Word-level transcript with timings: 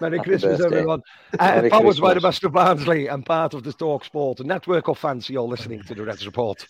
Merry 0.00 0.18
Happy 0.18 0.30
Christmas, 0.30 0.58
birthday. 0.58 0.76
everyone. 0.78 1.02
Uh, 1.38 1.68
powered 1.68 1.70
by 1.70 2.14
the 2.14 2.20
Christmas. 2.20 2.22
Master 2.22 2.48
Barnsley 2.48 3.06
and 3.06 3.24
part 3.24 3.54
of 3.54 3.62
the 3.64 3.72
Talk 3.72 4.04
Sport 4.04 4.40
network 4.40 4.88
of 4.88 4.98
fans. 4.98 5.28
You're 5.28 5.42
listening 5.42 5.82
to 5.84 5.94
the 5.94 6.04
Reds 6.04 6.24
Report. 6.24 6.66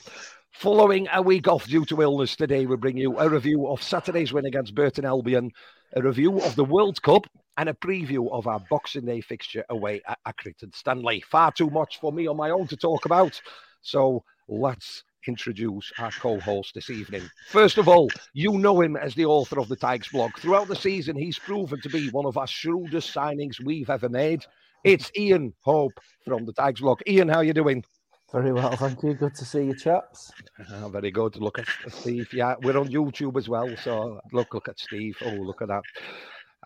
Following 0.52 1.06
a 1.12 1.22
week 1.22 1.46
off 1.46 1.66
due 1.66 1.84
to 1.86 2.02
illness, 2.02 2.34
today 2.34 2.66
we 2.66 2.76
bring 2.76 2.96
you 2.96 3.18
a 3.18 3.28
review 3.28 3.68
of 3.68 3.82
Saturday's 3.82 4.32
win 4.32 4.46
against 4.46 4.74
Burton 4.74 5.04
Albion, 5.04 5.52
a 5.94 6.02
review 6.02 6.40
of 6.40 6.56
the 6.56 6.64
World 6.64 7.00
Cup, 7.02 7.26
and 7.56 7.68
a 7.68 7.74
preview 7.74 8.30
of 8.32 8.46
our 8.46 8.60
Boxing 8.70 9.04
Day 9.04 9.20
fixture 9.20 9.64
away 9.68 10.00
at 10.08 10.18
Accrington 10.26 10.74
Stanley. 10.74 11.22
Far 11.30 11.52
too 11.52 11.70
much 11.70 12.00
for 12.00 12.12
me 12.12 12.26
on 12.26 12.36
my 12.36 12.50
own 12.50 12.66
to 12.68 12.76
talk 12.76 13.04
about, 13.04 13.40
so 13.82 14.24
let's 14.48 15.04
introduce 15.26 15.92
our 15.98 16.10
co-host 16.10 16.74
this 16.74 16.90
evening. 16.90 17.22
First 17.48 17.78
of 17.78 17.88
all, 17.88 18.08
you 18.32 18.58
know 18.58 18.80
him 18.80 18.96
as 18.96 19.14
the 19.14 19.26
author 19.26 19.58
of 19.58 19.68
the 19.68 19.76
Tigers 19.76 20.08
blog. 20.08 20.36
Throughout 20.38 20.68
the 20.68 20.76
season, 20.76 21.16
he's 21.16 21.38
proven 21.38 21.80
to 21.80 21.88
be 21.88 22.10
one 22.10 22.26
of 22.26 22.36
our 22.36 22.46
shrewdest 22.46 23.14
signings 23.14 23.60
we've 23.62 23.90
ever 23.90 24.08
made. 24.08 24.44
It's 24.84 25.10
Ian 25.16 25.52
Hope 25.62 25.98
from 26.24 26.44
the 26.44 26.52
Tigers 26.52 26.80
blog. 26.80 27.00
Ian, 27.06 27.28
how 27.28 27.38
are 27.38 27.44
you 27.44 27.52
doing? 27.52 27.84
Very 28.32 28.52
well, 28.52 28.76
thank 28.76 29.02
you. 29.02 29.14
Good 29.14 29.34
to 29.36 29.44
see 29.44 29.64
you, 29.64 29.74
chaps. 29.74 30.30
Ah, 30.70 30.88
very 30.88 31.10
good. 31.10 31.36
Look 31.36 31.58
at 31.58 31.66
Steve. 31.88 32.30
Yeah, 32.32 32.56
we're 32.62 32.78
on 32.78 32.88
YouTube 32.88 33.38
as 33.38 33.48
well. 33.48 33.74
So 33.82 34.20
look, 34.32 34.52
look 34.52 34.68
at 34.68 34.78
Steve. 34.78 35.16
Oh, 35.24 35.30
look 35.30 35.62
at 35.62 35.68
that. 35.68 35.82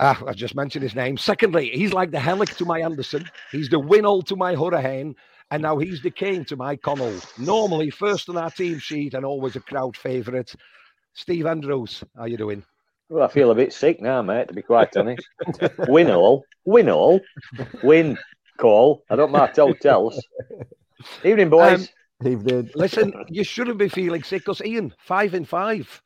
Ah, 0.00 0.20
I 0.26 0.32
just 0.32 0.56
mentioned 0.56 0.82
his 0.82 0.96
name. 0.96 1.16
Secondly, 1.16 1.70
he's 1.72 1.92
like 1.92 2.10
the 2.10 2.19
Helik 2.19 2.56
to 2.56 2.64
my 2.64 2.80
Andersen. 2.80 3.30
He's 3.52 3.69
the 3.69 3.80
Winnall 3.80 4.26
to 4.26 4.34
my 4.34 4.56
Hurricane. 4.56 5.14
And 5.52 5.60
now 5.60 5.76
he's 5.76 6.00
the 6.00 6.10
Kane 6.10 6.46
to 6.46 6.56
my 6.56 6.76
Connell. 6.76 7.14
Normally 7.36 7.90
first 7.90 8.30
on 8.30 8.38
our 8.38 8.50
team 8.50 8.78
sheet 8.78 9.12
and 9.12 9.22
always 9.22 9.54
a 9.54 9.60
crowd 9.60 9.98
favourite. 9.98 10.54
Steve 11.12 11.44
Andrews, 11.44 12.02
how 12.16 12.24
you 12.24 12.38
doing? 12.38 12.64
Well, 13.10 13.22
I 13.22 13.28
feel 13.28 13.50
a 13.50 13.54
bit 13.54 13.74
sick 13.74 14.00
now, 14.00 14.22
mate, 14.22 14.48
to 14.48 14.54
be 14.54 14.62
quite 14.62 14.96
honest. 14.96 15.28
win 15.88 16.10
all, 16.10 16.46
win 16.64 16.88
all, 16.88 17.20
win 17.82 18.16
call. 18.56 19.04
I 19.10 19.16
don't 19.16 19.30
mind 19.30 19.54
hotels. 19.54 20.24
Evening, 21.22 21.50
boys. 21.50 21.90
Um, 22.24 22.32
Evening. 22.32 22.70
Listen, 22.74 23.12
you 23.28 23.44
shouldn't 23.44 23.76
be 23.76 23.90
feeling 23.90 24.22
sick 24.22 24.40
because 24.40 24.62
Ian, 24.62 24.94
five 25.00 25.34
in 25.34 25.44
five. 25.44 26.00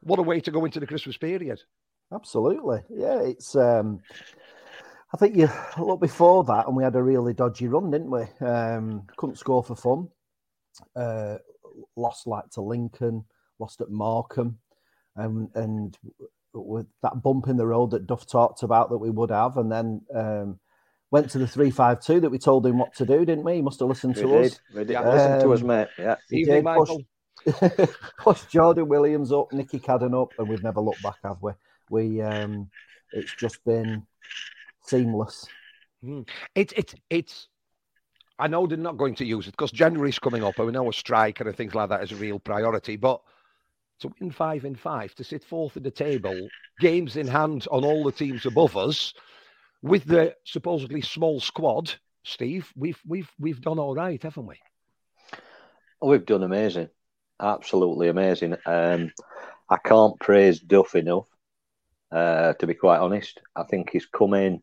What 0.00 0.18
a 0.18 0.22
way 0.22 0.40
to 0.40 0.50
go 0.50 0.64
into 0.64 0.80
the 0.80 0.86
Christmas 0.86 1.18
period. 1.18 1.60
Absolutely. 2.14 2.80
Yeah, 2.88 3.20
it's. 3.20 3.54
um 3.54 4.00
I 5.12 5.16
think 5.16 5.36
you 5.36 5.48
look 5.78 6.00
before 6.00 6.44
that, 6.44 6.66
and 6.66 6.76
we 6.76 6.84
had 6.84 6.94
a 6.96 7.02
really 7.02 7.34
dodgy 7.34 7.66
run, 7.68 7.90
didn't 7.90 8.10
we? 8.10 8.22
Um, 8.46 9.06
couldn't 9.16 9.38
score 9.38 9.64
for 9.64 9.74
fun. 9.74 10.08
Uh, 10.94 11.38
lost 11.96 12.26
like 12.26 12.48
to 12.50 12.60
Lincoln, 12.60 13.24
lost 13.58 13.80
at 13.80 13.90
Morecambe, 13.90 14.58
and 15.16 15.48
and 15.54 15.98
with 16.54 16.86
that 17.02 17.22
bump 17.22 17.48
in 17.48 17.56
the 17.56 17.66
road 17.66 17.90
that 17.92 18.06
Duff 18.06 18.26
talked 18.26 18.62
about 18.62 18.90
that 18.90 18.98
we 18.98 19.10
would 19.10 19.30
have, 19.30 19.56
and 19.56 19.70
then 19.70 20.02
um, 20.14 20.60
went 21.10 21.28
to 21.30 21.38
the 21.38 21.46
three 21.48 21.70
five 21.70 22.00
two 22.00 22.20
that 22.20 22.30
we 22.30 22.38
told 22.38 22.64
him 22.64 22.78
what 22.78 22.94
to 22.94 23.04
do, 23.06 23.24
didn't 23.24 23.44
we? 23.44 23.54
He 23.56 23.62
must 23.62 23.80
have 23.80 23.88
listened 23.88 24.14
we 24.16 24.22
to 24.22 24.28
did. 24.28 24.44
us. 24.52 24.60
We 24.74 24.84
did. 24.84 24.90
Yeah. 24.90 25.10
Listen 25.10 25.40
to 25.40 25.52
us, 25.54 25.60
Um, 25.62 25.66
mate. 25.66 25.88
Yeah. 25.98 26.16
He 26.28 26.36
Evening, 26.40 26.64
did 26.64 26.74
push- 26.76 26.88
Michael. 26.88 27.88
push 28.18 28.44
Jordan 28.44 28.86
Williams 28.88 29.32
up, 29.32 29.52
Nicky 29.52 29.80
Cadden 29.80 30.20
up, 30.20 30.28
and 30.38 30.48
we've 30.48 30.62
never 30.62 30.80
looked 30.80 31.02
back, 31.02 31.16
have 31.24 31.38
we? 31.42 31.52
We 31.90 32.20
um, 32.22 32.70
it's 33.12 33.34
just 33.34 33.64
been 33.64 34.06
seamless. 34.82 35.46
It's 36.54 36.72
it's 36.76 36.94
it's. 37.08 37.48
I 38.38 38.48
know 38.48 38.66
they're 38.66 38.78
not 38.78 38.96
going 38.96 39.16
to 39.16 39.26
use 39.26 39.46
it 39.46 39.50
because 39.50 39.70
January's 39.70 40.18
coming 40.18 40.42
up, 40.42 40.58
and 40.58 40.66
we 40.66 40.72
know 40.72 40.88
a 40.88 40.92
striker 40.92 41.46
and 41.46 41.56
things 41.56 41.74
like 41.74 41.90
that 41.90 42.02
is 42.02 42.12
a 42.12 42.16
real 42.16 42.38
priority. 42.38 42.96
But 42.96 43.20
to 44.00 44.10
win 44.18 44.30
five 44.30 44.64
in 44.64 44.74
five, 44.74 45.14
to 45.16 45.24
sit 45.24 45.44
fourth 45.44 45.76
in 45.76 45.82
the 45.82 45.90
table, 45.90 46.48
games 46.80 47.16
in 47.16 47.26
hand 47.26 47.66
on 47.70 47.84
all 47.84 48.02
the 48.04 48.12
teams 48.12 48.46
above 48.46 48.76
us, 48.76 49.12
with 49.82 50.04
the 50.04 50.34
supposedly 50.44 51.02
small 51.02 51.40
squad, 51.40 51.92
Steve, 52.24 52.72
we've 52.76 53.00
we've 53.06 53.30
we've 53.38 53.60
done 53.60 53.78
all 53.78 53.94
right, 53.94 54.22
haven't 54.22 54.46
we? 54.46 54.56
We've 56.02 56.24
done 56.24 56.42
amazing. 56.42 56.88
Absolutely 57.40 58.08
amazing. 58.08 58.56
Um, 58.66 59.12
I 59.68 59.76
can't 59.76 60.18
praise 60.18 60.60
Duff 60.60 60.94
enough, 60.94 61.28
uh, 62.10 62.54
to 62.54 62.66
be 62.66 62.74
quite 62.74 62.98
honest. 62.98 63.40
I 63.54 63.64
think 63.64 63.90
he's 63.90 64.06
come 64.06 64.34
in, 64.34 64.62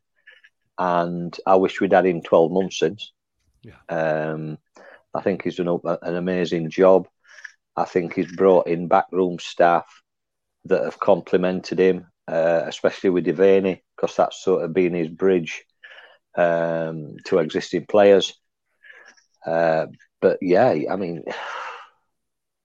and 0.78 1.38
I 1.46 1.56
wish 1.56 1.80
we'd 1.80 1.94
had 1.94 2.06
him 2.06 2.22
12 2.22 2.52
months 2.52 2.80
since. 2.80 3.12
Yeah. 3.64 3.80
Um, 3.90 4.58
I 5.14 5.22
think 5.22 5.44
he's 5.44 5.56
done 5.56 5.80
an 5.84 6.16
amazing 6.16 6.70
job. 6.70 7.08
I 7.76 7.86
think 7.86 8.14
he's 8.14 8.32
brought 8.36 8.68
in 8.68 8.88
backroom 8.88 9.40
staff 9.40 9.86
that 10.66 10.84
have 10.84 11.00
complemented 11.00 11.80
him, 11.80 12.08
uh, 12.28 12.64
especially 12.66 13.10
with 13.10 13.26
Devaney, 13.26 13.82
because 13.96 14.16
that's 14.16 14.44
sort 14.44 14.64
of 14.64 14.74
been 14.74 14.94
his 14.94 15.08
bridge 15.08 15.64
um, 16.36 17.18
to 17.26 17.40
existing 17.40 17.86
players. 17.88 18.34
Uh, 19.46 19.88
but 20.22 20.38
yeah, 20.42 20.76
I 20.90 20.96
mean, 20.96 21.24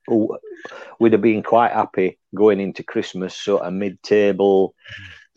we'd 0.09 1.13
have 1.13 1.23
been 1.23 1.43
quite 1.43 1.73
happy 1.73 2.19
going 2.35 2.61
into 2.61 2.83
Christmas, 2.83 3.37
sort 3.37 3.63
of 3.63 3.73
mid-table, 3.73 4.75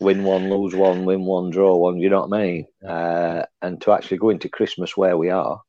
win 0.00 0.24
one, 0.24 0.50
lose 0.50 0.74
one, 0.74 1.04
win 1.04 1.24
one, 1.24 1.50
draw 1.50 1.76
one. 1.76 1.98
You 1.98 2.10
know 2.10 2.26
what 2.26 2.36
I 2.38 2.42
mean? 2.42 2.66
Uh, 2.86 3.42
and 3.62 3.80
to 3.82 3.92
actually 3.92 4.18
go 4.18 4.30
into 4.30 4.48
Christmas 4.48 4.96
where 4.96 5.16
we 5.16 5.30
are, 5.30 5.60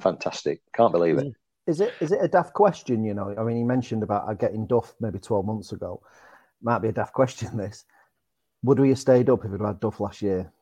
fantastic. 0.00 0.60
Can't 0.74 0.92
believe 0.92 1.18
it. 1.18 1.32
Is 1.66 1.80
it 1.80 1.94
is 2.00 2.12
it 2.12 2.18
a 2.22 2.28
daft 2.28 2.52
question? 2.52 3.04
You 3.04 3.14
know, 3.14 3.34
I 3.38 3.42
mean, 3.42 3.56
he 3.56 3.64
mentioned 3.64 4.02
about 4.02 4.28
uh, 4.28 4.34
getting 4.34 4.66
Duff 4.66 4.94
maybe 5.00 5.18
twelve 5.18 5.46
months 5.46 5.72
ago. 5.72 6.02
Might 6.60 6.80
be 6.80 6.88
a 6.88 6.92
daft 6.92 7.14
question. 7.14 7.56
This 7.56 7.84
would 8.62 8.78
we 8.78 8.90
have 8.90 8.98
stayed 8.98 9.28
up 9.30 9.44
if 9.44 9.50
we'd 9.50 9.60
had 9.60 9.80
Duff 9.80 10.00
last 10.00 10.22
year? 10.22 10.52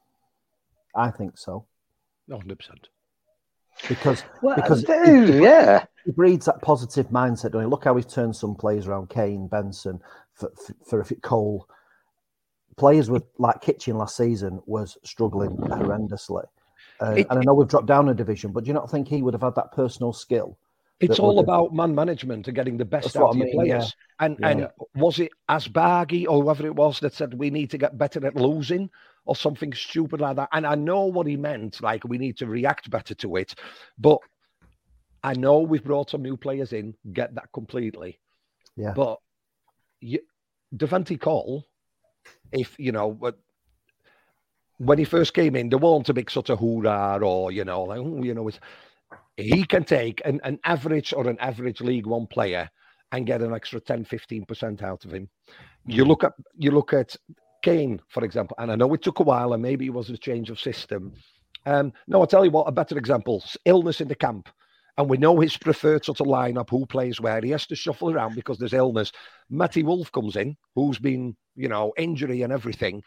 I 0.95 1.11
think 1.11 1.39
so 1.39 1.67
hundred 2.31 2.59
percent. 2.59 2.89
Because 3.89 4.23
Well, 4.43 4.57
because 4.57 4.85
do, 4.85 5.41
yeah. 5.43 5.85
he 6.05 6.13
breeds 6.13 6.47
that 6.47 6.63
positive 6.63 7.09
mindset. 7.09 7.53
Don't 7.53 7.63
he? 7.63 7.69
Look 7.69 7.85
how 7.85 7.97
he's 7.97 8.07
turned 8.07 8.37
some 8.37 8.55
players 8.55 8.87
around. 8.87 9.09
Kane, 9.11 9.49
Benson, 9.49 10.01
for, 10.35 10.53
for, 10.87 11.05
for 11.05 11.15
Cole. 11.17 11.69
Players 12.77 13.11
with 13.11 13.25
like 13.39 13.61
Kitching 13.61 13.99
last 13.99 14.17
season 14.17 14.61
was 14.67 14.97
struggling 15.05 15.57
horrendously, 15.57 16.45
uh, 17.03 17.11
It- 17.19 17.27
and 17.29 17.39
I 17.39 17.43
know 17.45 17.55
we've 17.55 17.69
dropped 17.69 17.87
down 17.87 18.09
a 18.09 18.15
division. 18.15 18.51
But 18.53 18.65
do 18.65 18.69
you 18.69 18.75
not 18.75 18.91
think 18.91 19.09
he 19.09 19.23
would 19.23 19.35
have 19.35 19.43
had 19.43 19.55
that 19.57 19.73
personal 19.73 20.13
skill 20.13 20.57
It's 21.03 21.19
all 21.19 21.39
about 21.41 21.75
man 21.75 21.95
management 21.95 22.47
and 22.47 22.55
getting 22.55 22.77
the 22.77 22.85
best 22.85 23.17
out 23.17 23.31
of 23.31 23.37
I 23.37 23.39
your 23.39 23.47
mean, 23.47 23.67
yeah. 23.67 23.77
players. 23.79 23.97
And 24.21 24.37
Yeah. 24.39 24.49
and 24.49 24.69
was 24.95 25.19
it 25.19 25.33
Asbaghi 25.49 26.27
or 26.29 26.43
whoever 26.43 26.67
it 26.67 26.75
was 26.75 27.01
that 27.01 27.15
said 27.15 27.35
we 27.35 27.51
need 27.51 27.71
to 27.71 27.79
get 27.79 27.99
better 27.99 28.25
at 28.27 28.37
losing 28.37 28.91
or 29.25 29.37
something 29.37 29.73
stupid 29.73 30.21
like 30.21 30.37
that? 30.37 30.49
And 30.53 30.67
I 30.67 30.75
know 30.75 31.07
what 31.07 31.27
he 31.27 31.37
meant, 31.37 31.81
like 31.83 32.05
we 32.05 32.19
need 32.19 32.37
to 32.39 32.47
react 32.47 32.91
better 32.91 33.15
to 33.17 33.37
it. 33.37 33.55
But 33.99 34.19
I 35.23 35.35
know 35.35 35.61
we've 35.61 35.85
brought 35.85 36.11
some 36.11 36.23
new 36.23 36.37
players 36.37 36.73
in, 36.73 36.95
get 37.13 37.35
that 37.35 37.53
completely. 37.53 38.19
Yeah. 38.77 38.93
But 38.95 39.19
you, 40.01 40.21
Devante 40.75 41.21
Cole, 41.21 41.65
if 42.53 42.79
you 42.79 42.93
know, 42.93 43.19
when 44.79 44.99
he 44.99 45.05
first 45.05 45.35
came 45.35 45.55
in, 45.57 45.69
there 45.69 45.79
weren't 45.79 46.09
a 46.09 46.15
big 46.15 46.31
sort 46.31 46.51
of 46.51 46.59
hoorah 46.59 47.21
or 47.23 47.53
you 47.53 47.65
know, 47.65 47.83
like 47.85 47.99
"Oh, 47.99 48.23
you 48.23 48.35
know, 48.35 48.49
it's, 48.49 48.59
he 49.37 49.65
can 49.65 49.85
take 49.85 50.21
an, 50.25 50.41
an 50.45 50.59
average 50.65 51.13
or 51.13 51.29
an 51.29 51.39
average 51.39 51.81
League 51.81 52.07
One 52.07 52.27
player 52.27 52.69
and 53.13 53.27
get 53.27 53.43
an 53.43 53.55
extra 53.55 53.81
10, 53.81 54.05
15 54.05 54.45
percent 54.45 54.83
out 54.83 55.05
of 55.05 55.13
him. 55.13 55.29
You 55.87 56.05
look 56.05 56.25
at 56.25 56.33
you 56.57 56.71
look 56.71 56.93
at 56.93 57.17
Kane, 57.63 58.01
for 58.09 58.25
example, 58.25 58.57
and 58.59 58.71
I 58.71 58.77
know 58.77 58.93
it 58.95 59.03
took 59.03 59.21
a 59.21 59.25
while, 59.25 59.53
and 59.53 59.63
maybe 59.63 59.87
it 59.87 59.95
was 59.95 60.11
a 60.11 60.17
change 60.17 60.51
of 60.51 60.61
system. 60.61 61.13
Um, 61.65 61.93
no, 62.09 62.21
I'll 62.21 62.27
tell 62.27 62.45
you 62.45 62.51
what, 62.51 62.69
a 62.69 62.73
better 62.73 62.99
example: 62.99 63.43
illness 63.65 64.01
in 64.01 64.09
the 64.09 64.15
camp. 64.15 64.49
And 64.99 65.09
we 65.09 65.17
know 65.17 65.41
his 65.41 65.57
preferred 65.57 66.05
sort 66.05 66.21
of 66.21 66.27
lineup, 66.27 66.69
who 66.69 66.85
plays 66.85 67.19
where. 67.19 67.41
He 67.41 67.51
has 67.51 67.67
to 67.69 67.75
shuffle 67.75 68.11
around 68.11 68.35
because 68.35 68.59
there's 68.59 68.75
illness. 68.75 69.11
Matty 69.49 69.83
Wolfe 69.83 70.13
comes 70.13 70.37
in, 70.37 70.55
who's 70.75 70.99
been, 70.99 71.35
you 71.57 71.69
know, 71.69 71.95
injury 71.97 72.43
and 72.43 72.53
everything. 72.53 73.03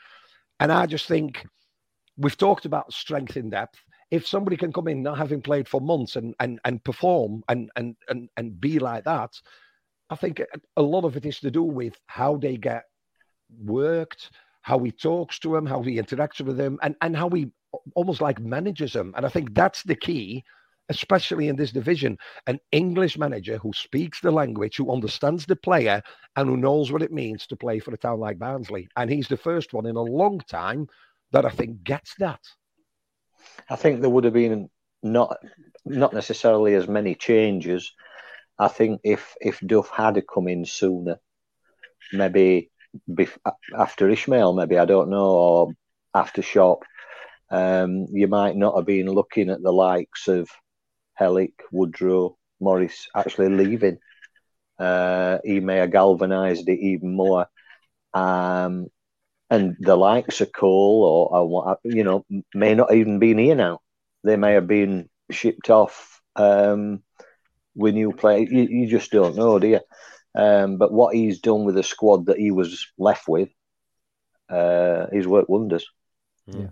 And 0.59 0.71
I 0.71 0.87
just 0.87 1.07
think 1.07 1.45
we've 2.17 2.37
talked 2.37 2.65
about 2.65 2.91
strength 2.91 3.37
in 3.37 3.51
depth. 3.51 3.79
If 4.11 4.27
somebody 4.27 4.57
can 4.57 4.71
come 4.73 4.87
in 4.87 5.03
not 5.03 5.17
having 5.17 5.41
played 5.41 5.67
for 5.67 5.81
months 5.81 6.15
and 6.15 6.35
and 6.39 6.59
and 6.65 6.83
perform 6.83 7.43
and 7.49 7.69
and 7.75 7.95
and 8.09 8.29
and 8.37 8.59
be 8.61 8.79
like 8.79 9.03
that, 9.05 9.31
I 10.09 10.15
think 10.15 10.41
a- 10.77 10.81
lot 10.81 11.05
of 11.05 11.17
it 11.17 11.25
is 11.25 11.39
to 11.41 11.51
do 11.51 11.63
with 11.63 11.95
how 12.07 12.37
they 12.37 12.57
get 12.57 12.83
worked, 13.59 14.31
how 14.61 14.79
he 14.79 14.91
talks 14.91 15.39
to 15.39 15.53
them, 15.53 15.65
how 15.65 15.81
he 15.81 15.97
interacts 15.97 16.41
with 16.41 16.57
them, 16.57 16.79
and 16.81 16.95
and 17.01 17.15
how 17.15 17.29
he 17.29 17.51
almost 17.95 18.21
like 18.21 18.39
manages 18.39 18.93
them. 18.93 19.13
And 19.15 19.25
I 19.25 19.29
think 19.29 19.53
that's 19.53 19.83
the 19.83 19.95
key, 19.95 20.43
especially 20.89 21.47
in 21.47 21.55
this 21.55 21.71
division. 21.71 22.17
An 22.47 22.59
English 22.71 23.17
manager 23.17 23.57
who 23.57 23.73
speaks 23.73 24.19
the 24.21 24.31
language, 24.31 24.77
who 24.77 24.91
understands 24.91 25.45
the 25.45 25.55
player, 25.55 26.01
and 26.35 26.49
who 26.49 26.57
knows 26.57 26.91
what 26.91 27.01
it 27.03 27.11
means 27.11 27.47
to 27.47 27.55
play 27.55 27.79
for 27.79 27.93
a 27.93 27.97
town 27.97 28.19
like 28.19 28.39
Barnsley. 28.39 28.87
And 28.95 29.09
he's 29.09 29.27
the 29.27 29.37
first 29.37 29.73
one 29.73 29.85
in 29.85 29.95
a 29.95 30.01
long 30.01 30.39
time 30.49 30.87
that 31.31 31.45
I 31.45 31.49
think 31.49 31.83
gets 31.83 32.15
that. 32.19 32.41
I 33.69 33.75
think 33.75 34.01
there 34.01 34.09
would 34.09 34.23
have 34.25 34.33
been 34.33 34.69
not 35.03 35.37
not 35.85 36.13
necessarily 36.13 36.75
as 36.75 36.87
many 36.87 37.15
changes. 37.15 37.93
I 38.57 38.67
think 38.67 39.01
if 39.03 39.35
if 39.41 39.59
Duff 39.59 39.89
had 39.89 40.21
come 40.31 40.47
in 40.47 40.65
sooner, 40.65 41.19
maybe 42.13 42.71
bef- 43.09 43.37
after 43.77 44.07
Ismaël, 44.07 44.55
maybe 44.55 44.77
I 44.77 44.85
don't 44.85 45.09
know, 45.09 45.29
or 45.29 45.73
after 46.13 46.41
Schopp, 46.41 46.81
um, 47.49 48.07
you 48.11 48.27
might 48.27 48.55
not 48.55 48.75
have 48.75 48.85
been 48.85 49.07
looking 49.07 49.49
at 49.49 49.61
the 49.61 49.71
likes 49.73 50.27
of 50.27 50.49
Helik, 51.19 51.53
Woodrow, 51.71 52.37
Morris 52.59 53.07
actually 53.15 53.49
leaving. 53.49 53.97
Uh, 54.79 55.39
he 55.43 55.59
may 55.59 55.77
have 55.77 55.91
galvanised 55.91 56.67
it 56.67 56.79
even 56.79 57.15
more. 57.15 57.47
Um, 58.13 58.87
and 59.55 59.75
the 59.79 59.95
likes 59.95 60.41
of 60.41 60.51
Cole 60.51 61.29
or, 61.31 61.39
or 61.39 61.77
you 61.83 62.03
know 62.03 62.25
may 62.53 62.75
not 62.75 62.93
even 62.93 63.19
been 63.19 63.37
here 63.37 63.55
now. 63.55 63.79
They 64.23 64.35
may 64.35 64.53
have 64.53 64.67
been 64.67 65.09
shipped 65.31 65.69
off 65.69 66.21
um, 66.35 67.01
with 67.75 67.93
new 67.93 68.11
play. 68.11 68.47
You, 68.49 68.63
you 68.63 68.87
just 68.87 69.11
don't 69.11 69.35
know, 69.35 69.59
do 69.59 69.67
you? 69.67 69.79
Um, 70.35 70.77
but 70.77 70.91
what 70.91 71.15
he's 71.15 71.39
done 71.39 71.63
with 71.63 71.75
the 71.75 71.83
squad 71.83 72.25
that 72.25 72.37
he 72.37 72.51
was 72.51 72.87
left 72.97 73.27
with, 73.27 73.49
uh, 74.49 75.07
he's 75.11 75.27
worked 75.27 75.49
wonders. 75.49 75.85
Yeah. 76.47 76.67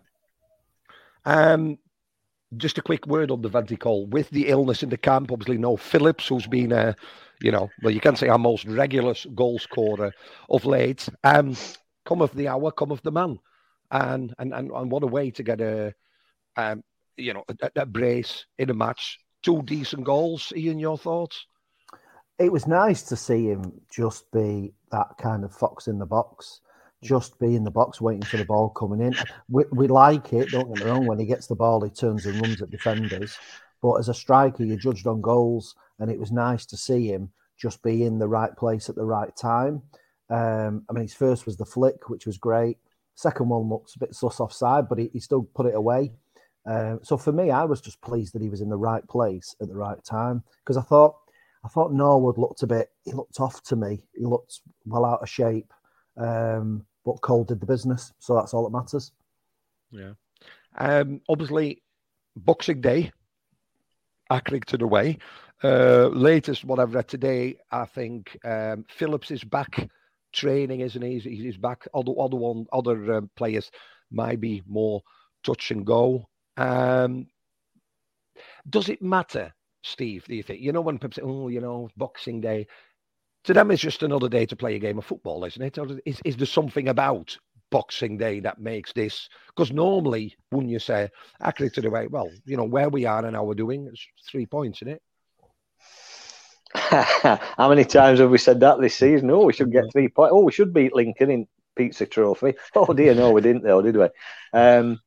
Um, 1.25 1.77
just 2.57 2.77
a 2.77 2.81
quick 2.81 3.07
word 3.07 3.31
on 3.31 3.41
the 3.41 3.50
Devante 3.50 3.80
Cole. 3.80 4.06
With 4.07 4.30
the 4.31 4.50
illness 4.50 4.83
in 4.83 4.89
the 4.89 4.97
camp, 4.97 5.31
obviously 5.31 5.57
no 5.57 5.77
Phillips, 5.77 6.27
who's 6.27 6.47
been, 6.47 6.74
uh, 6.74 6.94
you 7.41 7.51
know, 7.51 7.69
well, 7.81 7.94
you 7.94 8.01
can 8.01 8.15
say 8.15 8.27
our 8.27 8.38
most 8.38 8.65
regular 8.65 9.15
goal 9.33 9.59
scorer 9.59 10.12
of 10.50 10.65
late. 10.65 11.07
Um, 11.24 11.56
come 12.06 12.22
of 12.22 12.34
the 12.36 12.48
hour, 12.48 12.72
come 12.72 12.92
of 12.92 13.02
the 13.02 13.12
man, 13.12 13.40
and 13.92 14.34
and 14.38 14.54
and, 14.54 14.72
and 14.72 14.92
what 14.92 15.04
a 15.04 15.08
way 15.08 15.32
to 15.32 15.44
get 15.44 15.62
a, 15.62 15.94
um, 16.56 16.84
you 17.18 17.34
know, 17.34 17.44
a, 17.48 17.82
a 17.82 17.86
brace 17.86 18.46
in 18.58 18.70
a 18.70 18.74
match. 18.74 19.20
Two 19.42 19.62
decent 19.64 20.06
goals. 20.06 20.54
Ian, 20.56 20.80
your 20.80 20.98
thoughts? 20.98 21.46
it 22.40 22.52
was 22.52 22.68
nice 22.68 23.04
to 23.04 23.16
see 23.16 23.48
him 23.48 23.72
just 23.90 24.30
be 24.32 24.74
that 24.92 25.18
kind 25.20 25.44
of 25.44 25.54
fox 25.54 25.88
in 25.88 26.00
the 26.00 26.06
box, 26.06 26.62
just 27.04 27.40
be 27.40 27.56
in 27.56 27.64
the 27.64 27.72
box 27.72 28.02
waiting 28.02 28.24
for 28.24 28.38
the 28.38 28.46
ball 28.46 28.70
coming 28.70 29.02
in. 29.02 29.16
We, 29.50 29.66
we 29.72 29.88
like 29.88 30.34
it, 30.34 30.50
don't 30.50 30.74
get 30.74 30.84
me 30.84 30.90
wrong. 30.90 31.06
When 31.06 31.20
he 31.20 31.26
gets 31.26 31.48
the 31.48 31.56
ball, 31.56 31.82
he 31.82 31.90
turns 31.90 32.26
and 32.26 32.42
runs 32.42 32.62
at 32.62 32.72
defenders. 32.72 33.38
But 33.82 33.96
as 33.96 34.10
a 34.10 34.14
striker, 34.14 34.64
you're 34.64 34.78
judged 34.78 35.08
on 35.08 35.22
goals, 35.22 35.76
and 36.00 36.10
it 36.10 36.20
was 36.20 36.32
nice 36.32 36.66
to 36.68 36.78
see 36.78 37.08
him 37.08 37.32
just 37.58 37.84
be 37.84 38.04
in 38.04 38.18
the 38.18 38.28
right 38.28 38.56
place 38.56 38.90
at 38.90 38.96
the 38.96 39.06
right 39.06 39.36
time. 39.36 39.84
Um, 40.33 40.83
I 40.89 40.94
mean, 40.94 41.03
his 41.03 41.13
first 41.13 41.45
was 41.45 41.57
the 41.57 41.65
flick, 41.65 42.09
which 42.09 42.25
was 42.25 42.38
great. 42.38 42.77
Second 43.15 43.50
one 43.50 43.69
looks 43.69 43.95
a 43.95 44.00
bit 44.00 44.15
sus 44.15 44.39
offside, 44.39 44.89
but 44.89 44.97
he, 44.97 45.09
he 45.13 45.19
still 45.19 45.44
put 45.53 45.68
it 45.68 45.75
away. 45.75 46.12
Um, 46.65 47.01
so 47.03 47.18
for 47.18 47.31
me, 47.31 47.51
I 47.51 47.65
was 47.65 47.81
just 47.81 48.01
pleased 48.01 48.33
that 48.33 48.41
he 48.41 48.50
was 48.50 48.62
in 48.62 48.69
the 48.69 48.77
right 48.77 49.07
place 49.07 49.56
at 49.62 49.68
the 49.68 49.75
right 49.75 50.03
time 50.03 50.44
because 50.63 50.77
I 50.77 50.81
thought 50.81 51.18
I 51.63 51.68
thought 51.68 51.94
Norwood 51.94 52.38
looked 52.38 52.63
a 52.63 52.68
bit, 52.68 52.89
he 53.06 53.13
looked 53.13 53.39
off 53.39 53.62
to 53.63 53.75
me. 53.75 54.03
He 54.15 54.25
looked 54.25 54.62
well 54.85 55.06
out 55.06 55.21
of 55.21 55.30
shape. 55.30 55.71
Um, 56.18 56.85
but 57.06 57.21
Cole 57.21 57.44
did 57.44 57.59
the 57.59 57.65
business. 57.65 58.12
So 58.19 58.35
that's 58.35 58.53
all 58.53 58.63
that 58.63 58.77
matters. 58.77 59.12
Yeah. 59.91 60.13
Um, 60.77 61.21
obviously, 61.30 61.81
Boxing 62.35 62.81
Day, 62.81 63.12
Accrington 64.31 64.81
away. 64.81 65.19
Uh, 65.63 66.07
latest, 66.07 66.65
what 66.65 66.80
I've 66.80 66.95
read 66.95 67.07
today, 67.07 67.57
I 67.71 67.85
think 67.85 68.38
um, 68.44 68.85
Phillips 68.89 69.31
is 69.31 69.44
back 69.44 69.89
training, 70.33 70.81
isn't 70.81 71.01
he? 71.01 71.19
He's, 71.19 71.57
back. 71.57 71.88
Other, 71.94 72.12
other 72.19 72.35
one, 72.35 72.65
other 72.74 73.13
um, 73.13 73.30
players 73.35 73.71
might 74.12 74.41
be 74.41 74.63
more 74.68 75.01
touch 75.44 75.71
and 75.71 75.85
go. 75.85 76.27
Um, 76.57 77.27
does 78.69 78.89
it 78.89 79.01
matter, 79.01 79.53
Steve? 79.83 80.25
Do 80.27 80.35
you 80.35 80.44
think? 80.44 80.62
You 80.62 80.71
know, 80.71 80.81
when 80.81 81.00
people 81.00 81.15
say, 81.15 81.21
"Oh, 81.24 81.47
you 81.47 81.62
know, 81.62 81.89
Boxing 81.97 82.41
Day," 82.41 82.68
to 83.45 83.53
them 83.53 83.71
it's 83.71 83.81
just 83.81 84.03
another 84.03 84.30
day 84.30 84.45
to 84.45 84.56
play 84.56 84.75
a 84.75 84.80
game 84.80 84.97
of 84.97 85.06
football, 85.06 85.44
isn't 85.45 85.62
it? 85.62 85.77
Or 85.77 85.88
is, 86.06 86.21
is 86.25 86.38
there 86.38 86.45
something 86.45 86.87
about 86.87 87.37
Boxing 87.71 88.18
Day 88.18 88.40
that 88.42 88.59
makes 88.59 88.94
this? 88.94 89.30
Because 89.47 89.71
normally, 89.71 90.35
when 90.49 90.69
you 90.69 90.80
say 90.80 91.09
actually, 91.42 91.69
to 91.71 91.81
the 91.81 91.90
way, 91.90 92.07
well, 92.07 92.30
you 92.45 92.57
know 92.57 92.63
where 92.63 92.90
we 92.90 93.06
are 93.06 93.25
and 93.25 93.35
how 93.35 93.44
we're 93.44 93.54
doing, 93.54 93.87
it's 93.92 94.07
three 94.30 94.45
points, 94.45 94.80
isn't 94.80 94.95
it? 94.95 95.02
How 96.75 97.69
many 97.69 97.85
times 97.85 98.19
have 98.19 98.31
we 98.31 98.37
said 98.37 98.59
that 98.61 98.80
this 98.80 98.95
season? 98.95 99.30
Oh, 99.30 99.45
we 99.45 99.53
should 99.53 99.71
get 99.71 99.85
three 99.92 100.07
points. 100.09 100.31
Oh, 100.33 100.44
we 100.44 100.51
should 100.51 100.73
beat 100.73 100.95
Lincoln 100.95 101.30
in 101.30 101.47
Pizza 101.75 102.06
Trophy. 102.06 102.56
Oh 102.75 102.94
dear, 102.94 103.13
no, 103.13 103.31
we 103.31 103.42
didn't 103.42 103.63
though, 103.63 103.81
did 103.81 103.95
we? 103.97 104.07
Um, 104.53 104.99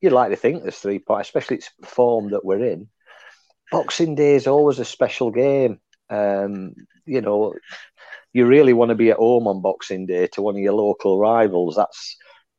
you'd 0.00 0.12
like 0.12 0.30
to 0.30 0.36
think 0.36 0.62
there's 0.62 0.78
three 0.78 1.00
points, 1.00 1.28
especially 1.28 1.56
its 1.56 1.70
form 1.84 2.30
that 2.30 2.44
we're 2.44 2.64
in. 2.64 2.88
Boxing 3.72 4.14
Day 4.14 4.34
is 4.34 4.46
always 4.46 4.78
a 4.78 4.84
special 4.84 5.30
game. 5.30 5.80
Um, 6.10 6.74
you 7.06 7.20
know, 7.20 7.54
you 8.32 8.46
really 8.46 8.72
want 8.72 8.90
to 8.90 8.94
be 8.94 9.10
at 9.10 9.16
home 9.18 9.48
on 9.48 9.62
Boxing 9.62 10.06
Day 10.06 10.28
to 10.28 10.42
one 10.42 10.54
of 10.56 10.60
your 10.60 10.74
local 10.74 11.18
rivals. 11.18 11.76
That's 11.76 12.16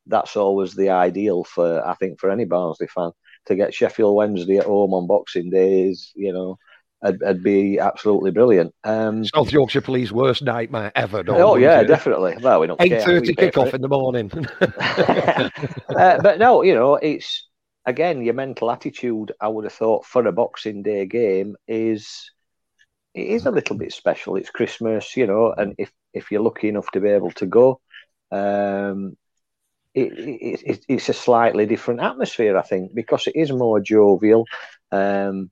that's 0.08 0.36
always 0.36 0.74
the 0.75 0.89
ideal 0.89 1.43
for 1.43 1.86
I 1.88 1.93
think 1.96 2.20
for 2.20 2.29
any 2.31 2.46
Barnsley 2.46 2.88
fan 2.88 3.12
to 3.46 3.55
get 3.55 3.74
Sheffield 3.74 4.15
Wednesday 4.15 4.58
at 4.58 4.65
home 4.65 4.93
on 4.93 5.08
Boxing 5.08 5.50
Day 5.50 5.89
is 5.89 6.12
you 6.15 6.34
know. 6.34 6.58
It'd, 7.03 7.22
it'd 7.22 7.43
be 7.43 7.79
absolutely 7.79 8.31
brilliant. 8.31 8.74
Um, 8.84 9.25
South 9.25 9.51
Yorkshire 9.51 9.81
Police 9.81 10.12
worst 10.12 10.43
nightmare 10.43 10.91
ever. 10.96 11.24
oh 11.29 11.55
yeah, 11.55 11.81
it? 11.81 11.88
definitely. 11.88 12.38
Well, 12.39 12.60
we 12.60 12.67
don't. 12.67 12.81
Eight 12.81 13.01
thirty 13.01 13.29
We 13.29 13.36
pay 13.36 13.51
for 13.51 13.65
kickoff 13.65 13.74
in 13.74 13.81
the 13.81 13.88
morning. 13.88 14.31
uh, 15.89 16.22
but 16.22 16.38
no, 16.38 16.62
you 16.62 16.75
know, 16.75 16.96
it's 16.96 17.48
again 17.86 18.22
your 18.22 18.36
mental 18.36 18.70
attitude. 18.70 19.31
I 19.41 19.48
would 19.48 19.63
have 19.63 19.74
thought 19.74 20.05
for 20.05 20.25
a 20.27 20.31
Boxing 20.31 20.84
Day 20.84 21.08
game 21.08 21.55
is 21.67 22.31
it 23.13 23.27
is 23.27 23.46
a 23.46 23.51
little 23.51 23.77
bit 23.77 23.93
special. 23.93 24.36
It's 24.36 24.51
Christmas, 24.51 25.17
you 25.17 25.25
know, 25.25 25.53
and 25.58 25.75
if 25.77 25.91
if 26.13 26.31
you're 26.31 26.41
lucky 26.41 26.70
enough 26.70 26.91
to 26.91 27.00
be 27.00 27.10
able 27.10 27.31
to 27.31 27.46
go, 27.46 27.81
um, 28.31 29.17
it, 29.93 30.13
it, 30.17 30.62
it, 30.65 30.86
it's 30.88 31.10
a 31.10 31.13
slightly 31.13 31.65
different 31.65 32.01
atmosphere, 32.01 32.58
I 32.58 32.62
think, 32.62 32.93
because 32.93 33.27
it 33.27 33.36
is 33.36 33.51
more 33.51 33.79
jovial. 33.79 34.46
Um, 34.91 35.51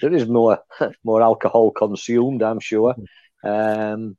there 0.00 0.12
is 0.12 0.28
more 0.28 0.58
more 1.04 1.22
alcohol 1.22 1.70
consumed, 1.70 2.42
I'm 2.42 2.60
sure. 2.60 2.94
Um, 3.42 4.16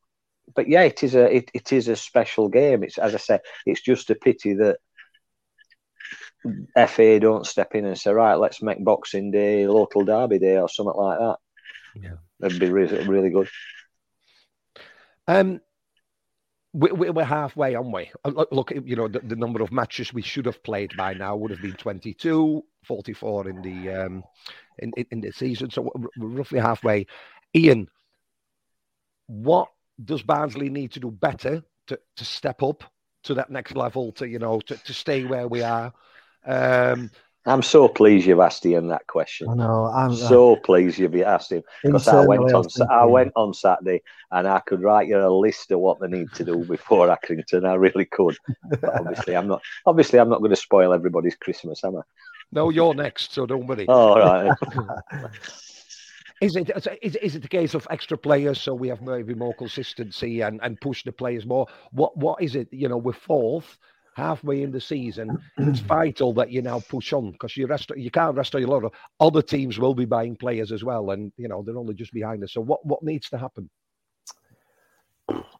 but 0.56 0.68
yeah, 0.68 0.84
it 0.84 1.04
is 1.04 1.16
a 1.16 1.36
it, 1.36 1.52
it 1.54 1.74
is 1.74 1.88
a 1.88 1.96
special 1.96 2.50
game. 2.50 2.84
It's 2.84 2.98
as 2.98 3.14
I 3.16 3.18
say, 3.18 3.40
it's 3.66 3.82
just 3.82 4.10
a 4.10 4.16
pity 4.16 4.54
that 4.56 4.78
FA 6.88 7.20
don't 7.20 7.46
step 7.46 7.74
in 7.76 7.86
and 7.86 7.98
say, 7.98 8.12
right, 8.12 8.36
let's 8.36 8.62
make 8.62 8.84
Boxing 8.84 9.32
Day 9.32 9.68
local 9.68 10.06
derby 10.06 10.40
day 10.40 10.58
or 10.58 10.70
something 10.70 10.96
like 10.96 11.20
that. 11.20 11.38
Yeah. 11.96 12.46
it'd 12.46 12.60
be 12.60 12.70
really, 12.70 13.08
really 13.08 13.30
good. 13.30 13.50
Um, 15.28 15.62
we're 16.76 17.24
halfway, 17.24 17.74
aren't 17.76 17.94
we? 17.94 18.12
Uh, 18.26 18.46
Look, 18.52 18.72
you 18.72 18.96
know, 18.96 19.08
the, 19.08 19.20
the 19.20 19.36
number 19.36 19.62
of 19.62 19.72
matches 19.72 20.14
we 20.14 20.22
should 20.22 20.46
have 20.46 20.62
played 20.62 20.92
by 20.98 21.14
now 21.14 21.36
would 21.36 21.52
have 21.52 21.62
been 21.62 21.74
22, 21.74 22.64
44 22.84 23.50
in 23.50 23.62
the 23.62 23.90
um, 23.90 24.24
in, 24.80 24.92
in, 25.12 25.22
the 25.22 25.32
season. 25.32 25.70
So 25.70 25.90
we're 25.96 26.28
roughly 26.28 26.60
halfway. 26.60 27.08
Ian, 27.56 27.88
what 29.28 29.70
does 30.04 30.22
Barnsley 30.22 30.70
need 30.70 30.92
to 30.94 31.00
do 31.00 31.12
better 31.12 31.64
to, 31.88 32.00
to 32.18 32.26
step 32.26 32.62
up 32.62 32.84
to 33.24 33.34
that 33.36 33.50
next 33.50 33.76
level, 33.76 34.12
to, 34.14 34.28
you 34.28 34.40
know, 34.40 34.60
to, 34.62 34.76
to 34.76 34.94
stay 34.94 35.24
where 35.24 35.48
we 35.48 35.62
are? 35.62 35.94
Um, 36.46 37.10
I'm 37.48 37.62
so 37.62 37.88
pleased 37.88 38.26
you've 38.26 38.40
asked 38.40 38.66
Ian 38.66 38.88
that 38.88 39.06
question. 39.06 39.48
I 39.50 39.54
know. 39.54 39.86
I'm 39.86 40.12
uh, 40.12 40.16
so 40.16 40.56
pleased 40.56 40.98
you've 40.98 41.16
asked 41.22 41.52
him 41.52 41.64
because 41.84 42.08
I 42.08 42.26
went 42.26 42.42
Internally, 42.42 42.72
I 42.80 42.84
on 42.84 42.92
I 42.92 43.06
went 43.06 43.32
on 43.36 43.54
Saturday 43.54 44.02
and 44.32 44.48
I 44.48 44.60
could 44.60 44.82
write 44.82 45.08
you 45.08 45.20
a 45.20 45.30
list 45.30 45.72
of 45.72 45.80
what 45.80 46.00
they 46.00 46.08
need 46.08 46.34
to 46.34 46.44
do 46.44 46.64
before 46.70 47.08
Accrington. 47.08 47.68
I 47.68 47.76
really 47.76 48.06
could. 48.06 48.38
But 48.70 49.00
obviously, 49.00 49.36
I'm 49.36 49.48
not. 49.48 49.62
Obviously, 49.86 50.20
I'm 50.20 50.30
not 50.30 50.40
going 50.40 50.50
to 50.50 50.56
spoil 50.56 50.94
everybody's 50.94 51.36
Christmas, 51.36 51.84
am 51.84 51.98
I? 51.98 52.02
no, 52.52 52.70
you're 52.70 52.94
next, 52.94 53.34
so 53.34 53.46
don't 53.46 53.68
worry. 53.68 53.88
All 53.88 54.18
right. 54.18 54.58
Is 56.42 56.58
it 56.58 56.70
is, 57.02 57.16
is 57.16 57.36
it 57.38 57.44
the 57.44 57.48
case 57.48 57.76
of 57.76 57.88
extra 57.90 58.18
players 58.18 58.60
so 58.60 58.74
we 58.74 58.90
have 58.90 59.02
maybe 59.02 59.34
more 59.34 59.54
consistency 59.54 60.42
and, 60.42 60.60
and 60.62 60.80
push 60.82 61.02
the 61.06 61.14
players 61.14 61.46
more? 61.46 61.66
What 61.92 62.18
what 62.18 62.42
is 62.42 62.56
it? 62.56 62.68
You 62.74 62.90
know, 62.90 62.98
we're 62.98 63.14
fourth, 63.14 63.78
halfway 64.16 64.64
in 64.64 64.72
the 64.72 64.82
season. 64.82 65.38
It's 65.58 65.80
vital 65.98 66.34
that 66.34 66.52
you 66.52 66.62
now 66.62 66.80
push 66.80 67.14
on 67.14 67.32
because 67.32 67.56
you 67.56 67.68
rest 67.68 67.92
you 67.96 68.12
can't 68.12 68.36
rest 68.36 68.56
on 68.56 68.62
your 68.62 68.70
laurels. 68.70 68.94
Other 69.20 69.42
teams 69.42 69.80
will 69.80 69.94
be 69.94 70.06
buying 70.06 70.36
players 70.36 70.72
as 70.72 70.84
well, 70.84 71.12
and 71.12 71.32
you 71.38 71.48
know 71.48 71.64
they're 71.64 71.78
only 71.78 71.94
just 71.94 72.14
behind 72.14 72.44
us. 72.44 72.54
So 72.54 72.62
what 72.62 72.86
what 72.86 73.04
needs 73.04 73.30
to 73.30 73.38
happen? 73.38 73.70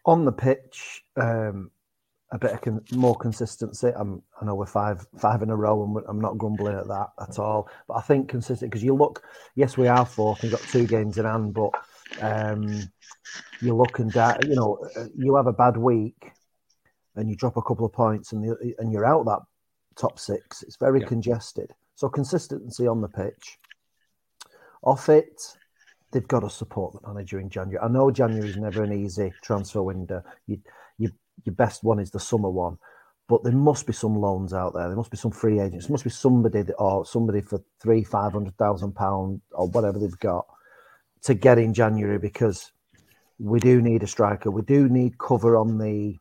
on 0.06 0.26
the 0.26 0.32
pitch, 0.32 1.04
um, 1.18 1.72
a 2.32 2.40
bit 2.40 2.52
of 2.52 2.62
con- 2.62 2.84
more 2.94 3.16
consistency. 3.16 3.92
I'm, 3.96 4.22
I 4.42 4.46
know 4.46 4.56
we're 4.56 4.66
five 4.66 5.06
five 5.18 5.42
in 5.42 5.50
a 5.50 5.56
row, 5.56 5.84
and 5.84 6.06
I'm 6.08 6.20
not 6.20 6.38
grumbling 6.38 6.78
at 6.78 6.88
that 6.88 7.10
at 7.22 7.40
all. 7.40 7.70
But 7.88 7.96
I 7.96 8.02
think 8.02 8.30
consistent 8.30 8.72
because 8.72 8.84
you 8.84 8.96
look, 8.96 9.24
yes, 9.56 9.78
we 9.78 9.88
are 9.88 10.06
fourth. 10.06 10.42
We've 10.42 10.52
got 10.52 10.62
two 10.62 10.86
games 10.86 11.18
in 11.18 11.26
hand, 11.26 11.54
but 11.54 11.72
um, 12.22 12.90
you're 13.62 13.76
looking 13.76 14.10
da- 14.10 14.38
you 14.44 14.56
know, 14.56 14.88
uh, 14.96 15.06
you 15.18 15.36
have 15.36 15.48
a 15.48 15.54
bad 15.54 15.78
week, 15.78 16.32
and 17.16 17.30
you 17.30 17.36
drop 17.36 17.58
a 17.58 17.62
couple 17.62 17.86
of 17.86 17.94
points, 17.94 18.32
and 18.32 18.44
the, 18.44 18.76
and 18.80 18.92
you're 18.92 19.06
out 19.06 19.26
that 19.26 19.40
top 19.96 20.20
six. 20.20 20.64
It's 20.64 20.78
very 20.78 21.02
Yeah. 21.02 21.08
congested. 21.08 21.74
So 21.96 22.10
consistency 22.10 22.88
on 22.88 23.02
the 23.02 23.08
pitch. 23.08 23.60
Off 24.84 25.10
it, 25.10 25.58
they've 26.12 26.28
got 26.28 26.42
to 26.42 26.50
support 26.50 26.94
the 26.94 27.08
manager 27.08 27.40
in 27.40 27.50
January. 27.50 27.84
I 27.84 27.88
know 27.88 28.12
January 28.12 28.50
is 28.50 28.58
never 28.58 28.84
an 28.84 28.94
easy 28.94 29.34
transfer 29.42 29.82
window. 29.82 30.22
You, 30.48 30.60
you, 30.98 31.12
your 31.44 31.56
best 31.56 31.84
one 31.84 32.00
is 32.00 32.12
the 32.12 32.20
summer 32.20 32.50
one, 32.50 32.78
but 33.28 33.44
there 33.44 33.54
must 33.54 33.88
be 33.88 33.94
some 33.94 34.16
loans 34.16 34.54
out 34.54 34.74
there. 34.74 34.88
There 34.88 34.98
must 34.98 35.12
be 35.12 35.18
some 35.18 35.32
free 35.32 35.60
agents. 35.60 35.88
There 35.88 35.94
must 35.94 36.04
be 36.04 36.10
somebody 36.10 36.62
that, 36.62 36.76
or 36.76 37.06
somebody 37.06 37.42
for 37.42 37.64
three, 37.82 38.04
five 38.04 38.34
hundred 38.34 38.58
thousand 38.58 38.94
pound 38.94 39.42
or 39.52 39.68
whatever 39.68 39.98
they've 39.98 40.20
got 40.20 40.46
to 41.24 41.34
get 41.34 41.58
in 41.58 41.74
January 41.74 42.20
because 42.20 42.72
we 43.40 43.60
do 43.60 43.82
need 43.82 44.04
a 44.04 44.08
striker. 44.08 44.52
We 44.52 44.62
do 44.62 44.88
need 44.88 45.18
cover 45.18 45.58
on 45.58 45.78
the 45.78 46.18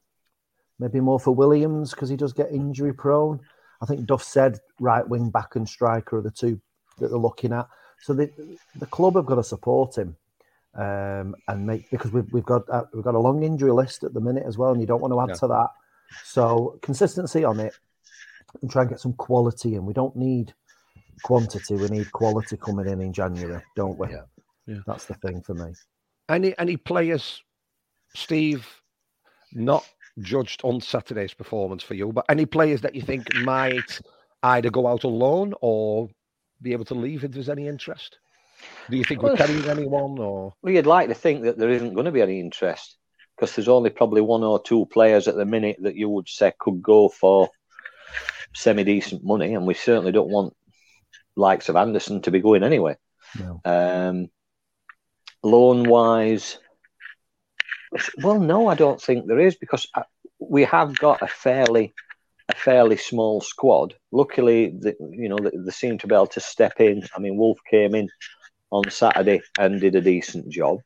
maybe 0.78 1.00
more 1.00 1.20
for 1.20 1.34
Williams 1.34 1.90
because 1.90 2.08
he 2.08 2.16
does 2.16 2.32
get 2.32 2.50
injury 2.50 2.92
prone. 2.92 3.40
I 3.82 3.86
think 3.86 4.06
Duff 4.06 4.22
said 4.22 4.58
right 4.80 5.06
wing 5.06 5.30
back 5.30 5.56
and 5.56 5.68
striker 5.68 6.18
are 6.18 6.22
the 6.22 6.30
two 6.30 6.60
that 6.98 7.08
they're 7.08 7.18
looking 7.18 7.52
at. 7.52 7.68
So 8.00 8.12
the 8.14 8.30
the 8.76 8.86
club 8.86 9.16
have 9.16 9.26
got 9.26 9.36
to 9.36 9.44
support 9.44 9.96
him 9.96 10.16
um, 10.74 11.34
and 11.48 11.66
make 11.66 11.90
because 11.90 12.12
we've 12.12 12.30
we've 12.32 12.44
got 12.44 12.68
uh, 12.70 12.84
we've 12.92 13.04
got 13.04 13.14
a 13.14 13.18
long 13.18 13.42
injury 13.42 13.72
list 13.72 14.04
at 14.04 14.14
the 14.14 14.20
minute 14.20 14.44
as 14.46 14.58
well, 14.58 14.72
and 14.72 14.80
you 14.80 14.86
don't 14.86 15.00
want 15.00 15.12
to 15.12 15.20
add 15.20 15.28
Yeah. 15.30 15.34
to 15.40 15.46
that. 15.48 15.68
So 16.24 16.78
consistency 16.82 17.44
on 17.44 17.60
it 17.60 17.74
and 18.62 18.70
try 18.70 18.82
and 18.82 18.90
get 18.90 19.00
some 19.00 19.14
quality 19.14 19.74
in. 19.74 19.84
We 19.86 19.92
don't 19.94 20.14
need 20.16 20.52
quantity; 21.22 21.74
we 21.74 21.88
need 21.88 22.10
quality 22.12 22.56
coming 22.56 22.86
in 22.88 23.00
in 23.00 23.12
January, 23.12 23.62
don't 23.76 23.98
we? 23.98 24.08
Yeah. 24.10 24.22
Yeah. 24.66 24.78
That's 24.86 25.06
the 25.06 25.14
thing 25.14 25.42
for 25.42 25.54
me. 25.54 25.72
Any 26.28 26.56
any 26.58 26.76
players, 26.76 27.42
Steve, 28.14 28.66
not 29.52 29.84
judged 30.20 30.60
on 30.64 30.80
Saturday's 30.80 31.34
performance 31.34 31.82
for 31.82 31.94
you, 31.94 32.12
but 32.12 32.24
any 32.28 32.46
players 32.46 32.80
that 32.82 32.94
you 32.94 33.02
think 33.02 33.34
might 33.36 34.00
either 34.42 34.70
go 34.70 34.86
out 34.86 35.04
on 35.04 35.14
loan 35.14 35.54
or 35.60 36.08
be 36.62 36.72
able 36.72 36.84
to 36.86 36.94
leave 36.94 37.24
if 37.24 37.32
there's 37.32 37.48
any 37.48 37.68
interest? 37.68 38.18
Do 38.88 38.96
you 38.96 39.04
think 39.04 39.22
we're 39.22 39.36
carrying 39.36 39.68
anyone 39.68 40.18
or 40.18 40.54
Well, 40.62 40.72
you'd 40.72 40.86
like 40.86 41.08
to 41.08 41.14
think 41.14 41.44
that 41.44 41.58
there 41.58 41.70
isn't 41.70 41.94
going 41.94 42.06
to 42.06 42.12
be 42.12 42.22
any 42.22 42.40
interest 42.40 42.96
because 43.34 43.54
there's 43.54 43.68
only 43.68 43.90
probably 43.90 44.20
one 44.20 44.44
or 44.44 44.62
two 44.62 44.86
players 44.86 45.28
at 45.28 45.34
the 45.34 45.44
minute 45.44 45.76
that 45.82 45.96
you 45.96 46.08
would 46.08 46.28
say 46.28 46.52
could 46.58 46.82
go 46.82 47.08
for 47.08 47.50
semi 48.54 48.84
decent 48.84 49.24
money, 49.24 49.54
and 49.54 49.66
we 49.66 49.74
certainly 49.74 50.12
don't 50.12 50.30
want 50.30 50.54
likes 51.36 51.68
of 51.68 51.76
Andersen 51.76 52.22
to 52.22 52.30
be 52.30 52.40
going 52.40 52.62
anyway. 52.62 52.96
No. 53.38 53.60
Um, 53.64 54.30
loan 55.42 55.84
wise, 55.84 56.58
well, 58.22 58.40
no, 58.40 58.68
I 58.68 58.74
don't 58.74 59.00
think 59.00 59.26
there 59.26 59.40
is 59.40 59.56
because 59.56 59.88
I- 59.94 60.04
we 60.38 60.64
have 60.64 60.96
got 60.98 61.22
a 61.22 61.26
fairly 61.26 61.94
a 62.50 62.54
fairly 62.54 62.96
small 62.98 63.40
squad. 63.40 63.94
Luckily, 64.12 64.68
the, 64.68 64.94
you 65.10 65.30
know, 65.30 65.38
they, 65.38 65.50
they 65.56 65.70
seem 65.70 65.96
to 65.98 66.06
be 66.06 66.14
able 66.14 66.26
to 66.28 66.40
step 66.40 66.78
in. 66.78 67.02
I 67.16 67.18
mean, 67.18 67.38
Wolfe 67.38 67.60
came 67.70 67.94
in 67.94 68.08
on 68.70 68.90
Saturday 68.90 69.40
and 69.58 69.80
did 69.80 69.94
a 69.94 70.02
decent 70.02 70.50
job. 70.50 70.78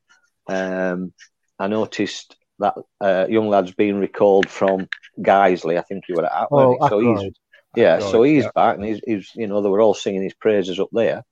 Um, 0.46 1.12
I 1.58 1.66
noticed 1.66 2.36
that 2.60 2.74
uh, 3.00 3.26
young 3.28 3.48
lad's 3.48 3.72
been 3.72 3.98
recalled 3.98 4.48
from 4.48 4.88
Guiseley. 5.20 5.78
I 5.78 5.82
think 5.82 6.04
he 6.06 6.12
was 6.12 6.24
at 6.24 6.48
Oh, 6.50 6.88
so 6.88 7.00
he's 7.00 7.32
yeah, 7.76 7.98
so 7.98 8.22
he's 8.22 8.44
yeah. 8.44 8.50
back 8.54 8.76
and 8.76 8.84
he's, 8.84 9.00
he's 9.04 9.30
you 9.34 9.46
know 9.46 9.60
they 9.60 9.68
were 9.68 9.80
all 9.80 9.94
singing 9.94 10.22
his 10.22 10.34
praises 10.34 10.78
up 10.78 10.88
there. 10.92 11.24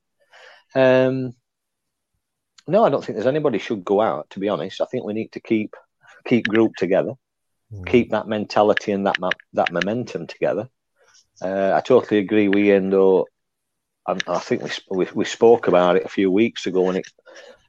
Um, 0.75 1.33
no, 2.69 2.85
I 2.85 2.91
don't 2.91 3.05
think 3.05 3.17
there's 3.17 3.27
anybody 3.27 3.59
should 3.59 3.85
go 3.85 4.01
out. 4.01 4.31
To 4.31 4.41
be 4.41 4.49
honest, 4.49 4.81
I 4.81 4.87
think 4.87 5.05
we 5.05 5.15
need 5.15 5.33
to 5.33 5.41
keep 5.41 5.75
keep 6.27 6.47
group 6.47 6.75
together, 6.77 7.15
Mm. 7.73 7.85
keep 7.87 8.11
that 8.11 8.29
mentality 8.29 8.93
and 8.93 9.07
that 9.07 9.17
that 9.55 9.73
momentum 9.73 10.27
together. 10.29 10.69
Uh, 11.43 11.73
I 11.75 11.81
totally 11.81 12.21
agree 12.21 12.49
with 12.49 12.59
Ian, 12.65 12.91
though. 12.91 13.27
I, 14.07 14.17
I 14.29 14.39
think 14.39 14.63
we, 14.63 14.71
we 14.91 15.09
we 15.15 15.25
spoke 15.25 15.67
about 15.67 15.97
it 15.97 16.05
a 16.05 16.09
few 16.09 16.31
weeks 16.31 16.67
ago, 16.67 16.89
and 16.89 16.99
it 16.99 17.07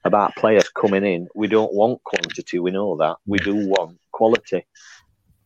about 0.03 0.35
players 0.35 0.69
coming 0.69 1.03
in. 1.03 1.27
We 1.35 1.47
don't 1.47 1.73
want 1.73 2.03
quantity. 2.03 2.59
We 2.59 2.71
know 2.71 2.97
that. 2.97 3.17
We 3.25 3.39
do 3.39 3.55
want 3.55 3.97
quality, 4.11 4.65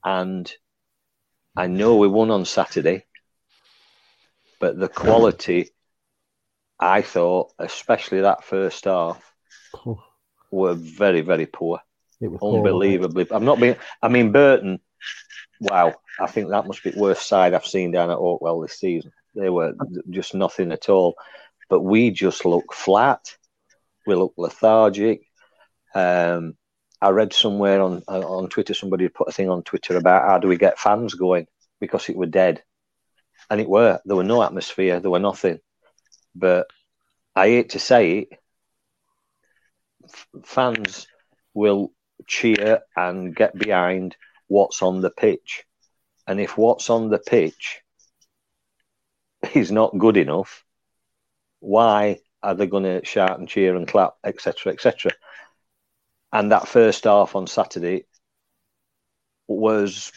and 0.03 0.51
I 1.55 1.67
know 1.67 1.96
we 1.96 2.08
won 2.08 2.31
on 2.31 2.46
Saturday, 2.46 3.05
but 4.60 4.77
the 4.77 4.88
quality, 4.89 5.70
I 6.79 7.01
thought, 7.01 7.51
especially 7.58 8.22
that 8.22 8.43
first 8.43 8.86
half, 8.86 9.30
were 10.51 10.73
very 10.75 11.21
very 11.21 11.45
poor 11.45 11.79
It 12.19 12.27
was 12.29 12.39
poor, 12.39 12.57
unbelievably. 12.57 13.27
I'm 13.31 13.45
not 13.45 13.59
being. 13.59 13.75
I 14.01 14.07
mean, 14.07 14.31
Burton. 14.31 14.79
Wow, 15.59 15.95
I 16.19 16.27
think 16.27 16.49
that 16.49 16.65
must 16.67 16.83
be 16.83 16.91
the 16.91 16.99
worst 16.99 17.27
side 17.27 17.53
I've 17.53 17.65
seen 17.65 17.91
down 17.91 18.09
at 18.09 18.17
Oakwell 18.17 18.63
this 18.63 18.79
season. 18.79 19.11
They 19.35 19.49
were 19.49 19.73
just 20.09 20.33
nothing 20.33 20.71
at 20.71 20.89
all. 20.89 21.15
But 21.69 21.81
we 21.81 22.11
just 22.11 22.45
look 22.45 22.73
flat. 22.73 23.37
We 24.05 24.15
look 24.15 24.33
lethargic. 24.37 25.21
Um, 25.95 26.55
I 27.01 27.09
read 27.09 27.33
somewhere 27.33 27.81
on 27.81 28.03
on 28.07 28.49
Twitter 28.49 28.73
somebody 28.73 29.07
put 29.09 29.29
a 29.29 29.31
thing 29.31 29.49
on 29.49 29.63
Twitter 29.63 29.97
about 29.97 30.27
how 30.27 30.37
do 30.39 30.47
we 30.47 30.57
get 30.57 30.79
fans 30.79 31.13
going 31.13 31.47
because 31.79 32.09
it 32.09 32.17
were 32.17 32.27
dead, 32.27 32.63
and 33.49 33.61
it 33.61 33.69
were. 33.69 33.99
There 34.05 34.15
were 34.15 34.23
no 34.23 34.43
atmosphere. 34.43 34.99
There 34.99 35.11
were 35.11 35.19
nothing. 35.19 35.59
But 36.35 36.67
I 37.35 37.47
hate 37.47 37.69
to 37.71 37.79
say 37.79 38.11
it, 38.19 38.39
fans 40.43 41.07
will 41.53 41.91
cheer 42.27 42.81
and 42.95 43.35
get 43.35 43.57
behind 43.57 44.15
what's 44.47 44.81
on 44.81 45.01
the 45.01 45.09
pitch. 45.09 45.63
And 46.27 46.39
if 46.39 46.57
what's 46.57 46.89
on 46.89 47.09
the 47.09 47.19
pitch 47.19 47.81
is 49.53 49.71
not 49.71 49.97
good 49.97 50.17
enough, 50.17 50.63
why 51.59 52.19
are 52.43 52.55
they 52.55 52.67
going 52.67 52.83
to 52.83 53.05
shout 53.05 53.39
and 53.39 53.47
cheer 53.47 53.75
and 53.75 53.87
clap, 53.87 54.15
etc., 54.23 54.73
etc.? 54.73 55.11
And 56.33 56.51
that 56.51 56.67
first 56.67 57.03
half 57.03 57.35
on 57.35 57.47
Saturday 57.47 58.05
was 59.47 60.11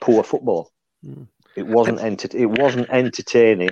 poor 0.00 0.22
football. 0.22 0.70
Mm. 1.04 1.28
It 1.56 1.66
wasn't 1.66 2.00
enter- 2.00 2.36
It 2.36 2.46
wasn't 2.46 2.90
entertaining 2.90 3.70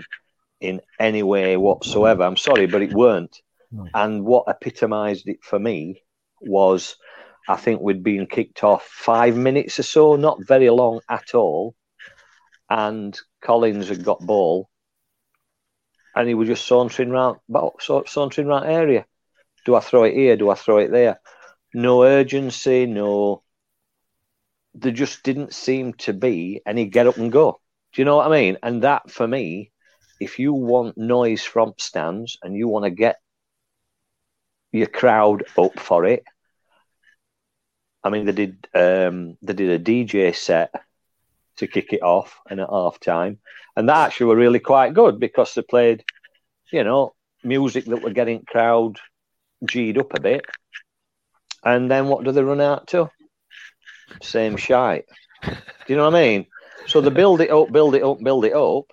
in 0.61 0.81
any 0.99 1.23
way 1.23 1.57
whatsoever. 1.57 2.23
I'm 2.23 2.37
sorry, 2.37 2.67
but 2.67 2.83
it 2.83 2.93
weren't. 2.93 3.41
No. 3.73 3.89
And 3.95 4.25
what 4.25 4.49
epitomised 4.49 5.27
it 5.29 5.43
for 5.43 5.59
me 5.59 6.03
was 6.41 6.97
I 7.49 7.57
think 7.57 7.81
we'd 7.81 8.03
been 8.03 8.27
kicked 8.27 8.63
off 8.63 8.85
five 8.85 9.37
minutes 9.37 9.79
or 9.79 9.83
so, 9.83 10.17
not 10.17 10.47
very 10.47 10.71
long 10.71 11.01
at 11.09 11.35
all. 11.35 11.75
And 12.71 13.19
Collins 13.41 13.89
had 13.89 14.05
got 14.05 14.21
ball, 14.21 14.69
and 16.15 16.29
he 16.29 16.35
was 16.35 16.49
just 16.49 16.67
sauntering 16.67 17.11
round, 17.11 17.39
sauntering 17.81 18.47
round 18.47 18.67
area. 18.67 19.07
Do 19.65 19.75
I 19.75 19.81
throw 19.81 20.05
it 20.05 20.15
here? 20.15 20.37
Do 20.37 20.51
I 20.51 20.55
throw 20.55 20.79
it 20.79 20.91
there? 20.91 21.21
No 21.75 22.05
urgency, 22.05 22.87
no. 22.87 23.43
There 24.75 24.93
just 24.93 25.23
didn't 25.23 25.55
seem 25.55 25.95
to 25.95 26.13
be 26.13 26.63
any 26.67 26.87
get 26.87 27.07
up 27.07 27.17
and 27.17 27.33
go. 27.33 27.61
Do 27.93 28.01
you 28.01 28.05
know 28.05 28.17
what 28.17 28.27
I 28.27 28.31
mean? 28.31 28.59
And 28.63 28.83
that 28.83 29.11
for 29.11 29.27
me, 29.27 29.71
if 30.21 30.39
you 30.39 30.53
want 30.53 30.97
noise 30.97 31.43
from 31.43 31.75
stands 31.79 32.39
and 32.43 32.57
you 32.57 32.69
want 32.69 32.85
to 32.85 32.91
get 32.91 33.17
your 34.73 34.87
crowd 34.87 35.45
up 35.57 35.79
for 35.79 36.05
it, 36.05 36.25
I 38.05 38.11
mean, 38.11 38.27
they 38.27 38.33
did 38.33 38.67
um, 38.75 39.37
they 39.43 39.53
did 39.53 39.71
a 39.71 39.79
DJ 39.79 40.35
set 40.35 40.73
to 41.57 41.67
kick 41.67 41.93
it 41.93 42.03
off 42.03 42.41
and 42.49 42.61
at 42.61 42.71
half 42.71 42.99
time, 42.99 43.39
and 43.77 43.89
that 43.89 44.07
actually 44.07 44.27
were 44.27 44.37
really 44.37 44.59
quite 44.59 44.95
good 44.95 45.21
because 45.21 45.55
they 45.55 45.63
played, 45.63 46.05
you 46.73 46.83
know, 46.83 47.15
music 47.45 47.85
that 47.87 48.03
were 48.03 48.11
getting 48.11 48.45
crowd 48.45 48.99
g'd 49.65 49.99
up 49.99 50.15
a 50.15 50.21
bit, 50.21 50.45
and 51.65 51.91
then 51.91 52.09
what 52.09 52.25
do 52.25 52.33
they 52.33 52.43
run 52.43 52.61
out 52.61 52.89
to? 52.89 53.11
Same 54.21 54.57
shite. 54.57 55.05
Do 55.43 55.53
you 55.87 55.97
know 55.97 56.05
what 56.05 56.15
I 56.17 56.23
mean? 56.23 56.47
So 56.87 57.01
they 57.01 57.11
build 57.11 57.41
it 57.41 57.51
up, 57.51 57.71
build 57.71 57.95
it 57.95 58.03
up, 58.03 58.19
build 58.23 58.45
it 58.45 58.55
up, 58.55 58.93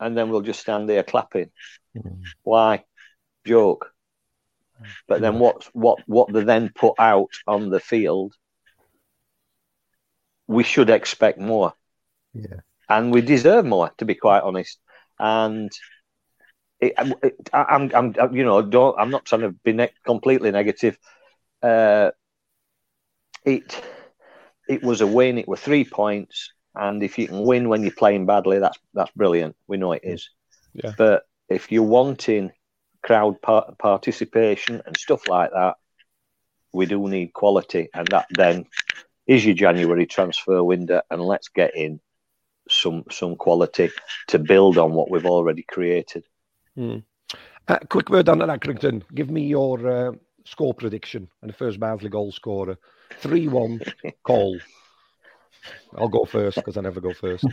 and 0.00 0.16
then 0.16 0.30
we'll 0.30 0.40
just 0.40 0.60
stand 0.60 0.88
there 0.88 1.02
clapping. 1.02 1.50
Why? 2.42 2.84
Joke. 3.44 3.91
But 5.06 5.20
then 5.20 5.38
what 5.38 5.68
what 5.72 6.00
what 6.06 6.32
they 6.32 6.44
then 6.44 6.70
put 6.74 6.94
out 6.98 7.30
on 7.46 7.70
the 7.70 7.80
field, 7.80 8.34
we 10.46 10.62
should 10.62 10.90
expect 10.90 11.38
more. 11.38 11.72
Yeah. 12.34 12.60
And 12.88 13.12
we 13.12 13.20
deserve 13.22 13.64
more, 13.64 13.90
to 13.98 14.04
be 14.04 14.14
quite 14.14 14.42
honest. 14.42 14.78
And 15.18 15.70
it, 16.80 16.94
it, 17.22 17.48
I, 17.52 17.62
I'm, 17.62 17.90
I'm, 17.94 18.34
you 18.34 18.44
know, 18.44 18.60
don't. 18.60 18.98
I'm 18.98 19.10
not 19.10 19.24
trying 19.24 19.42
to 19.42 19.52
be 19.52 19.72
ne- 19.72 19.92
completely 20.04 20.50
negative. 20.50 20.98
Uh, 21.62 22.10
it, 23.44 23.82
it 24.68 24.82
was 24.82 25.00
a 25.00 25.06
win. 25.06 25.38
It 25.38 25.48
were 25.48 25.56
three 25.56 25.84
points, 25.84 26.52
and 26.74 27.02
if 27.02 27.18
you 27.18 27.28
can 27.28 27.42
win 27.44 27.68
when 27.68 27.82
you're 27.82 27.92
playing 27.92 28.26
badly, 28.26 28.58
that's 28.58 28.78
that's 28.94 29.12
brilliant. 29.12 29.56
We 29.68 29.76
know 29.76 29.92
it 29.92 30.02
is. 30.04 30.28
Yeah. 30.74 30.92
But 30.96 31.22
if 31.48 31.70
you're 31.70 31.82
wanting 31.82 32.52
crowd 33.02 33.40
par- 33.42 33.74
participation 33.78 34.82
and 34.86 34.96
stuff 34.96 35.28
like 35.28 35.50
that, 35.50 35.76
we 36.72 36.86
do 36.86 37.08
need 37.08 37.32
quality, 37.32 37.88
and 37.94 38.08
that 38.08 38.26
then 38.30 38.66
is 39.26 39.44
your 39.44 39.54
January 39.54 40.06
transfer 40.06 40.62
window, 40.64 41.02
and 41.10 41.22
let's 41.22 41.48
get 41.48 41.76
in 41.76 42.00
some 42.68 43.04
some 43.10 43.36
quality 43.36 43.90
to 44.28 44.38
build 44.38 44.78
on 44.78 44.92
what 44.92 45.10
we've 45.10 45.26
already 45.26 45.62
created. 45.62 46.24
Mm. 46.78 47.02
Uh, 47.68 47.78
quick 47.88 48.08
word 48.10 48.28
on 48.28 48.38
Accrington. 48.38 49.02
Give 49.14 49.30
me 49.30 49.42
your 49.42 49.86
uh, 49.86 50.12
score 50.44 50.74
prediction 50.74 51.28
and 51.40 51.50
the 51.50 51.54
first 51.54 51.78
Barnsley 51.78 52.08
goal 52.08 52.32
scorer. 52.32 52.78
3 53.20 53.48
1 53.48 53.80
Cole. 54.24 54.58
I'll 55.96 56.08
go 56.08 56.24
first 56.24 56.56
because 56.56 56.76
I 56.76 56.80
never 56.80 57.00
go 57.00 57.12
first. 57.12 57.46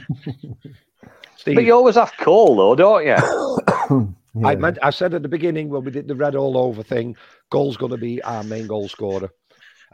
Steve, 1.37 1.55
But 1.55 1.63
you 1.63 1.73
always 1.73 1.95
have 1.95 2.13
Cole, 2.17 2.55
though, 2.55 2.75
don't 2.75 3.05
you? 3.05 4.15
I, 4.45 4.55
meant, 4.55 4.77
I 4.81 4.89
said 4.89 5.13
at 5.13 5.21
the 5.21 5.29
beginning 5.29 5.69
when 5.69 5.83
we 5.83 5.91
did 5.91 6.07
the 6.07 6.15
red 6.15 6.35
all 6.35 6.57
over 6.57 6.83
thing, 6.83 7.15
Cole's 7.51 7.77
going 7.77 7.91
to 7.91 7.97
be 7.97 8.21
our 8.23 8.43
main 8.43 8.67
goal 8.67 8.87
scorer. 8.87 9.29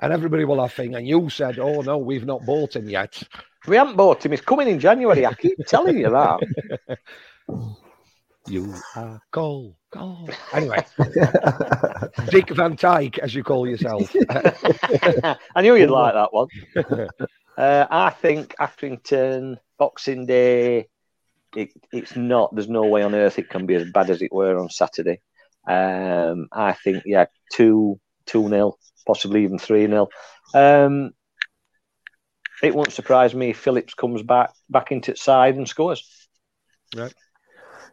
And 0.01 0.11
everybody 0.11 0.43
will 0.43 0.61
have 0.61 0.73
thing. 0.73 0.95
And 0.95 1.07
you 1.07 1.29
said, 1.29 1.57
oh 1.59 1.81
no, 1.81 1.97
we've 1.97 2.25
not 2.25 2.45
bought 2.45 2.75
him 2.75 2.89
yet. 2.89 3.21
We 3.67 3.77
haven't 3.77 3.95
bought 3.95 4.25
him. 4.25 4.31
He's 4.31 4.41
coming 4.41 4.67
in 4.67 4.79
January. 4.79 5.25
I 5.25 5.33
keep 5.33 5.57
telling 5.67 5.97
you 5.97 6.09
that. 6.09 6.97
You 8.47 8.75
are 8.95 9.19
Cole. 9.31 9.75
Cole. 9.91 10.29
Anyway, 10.53 10.85
Dick 12.29 12.49
Van 12.51 12.75
Dyke, 12.75 13.17
as 13.19 13.33
you 13.33 13.43
call 13.43 13.67
yourself. 13.67 14.13
I 15.55 15.61
knew 15.61 15.75
you'd 15.75 15.89
like 15.89 16.13
that 16.13 16.33
one. 16.33 16.47
Uh, 17.57 17.87
I 17.89 18.09
think 18.09 18.53
Accrington, 18.59 19.55
Boxing 19.79 20.25
Day, 20.25 20.89
it, 21.55 21.71
it's 21.91 22.15
not, 22.15 22.53
there's 22.53 22.69
no 22.69 22.83
way 22.85 23.03
on 23.03 23.15
earth 23.15 23.39
it 23.39 23.49
can 23.49 23.65
be 23.65 23.75
as 23.75 23.89
bad 23.91 24.09
as 24.09 24.21
it 24.21 24.31
were 24.31 24.57
on 24.57 24.69
Saturday. 24.69 25.21
Um, 25.67 26.47
I 26.51 26.73
think, 26.73 27.03
yeah, 27.05 27.25
2 27.53 27.99
2 28.27 28.49
nil, 28.49 28.77
possibly 29.05 29.43
even 29.43 29.59
3 29.59 29.87
nil. 29.87 30.09
Um, 30.53 31.11
it 32.63 32.73
won't 32.73 32.93
surprise 32.93 33.35
me 33.35 33.51
if 33.51 33.59
Phillips 33.59 33.93
comes 33.93 34.21
back 34.23 34.51
back 34.69 34.91
into 34.91 35.11
the 35.11 35.17
side 35.17 35.55
and 35.55 35.67
scores. 35.67 36.27
Right. 36.95 37.13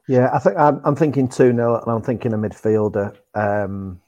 Yeah, 0.09 0.31
I 0.33 0.39
think 0.39 0.57
I'm, 0.57 0.81
I'm 0.85 0.97
thinking 0.97 1.29
2 1.29 1.53
0 1.53 1.81
and 1.81 1.93
I'm 1.93 2.03
thinking 2.03 2.33
a 2.33 2.39
midfielder. 2.39 3.17
Um, 3.35 4.01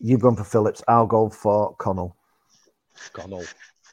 you've 0.00 0.20
gone 0.20 0.36
for 0.36 0.44
Phillips. 0.44 0.82
I'll 0.88 1.06
go 1.06 1.28
for 1.28 1.74
Connell. 1.76 2.16
Connell. 3.12 3.44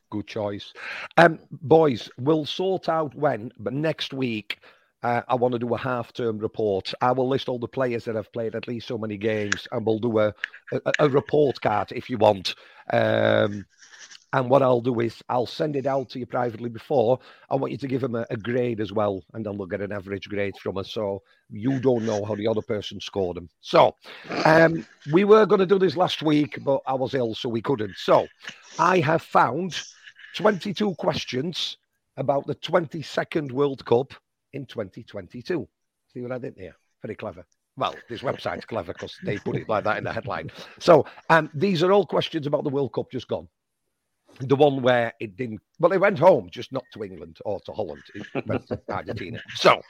Good 0.10 0.28
choice. 0.28 0.74
Um, 1.18 1.40
boys, 1.52 2.10
we'll 2.18 2.46
sort 2.46 2.90
out 2.90 3.14
when, 3.16 3.52
but 3.60 3.74
next 3.74 4.14
week, 4.14 4.60
uh, 5.04 5.22
I 5.28 5.36
want 5.36 5.54
to 5.54 5.60
do 5.60 5.74
a 5.74 5.78
half 5.78 6.12
term 6.14 6.40
report. 6.40 6.94
I 7.02 7.12
will 7.12 7.28
list 7.28 7.48
all 7.48 7.60
the 7.60 7.68
players 7.68 8.06
that 8.06 8.16
have 8.16 8.32
played 8.34 8.56
at 8.56 8.68
least 8.68 8.88
so 8.88 8.98
many 8.98 9.18
games 9.18 9.68
and 9.72 9.86
we'll 9.86 10.00
do 10.00 10.20
a, 10.20 10.34
a, 10.74 10.92
a 11.00 11.10
report 11.10 11.62
card 11.62 11.92
if 11.94 12.10
you 12.10 12.18
want. 12.18 12.56
Um, 12.92 13.66
and 14.32 14.50
what 14.50 14.62
I'll 14.62 14.82
do 14.82 15.00
is 15.00 15.24
I'll 15.30 15.48
send 15.48 15.76
it 15.76 15.88
out 15.88 16.10
to 16.10 16.20
you 16.20 16.26
privately 16.26 16.70
before. 16.70 17.20
I 17.50 17.56
want 17.56 17.72
you 17.72 17.80
to 17.80 17.88
give 17.88 18.02
them 18.02 18.16
a, 18.16 18.28
a 18.30 18.38
grade 18.38 18.80
as 18.80 18.92
well, 18.92 19.24
and 19.34 19.44
then 19.44 19.58
they'll 19.58 19.66
get 19.66 19.82
an 19.82 19.92
average 19.92 20.30
grade 20.30 20.56
from 20.62 20.78
us. 20.78 20.92
So 20.92 21.24
you 21.50 21.80
don't 21.80 22.06
know 22.06 22.24
how 22.24 22.36
the 22.36 22.48
other 22.48 22.62
person 22.62 23.00
scored 23.00 23.38
them. 23.38 23.50
So 23.62 23.96
um, 24.46 24.86
we 25.12 25.24
were 25.24 25.48
going 25.48 25.60
to 25.60 25.66
do 25.66 25.80
this 25.80 25.98
last 25.98 26.22
week, 26.22 26.60
but 26.64 26.82
I 26.86 26.94
was 26.94 27.16
ill, 27.16 27.34
so 27.34 27.50
we 27.50 27.62
couldn't. 27.62 27.96
So 27.98 28.28
I 28.78 29.00
have 29.00 29.24
found 29.24 29.82
22 30.36 30.96
questions 30.96 31.78
about 32.18 32.46
the 32.48 32.56
22nd 32.56 33.52
World 33.52 33.86
Cup 33.86 34.14
in 34.54 34.66
2022. 34.66 35.68
See 36.14 36.22
what 36.22 36.32
I 36.32 36.38
did 36.38 36.56
there? 36.56 36.76
Very 37.02 37.16
clever. 37.16 37.46
Well, 37.78 37.96
this 38.10 38.22
website's 38.22 38.66
clever 38.66 38.94
because 38.94 39.16
they 39.24 39.38
put 39.38 39.56
it 39.56 39.70
like 39.70 39.86
that 39.86 39.98
in 39.98 40.04
the 40.04 40.12
headline. 40.12 40.52
So 40.80 41.06
um, 41.30 41.50
these 41.54 41.82
are 41.82 41.92
all 41.92 42.06
questions 42.06 42.46
about 42.46 42.64
the 42.64 42.70
World 42.70 42.94
Cup 42.94 43.12
just 43.12 43.28
gone 43.28 43.48
the 44.42 44.56
one 44.56 44.82
where 44.82 45.14
it 45.20 45.36
didn't 45.36 45.60
well 45.80 45.92
it 45.92 45.98
went 45.98 46.18
home 46.18 46.50
just 46.52 46.72
not 46.72 46.84
to 46.94 47.04
england 47.04 47.38
or 47.46 47.60
to 47.62 47.72
holland 47.72 48.02
it 48.16 48.48
went 48.48 48.66
to 48.68 48.80
argentina 48.90 49.42
so 49.56 49.82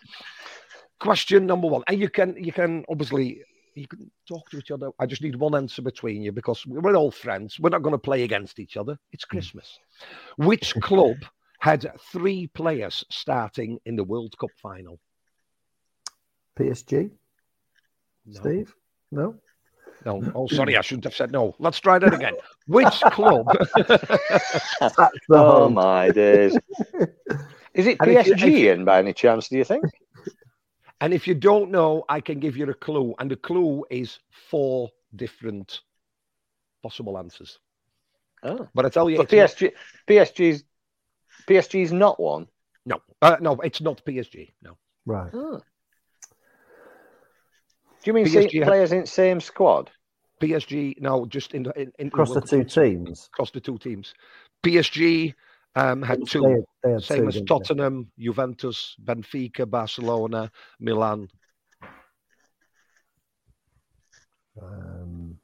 question 0.99 1.45
number 1.45 1.67
one 1.67 1.84
and 1.88 1.99
you 1.99 2.10
can 2.10 2.36
you 2.38 2.52
can 2.52 2.84
obviously 2.89 3.41
you 3.79 3.87
can 3.87 4.11
talk 4.27 4.49
to 4.49 4.57
each 4.57 4.71
other 4.71 4.89
i 4.99 5.05
just 5.05 5.21
need 5.21 5.35
one 5.35 5.55
answer 5.55 5.81
between 5.81 6.21
you 6.21 6.31
because 6.31 6.65
we're 6.67 6.95
all 6.95 7.11
friends 7.11 7.59
we're 7.59 7.69
not 7.69 7.81
going 7.81 7.93
to 7.93 7.97
play 7.97 8.23
against 8.23 8.59
each 8.59 8.77
other 8.77 8.97
it's 9.11 9.25
hmm. 9.29 9.35
christmas 9.35 9.79
which 10.37 10.73
club 10.75 11.17
had 11.59 11.91
three 12.11 12.47
players 12.47 13.03
starting 13.11 13.79
in 13.85 13.95
the 13.95 14.03
world 14.03 14.33
cup 14.39 14.51
final 14.61 14.99
PSG? 16.57 17.11
No. 18.25 18.39
Steve? 18.41 18.75
No? 19.11 19.35
no 20.05 20.21
oh 20.35 20.47
sorry 20.47 20.77
i 20.77 20.81
shouldn't 20.81 21.03
have 21.05 21.15
said 21.15 21.31
no 21.31 21.55
let's 21.59 21.79
try 21.79 21.97
that 21.99 22.13
again 22.13 22.33
which 22.67 23.01
club 23.11 23.47
That's 23.75 24.95
the 24.95 25.09
Oh 25.31 25.63
home. 25.63 25.73
my 25.73 26.09
days! 26.09 26.57
Is 27.73 27.85
it 27.87 27.97
And 27.99 28.11
if 28.11 28.27
you- 28.27 28.35
PSG 28.35 28.73
in 28.73 28.85
by 28.85 28.99
any 28.99 29.13
chance? 29.13 29.47
Do 29.47 29.57
you 29.57 29.63
think? 29.63 29.83
And 31.01 31.13
if 31.13 31.27
you 31.27 31.33
don't 31.35 31.71
know, 31.71 32.03
I 32.09 32.19
can 32.21 32.39
give 32.39 32.57
you 32.57 32.69
a 32.69 32.73
clue. 32.73 33.15
And 33.19 33.31
the 33.31 33.35
clue 33.38 33.85
is 33.89 34.19
four 34.49 34.89
different 35.15 35.81
possible 36.83 37.17
answers. 37.17 37.59
Oh, 38.43 38.67
But 38.73 38.85
I 38.85 38.89
tell 38.89 39.09
you, 39.09 39.17
but 39.17 39.29
PSG, 39.29 39.62
not- 39.62 39.73
PSG, 40.07 40.33
PSG's 40.35 40.63
PSG's 41.47 41.91
not 41.91 42.19
one. 42.19 42.47
no, 42.85 43.01
uh, 43.21 43.38
no, 43.41 43.53
it's 43.62 43.81
not 43.81 44.03
PSG. 44.05 44.51
No, 44.62 44.77
Right. 45.05 45.31
Oh. 45.33 45.62
Do 48.01 48.05
you 48.05 48.13
mean 48.13 48.25
PSG 48.25 48.31
same 48.51 48.62
had- 48.62 48.67
players 48.67 48.91
in 48.91 49.05
same 49.05 49.41
squad? 49.41 49.91
PSG. 50.41 50.95
No, 51.01 51.25
just 51.25 51.53
in 51.53 51.65
in, 51.75 51.91
in 51.99 52.07
Across 52.07 52.29
the 52.29 52.35
World 52.35 52.47
two 52.49 52.63
teams. 52.63 53.27
across 53.33 53.51
the 53.51 53.59
two 53.59 53.77
teams. 53.77 54.13
PSG 54.63 55.33
um, 55.75 56.01
had 56.01 56.19
They 56.19 56.25
two, 56.25 56.43
had- 56.45 56.63
they 56.84 56.91
had 56.91 57.03
same 57.03 57.17
two, 57.19 57.27
as 57.27 57.34
didn't 57.36 57.47
they? 57.49 57.53
Tottenham, 57.55 58.12
Juventus, 58.17 58.95
Benfica, 59.03 59.69
Barcelona, 59.69 60.51
Milan. 60.79 61.29
Um, 64.62 65.38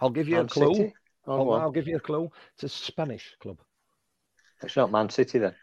I'll 0.00 0.10
give 0.10 0.28
you 0.28 0.36
Man 0.36 0.46
a 0.46 0.48
clue. 0.48 0.74
City? 0.74 0.94
Oh, 1.26 1.50
I'll. 1.50 1.60
I'll 1.60 1.70
give 1.70 1.86
you 1.86 1.96
a 1.96 2.00
clue. 2.00 2.30
It's 2.54 2.64
a 2.64 2.68
Spanish 2.68 3.36
club. 3.40 3.58
It's 4.62 4.76
not 4.76 4.90
Man 4.90 5.08
City 5.08 5.38
then. 5.38 5.54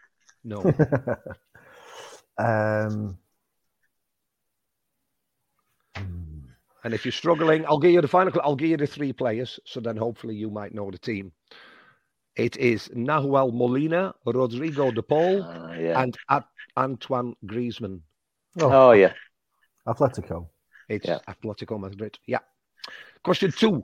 No, 0.44 0.62
um, 2.38 3.18
and 6.84 6.94
if 6.94 7.04
you're 7.04 7.12
struggling, 7.12 7.66
I'll 7.66 7.78
give 7.78 7.90
you 7.92 8.00
the 8.00 8.08
final. 8.08 8.32
I'll 8.42 8.56
give 8.56 8.70
you 8.70 8.76
the 8.76 8.86
three 8.86 9.12
players. 9.12 9.58
So 9.64 9.80
then, 9.80 9.96
hopefully, 9.96 10.36
you 10.36 10.48
might 10.50 10.74
know 10.74 10.90
the 10.90 10.98
team. 10.98 11.32
It 12.38 12.56
is 12.56 12.88
Nahuel 12.94 13.52
Molina, 13.52 14.14
Rodrigo 14.24 14.90
De 14.92 15.02
Paul, 15.02 15.42
Ah, 15.42 15.72
yeah. 15.72 16.00
and 16.02 16.16
A- 16.28 16.44
Antoine 16.76 17.34
Griezmann. 17.44 18.00
oh, 18.60 18.70
oh 18.72 18.92
yeah. 18.92 19.12
Atletico. 19.86 20.48
It's 20.88 21.06
Yeah. 21.06 21.18
Atletico 21.28 21.78
Madrid. 21.80 22.18
Yeah. 22.26 22.38
Question 23.24 23.50
two. 23.52 23.82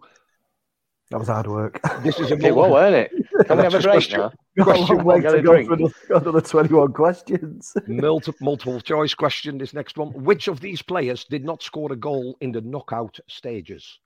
That 1.10 1.18
was 1.18 1.28
hard 1.28 1.46
work. 1.48 1.80
This 2.02 2.18
is 2.20 2.30
a 2.30 2.34
It 2.36 2.54
was, 2.54 2.70
weren't 2.70 2.94
it? 2.94 3.10
Can 3.46 3.56
we 3.58 3.64
have 3.64 3.74
a 3.74 3.80
break 3.80 3.92
question- 3.92 4.20
now? 4.20 4.32
Question 4.62 4.96
long 4.98 5.04
way 5.06 5.14
one. 5.16 5.22
get 5.22 5.32
to 5.32 5.42
go 5.42 5.52
drink. 5.52 5.68
for 5.68 5.74
another, 5.74 5.94
another 6.30 6.40
21 6.40 6.92
questions. 6.92 7.74
multiple, 7.88 8.38
multiple 8.40 8.80
choice 8.80 9.12
question. 9.12 9.58
This 9.58 9.74
next 9.74 9.98
one. 9.98 10.10
Which 10.12 10.46
of 10.46 10.60
these 10.60 10.80
players 10.80 11.24
did 11.24 11.44
not 11.44 11.60
score 11.60 11.90
a 11.92 11.96
goal 11.96 12.36
in 12.40 12.52
the 12.52 12.60
knockout 12.60 13.18
stages? 13.26 13.98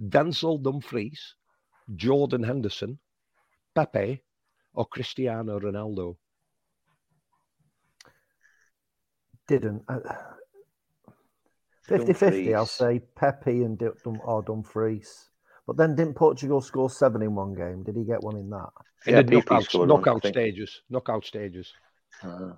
Denzel 0.00 0.62
Dumfries, 0.62 1.34
Jordan 1.96 2.42
Henderson, 2.42 2.98
Pepe, 3.74 4.22
or 4.74 4.86
Cristiano 4.86 5.58
Ronaldo? 5.58 6.16
Didn't. 9.46 9.82
Uh, 9.88 9.98
50 11.82 12.12
50, 12.12 12.54
I'll 12.54 12.66
say 12.66 13.00
Pepe 13.16 13.62
and 13.64 13.76
Dum- 13.76 13.94
Dum- 14.04 14.20
or 14.24 14.42
Dumfries. 14.42 15.30
But 15.66 15.76
then 15.76 15.96
didn't 15.96 16.14
Portugal 16.14 16.60
score 16.60 16.88
seven 16.88 17.22
in 17.22 17.34
one 17.34 17.54
game? 17.54 17.82
Did 17.82 17.96
he 17.96 18.04
get 18.04 18.22
one 18.22 18.36
in 18.36 18.48
that? 18.50 18.68
In 19.06 19.14
Yeah, 19.14 19.22
the 19.22 19.24
PP 19.24 19.50
knockout, 19.50 19.74
one, 19.74 19.90
I 19.90 19.94
knockout 19.94 20.26
stages. 20.26 20.82
Knockout 20.88 21.24
stages. 21.24 21.72
Uh, 22.22 22.52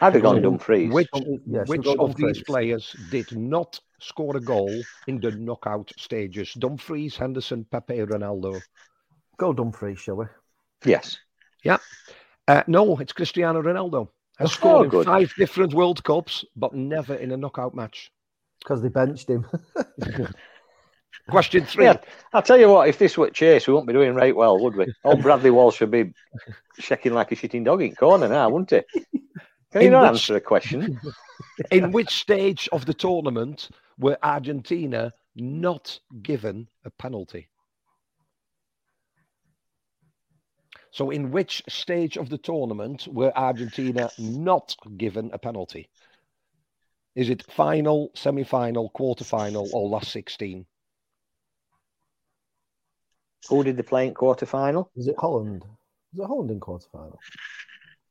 I'd 0.00 0.12
have 0.14 0.22
gone 0.22 0.42
Dumfries. 0.42 0.92
Which, 0.92 1.08
Yeah, 1.46 1.64
so 1.64 1.70
which 1.70 1.84
go 1.84 1.94
of 1.94 2.16
these 2.16 2.42
players 2.42 2.94
did 3.10 3.34
not 3.36 3.80
score 3.98 4.36
a 4.36 4.40
goal 4.40 4.70
in 5.06 5.20
the 5.20 5.30
knockout 5.30 5.92
stages? 5.96 6.52
Dumfries, 6.54 7.16
Henderson, 7.16 7.64
Pepe, 7.70 7.96
Ronaldo. 7.98 8.60
Go 9.38 9.52
Dumfries, 9.52 9.98
shall 9.98 10.16
we? 10.16 10.26
Yes. 10.84 11.18
Uh, 12.48 12.62
no, 12.68 12.96
it's 12.98 13.12
Cristiano 13.12 13.60
Ronaldo. 13.60 14.08
Has 14.38 14.50
Oh, 14.50 14.52
scored 14.52 14.94
in 14.94 15.04
five 15.04 15.32
different 15.36 15.74
World 15.74 16.04
Cups, 16.04 16.44
but 16.54 16.72
never 16.74 17.16
in 17.16 17.32
a 17.32 17.36
knockout 17.36 17.74
match. 17.74 18.12
Because 18.60 18.82
they 18.82 18.88
benched 18.88 19.28
him. 19.28 19.44
Question 21.28 21.64
three. 21.64 21.86
Yeah, 21.86 21.96
I'll 22.32 22.42
tell 22.42 22.58
you 22.58 22.68
what, 22.68 22.88
if 22.88 22.98
this 22.98 23.18
were 23.18 23.30
Chase, 23.30 23.66
we 23.66 23.72
wouldn't 23.72 23.88
be 23.88 23.94
doing 23.94 24.14
right 24.14 24.36
well, 24.36 24.60
would 24.60 24.76
we? 24.76 24.92
Old 25.02 25.22
Bradley 25.22 25.50
Walsh 25.50 25.80
would 25.80 25.90
be 25.90 26.12
shaking 26.78 27.14
like 27.14 27.32
a 27.32 27.34
shitting 27.36 27.64
dog 27.64 27.82
in 27.82 27.96
corner 27.96 28.28
now, 28.28 28.48
wouldn't 28.48 28.70
he? 28.70 29.00
Can 29.76 29.82
you 29.82 29.88
In 29.88 29.92
not 29.92 30.12
which- 30.12 30.20
answer 30.22 30.36
a 30.36 30.40
question? 30.40 30.98
In 31.70 31.92
which 31.92 32.08
stage 32.08 32.66
of 32.72 32.86
the 32.86 32.94
tournament 32.94 33.68
were 33.98 34.16
Argentina 34.22 35.12
not 35.34 36.00
given 36.22 36.66
a 36.86 36.90
penalty? 36.90 37.50
So, 40.92 41.10
in 41.10 41.30
which 41.30 41.62
stage 41.68 42.16
of 42.16 42.30
the 42.30 42.38
tournament 42.38 43.06
were 43.06 43.36
Argentina 43.36 44.08
not 44.18 44.74
given 44.96 45.30
a 45.34 45.38
penalty? 45.38 45.90
Is 47.14 47.28
it 47.28 47.42
final, 47.52 48.10
semi 48.14 48.44
final, 48.44 48.88
quarter 48.88 49.24
final, 49.24 49.68
or 49.74 49.90
last 49.90 50.10
16? 50.12 50.64
Who 53.50 53.62
did 53.62 53.76
they 53.76 53.82
play 53.82 54.06
in 54.06 54.14
quarter 54.14 54.46
final? 54.46 54.90
Was 54.96 55.06
it 55.06 55.16
Holland? 55.18 55.66
Was 56.14 56.24
it 56.24 56.28
Holland 56.28 56.50
in 56.50 56.60
quarter 56.60 56.88
final? 56.90 57.18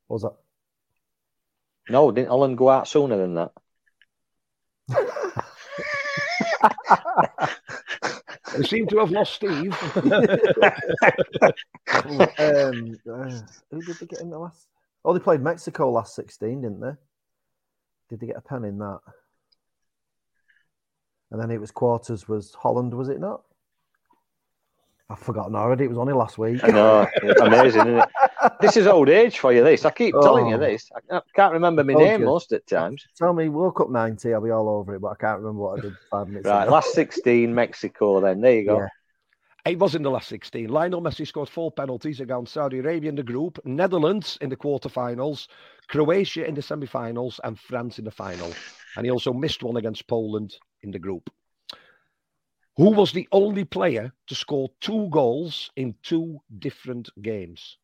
Or 0.10 0.14
was 0.16 0.22
that? 0.22 0.36
No, 1.90 2.12
didn't 2.12 2.30
Holland 2.30 2.58
go 2.58 2.70
out 2.70 2.88
sooner 2.88 3.18
than 3.18 3.36
that? 3.36 3.52
We 8.58 8.66
seem 8.66 8.88
to 8.88 9.00
have 9.00 9.12
lost 9.12 9.34
Steve. 9.34 9.76
um, 9.96 10.12
uh, 13.10 13.42
who 13.72 13.82
did 13.82 13.98
they 14.00 14.06
get 14.06 14.22
in 14.22 14.30
the 14.30 14.40
last? 14.40 14.68
Oh, 15.04 15.14
they 15.14 15.20
played 15.20 15.42
Mexico 15.42 15.92
last 15.92 16.16
16, 16.16 16.62
didn't 16.62 16.80
they? 16.80 16.94
Did 18.10 18.20
they 18.20 18.28
get 18.28 18.38
a 18.38 18.42
pen 18.42 18.64
in 18.64 18.78
that? 18.80 19.00
And 21.32 21.42
then 21.42 21.52
it 21.52 21.60
was 21.60 21.72
quarters 21.72 22.28
was 22.28 22.54
Holland, 22.54 22.94
was 22.94 23.10
it 23.10 23.20
not? 23.20 23.42
I've 25.10 25.20
forgotten 25.20 25.56
already. 25.56 25.84
It 25.84 25.90
was 25.90 25.98
only 26.00 26.14
last 26.14 26.38
week. 26.40 26.64
I 26.64 26.68
know, 26.70 27.08
it's 27.22 27.42
amazing, 27.42 27.82
isn't 27.88 27.98
it? 28.00 28.10
This 28.62 28.78
is 28.78 28.86
old 28.88 29.10
age 29.10 29.40
for 29.40 29.52
you, 29.52 29.64
this. 29.64 29.86
I 29.86 29.92
keep 29.92 30.14
telling 30.22 30.48
you 30.48 30.56
Oh. 30.56 30.60
this. 30.60 30.90
I 31.12 31.18
I 31.18 31.22
can't 31.36 31.54
remember 31.54 31.84
my 31.84 31.94
Oh, 31.94 32.00
name 32.00 32.20
good. 32.20 32.26
most 32.26 32.52
at 32.54 32.66
times. 32.68 33.04
Tell 33.18 33.34
me, 33.34 33.50
woke 33.50 33.82
up 33.82 33.90
90, 33.90 34.34
I'll 34.34 34.42
be 34.42 34.52
all 34.52 34.70
over 34.70 34.96
it, 34.96 35.00
but 35.02 35.10
I 35.10 35.16
can't 35.16 35.40
remember 35.40 35.62
what 35.64 35.80
I 35.80 35.82
did 35.82 35.94
five 36.12 36.28
minutes 36.28 36.46
Right, 36.48 36.64
ago. 36.64 36.72
last 36.72 36.92
16, 36.94 37.54
Mexico, 37.54 38.20
then. 38.22 38.42
There 38.42 38.54
you 38.54 38.66
go. 38.66 38.78
Yeah. 38.80 38.88
It 39.72 39.80
was 39.80 39.96
in 39.96 40.04
the 40.04 40.12
last 40.12 40.28
16. 40.28 40.70
Lionel 40.70 41.02
Messi 41.02 41.26
scored 41.26 41.50
four 41.50 41.72
penalties 41.72 42.20
against 42.20 42.54
Saudi 42.54 42.78
Arabia 42.80 43.10
in 43.10 43.16
the 43.16 43.24
group, 43.24 43.58
Netherlands 43.66 44.38
in 44.42 44.50
the 44.50 44.56
quarterfinals, 44.58 45.48
Croatia 45.88 46.46
in 46.48 46.54
the 46.54 46.62
semi-finals, 46.62 47.40
and 47.44 47.60
France 47.60 47.98
in 47.98 48.06
the 48.06 48.12
final. 48.12 48.54
And 48.96 49.06
he 49.06 49.12
also 49.12 49.34
missed 49.34 49.64
one 49.64 49.78
against 49.78 50.08
Poland 50.08 50.56
in 50.84 50.92
the 50.92 51.00
group. 51.00 51.30
Who 52.78 52.90
was 52.90 53.14
the 53.14 53.28
only 53.32 53.64
player 53.64 54.14
to 54.28 54.36
score 54.36 54.70
two 54.82 55.08
goals 55.10 55.72
in 55.78 55.96
two 56.04 56.42
different 56.60 57.10
games? 57.22 57.78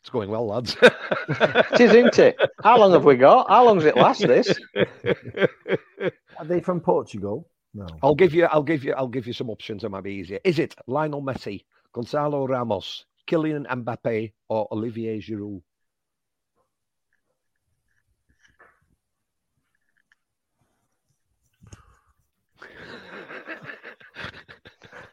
It's 0.00 0.10
going 0.10 0.30
well, 0.30 0.46
lads. 0.46 0.76
It 0.82 1.80
is, 1.80 1.92
isn't 1.92 2.18
it? 2.18 2.36
How 2.62 2.78
long 2.78 2.92
have 2.92 3.04
we 3.04 3.16
got? 3.16 3.48
How 3.48 3.64
long 3.64 3.76
does 3.76 3.84
it 3.84 3.96
last, 3.96 4.26
this? 4.26 4.58
Are 6.38 6.44
they 6.44 6.60
from 6.60 6.80
Portugal? 6.80 7.46
No. 7.74 7.86
I'll 8.02 8.14
give 8.14 8.34
you, 8.34 8.46
I'll 8.46 8.62
give 8.62 8.82
you, 8.82 8.94
I'll 8.94 9.08
give 9.08 9.26
you 9.26 9.32
some 9.32 9.50
options 9.50 9.82
that 9.82 9.90
might 9.90 10.04
be 10.04 10.14
easier. 10.14 10.40
Is 10.44 10.58
it 10.58 10.74
Lionel 10.86 11.22
Messi, 11.22 11.64
Gonzalo 11.98 12.46
Ramos, 12.46 13.06
Kylian 13.26 13.66
Mbappe, 13.66 14.32
or 14.48 14.68
Olivier 14.70 15.18
Giroud? 15.18 15.60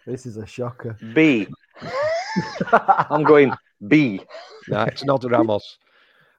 This 0.05 0.27
is 0.27 0.37
a 0.37 0.45
shocker. 0.45 0.95
B. 1.15 1.47
I'm 3.09 3.23
going 3.23 3.51
B. 3.87 4.21
No, 4.67 4.83
it's 4.83 5.03
not 5.03 5.23
Ramos. 5.23 5.79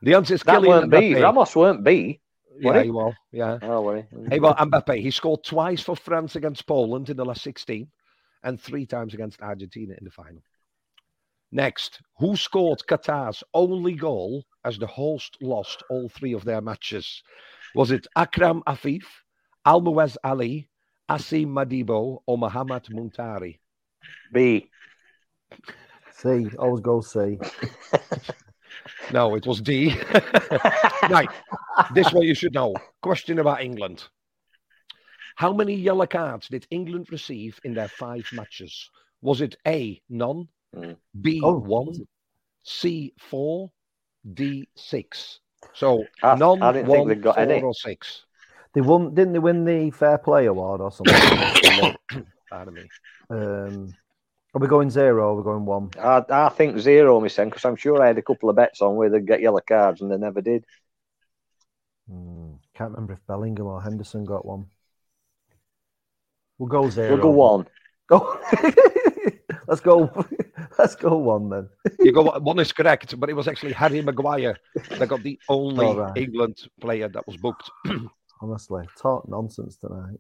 The 0.01 0.15
answer 0.15 0.35
is 0.35 0.45
That 0.45 0.63
Kylian 0.63 0.69
weren't 0.69 0.91
B. 0.93 1.21
Ramos 1.21 1.57
weren't 1.57 1.83
B. 1.83 2.21
Yeah, 2.61 2.71
were 2.71 2.83
he? 2.85 2.91
well, 2.93 3.15
yeah. 3.33 3.59
Oh, 3.63 3.81
worry. 3.81 4.07
Hey, 4.31 4.39
well, 4.39 4.55
Mbappe, 4.55 5.01
he 5.01 5.11
scored 5.11 5.43
twice 5.43 5.83
for 5.83 5.97
France 5.97 6.37
against 6.37 6.69
Poland 6.69 7.11
in 7.11 7.17
the 7.17 7.25
last 7.25 7.43
16 7.43 7.89
and 8.47 8.61
three 8.61 8.87
times 8.87 9.13
against 9.13 9.43
Argentina 9.43 9.95
in 9.99 10.05
the 10.05 10.11
final. 10.11 10.41
Next, 11.53 12.01
who 12.19 12.37
scored 12.37 12.81
Qatar's 12.89 13.43
only 13.53 13.95
goal 13.95 14.45
as 14.65 14.79
the 14.79 14.87
host 14.87 15.37
lost 15.43 15.83
all 15.91 16.09
three 16.09 16.33
of 16.33 16.45
their 16.45 16.61
matches? 16.61 17.23
Was 17.75 17.91
it 17.91 18.07
Akram 18.17 18.63
Afif, 18.67 19.05
Almoez 19.67 20.17
Ali, 20.25 20.69
Assim 21.11 21.47
Madibo, 21.47 22.21
or 22.27 22.39
Mohamed 22.39 22.85
Muntari? 22.85 23.59
B. 24.33 24.71
C. 26.13 26.49
Always 26.59 26.81
go 26.81 27.01
C. 27.01 27.39
No, 29.13 29.35
it 29.37 29.47
was 29.47 29.61
D. 29.61 29.95
right, 31.11 31.29
this 31.95 32.13
one 32.13 32.25
you 32.25 32.35
should 32.35 32.55
know. 32.55 32.75
Question 33.03 33.39
about 33.39 33.63
England. 33.63 34.05
How 35.37 35.53
many 35.53 35.75
yellow 35.75 36.07
cards 36.07 36.49
did 36.49 36.67
England 36.71 37.09
receive 37.13 37.61
in 37.63 37.75
their 37.75 37.89
five 37.89 38.27
matches? 38.33 38.91
Was 39.23 39.41
it 39.41 39.57
A, 39.67 40.01
none, 40.09 40.49
Mm. 40.75 40.97
B, 41.23 41.41
Oh, 41.43 41.55
one, 41.59 41.87
was 41.87 41.99
it? 42.01 42.09
C, 42.65 43.15
four, 43.19 43.71
D, 44.35 44.69
six? 44.75 45.41
So 45.73 46.05
I- 46.23 46.35
none, 46.37 46.63
I 46.63 46.73
didn't 46.73 46.89
one, 46.89 46.97
think 46.99 47.09
they'd 47.09 47.23
got 47.23 47.37
four, 47.37 47.45
any. 47.45 47.63
or 47.63 47.75
six. 47.75 48.25
They 48.73 48.81
won, 48.81 49.15
didn't 49.15 49.33
they 49.35 49.39
win 49.39 49.65
the 49.65 49.91
Fair 49.91 50.19
Play 50.19 50.47
Award 50.47 50.81
or 50.81 50.91
something? 50.91 51.15
Pardon 52.51 52.75
me. 52.75 52.83
um, 53.31 53.95
are 54.55 54.61
we 54.61 54.67
going 54.69 54.91
zero? 54.91 55.23
Or 55.23 55.29
are 55.29 55.35
we 55.37 55.43
going 55.43 55.65
one? 55.67 55.91
I, 55.99 56.25
I 56.31 56.49
think 56.51 56.79
zero, 56.79 57.21
Miss 57.21 57.37
because 57.37 57.65
I'm 57.65 57.77
sure 57.77 58.03
I 58.03 58.07
had 58.09 58.19
a 58.19 58.23
couple 58.23 58.49
of 58.51 58.57
bets 58.57 58.81
on 58.83 58.97
where 58.97 59.09
they'd 59.11 59.27
get 59.27 59.41
yellow 59.43 59.61
cards 59.61 60.01
and 60.01 60.11
they 60.11 60.17
never 60.17 60.41
did. 60.41 60.65
Hmm, 62.09 62.53
can't 62.75 62.93
remember 62.93 63.15
if 63.15 63.27
Bellingham 63.27 63.67
or 63.67 63.83
Henderson 63.83 64.25
got 64.25 64.45
one. 64.47 64.67
We'll 66.59 66.69
go 66.69 66.89
0 66.89 67.09
We'll 67.15 67.23
go 67.23 67.31
one. 67.31 67.67
Go. 68.09 68.39
let's 69.69 69.81
go. 69.81 70.11
Let's 70.79 70.95
go 70.95 71.17
one 71.17 71.49
then. 71.49 71.69
You 72.01 72.13
go 72.13 72.23
one 72.39 72.59
is 72.59 72.71
correct, 72.71 73.19
but 73.19 73.31
it 73.31 73.33
was 73.33 73.49
actually 73.49 73.73
Harry 73.73 74.03
Maguire 74.03 74.59
that 74.99 75.09
got 75.09 75.23
the 75.23 75.39
only 75.49 75.87
All 75.87 75.97
right. 75.97 76.17
England 76.19 76.59
player 76.83 77.09
that 77.09 77.27
was 77.27 77.39
booked. 77.39 77.71
Honestly, 78.43 78.87
talk 79.01 79.27
nonsense 79.27 79.79
tonight. 79.79 80.19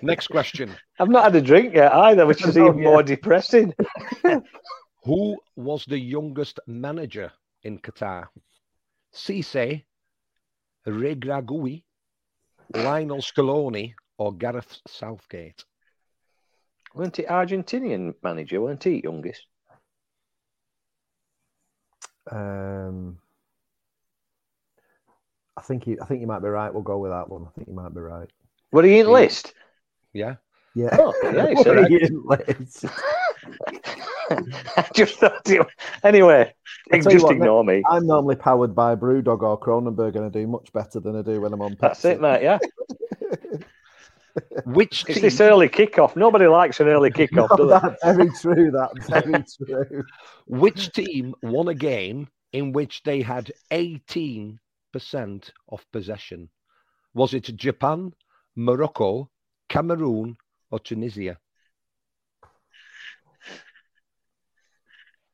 Next 0.02 0.28
question. 0.28 0.70
I've 0.98 1.10
not 1.10 1.24
had 1.24 1.36
a 1.36 1.42
drink 1.42 1.74
yet 1.74 1.92
either, 1.92 2.24
which 2.26 2.42
is 2.46 2.56
Oh, 2.56 2.68
even 2.68 2.78
yeah. 2.78 2.84
more 2.88 3.02
depressing. 3.02 3.74
Who 5.04 5.36
was 5.56 5.84
the 5.84 5.98
youngest 5.98 6.58
manager 6.66 7.30
in 7.64 7.78
Qatar? 7.80 8.28
Cisse, 9.14 9.84
Regragui, 10.86 11.82
Lionel 12.74 13.18
Scaloni, 13.20 13.92
or 14.22 14.32
Gareth 14.32 14.78
Southgate? 14.86 15.64
Weren't 16.94 17.18
it 17.18 17.26
Argentinian 17.26 18.14
manager? 18.22 18.60
Weren't 18.60 18.84
he 18.84 19.00
youngest? 19.02 19.46
Um, 22.30 23.18
I 25.56 25.62
think 25.62 25.86
you. 25.86 25.98
I 26.00 26.06
think 26.06 26.20
you 26.20 26.26
might 26.28 26.42
be 26.42 26.48
right. 26.48 26.72
We'll 26.72 26.82
go 26.84 26.98
with 26.98 27.10
that 27.10 27.28
one. 27.28 27.46
I 27.46 27.50
think 27.50 27.66
you 27.66 27.74
might 27.74 27.94
be 27.94 28.00
right. 28.00 28.28
Were 28.70 28.84
he 28.84 29.00
in 29.00 29.08
list? 29.08 29.54
Yeah. 30.12 30.36
Yeah. 30.74 30.96
Oh, 30.98 31.12
yeah, 31.24 31.48
he 31.48 31.56
said 31.62 31.90
Ian 31.90 32.22
Leeds. 32.24 32.84
I 34.76 34.88
just 34.94 35.18
thought 35.18 35.50
it. 35.50 35.66
Anyway, 36.04 36.54
I'll 36.92 37.00
tell 37.00 37.12
you 37.12 37.18
just 37.18 37.24
what, 37.24 37.34
ignore 37.34 37.64
me. 37.64 37.82
I'm 37.90 38.06
normally 38.06 38.36
powered 38.36 38.74
by 38.74 38.94
Brewdog 38.94 39.42
or 39.42 39.58
Kronenbourg, 39.58 40.14
and 40.14 40.24
I 40.24 40.28
do 40.28 40.46
much 40.46 40.72
better 40.72 41.00
than 41.00 41.16
I 41.16 41.22
do 41.22 41.40
when 41.40 41.52
I'm 41.52 41.60
on. 41.60 41.76
That's 41.80 42.04
it, 42.04 42.20
mate. 42.20 42.42
Yeah, 42.42 42.58
Which 44.64 45.04
it's 45.08 45.14
team, 45.14 45.22
this 45.22 45.40
early 45.40 45.68
kickoff. 45.68 46.16
Nobody 46.16 46.46
likes 46.46 46.80
an 46.80 46.88
early 46.88 47.10
kickoff, 47.18 47.48
No, 47.50 47.56
do 47.56 47.66
they? 47.66 47.78
that's 47.78 48.02
very 48.04 48.30
true. 48.40 48.70
That's 48.70 49.08
very 49.08 49.44
true. 49.66 50.04
which 50.46 50.92
team 50.92 51.34
won 51.42 51.68
a 51.68 51.74
game 51.74 52.28
in 52.52 52.72
which 52.72 53.02
they 53.02 53.22
had 53.22 53.50
18% 53.70 54.58
of 55.68 55.92
possession? 55.92 56.48
Was 57.14 57.34
it 57.34 57.44
Japan, 57.56 58.12
Morocco, 58.56 59.30
Cameroon, 59.68 60.36
or 60.70 60.78
Tunisia? 60.78 61.38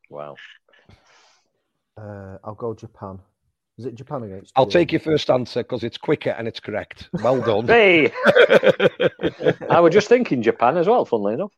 Wow. 0.09 0.35
Uh, 1.97 2.37
I'll 2.43 2.55
go 2.55 2.73
Japan. 2.73 3.19
Is 3.79 3.85
it 3.85 3.95
Japan 3.95 4.23
against? 4.23 4.51
I'll 4.57 4.65
Germany? 4.65 4.85
take 4.85 4.91
your 4.91 4.99
first 4.99 5.29
answer 5.29 5.63
because 5.63 5.85
it's 5.85 5.97
quicker 5.97 6.31
and 6.31 6.49
it's 6.49 6.59
correct. 6.59 7.07
Well 7.13 7.39
done. 7.39 7.65
Hey, 7.67 8.11
I 9.69 9.79
was 9.79 9.93
just 9.93 10.09
thinking 10.09 10.41
Japan 10.41 10.75
as 10.75 10.85
well. 10.85 11.05
Funnily 11.05 11.35
enough. 11.35 11.53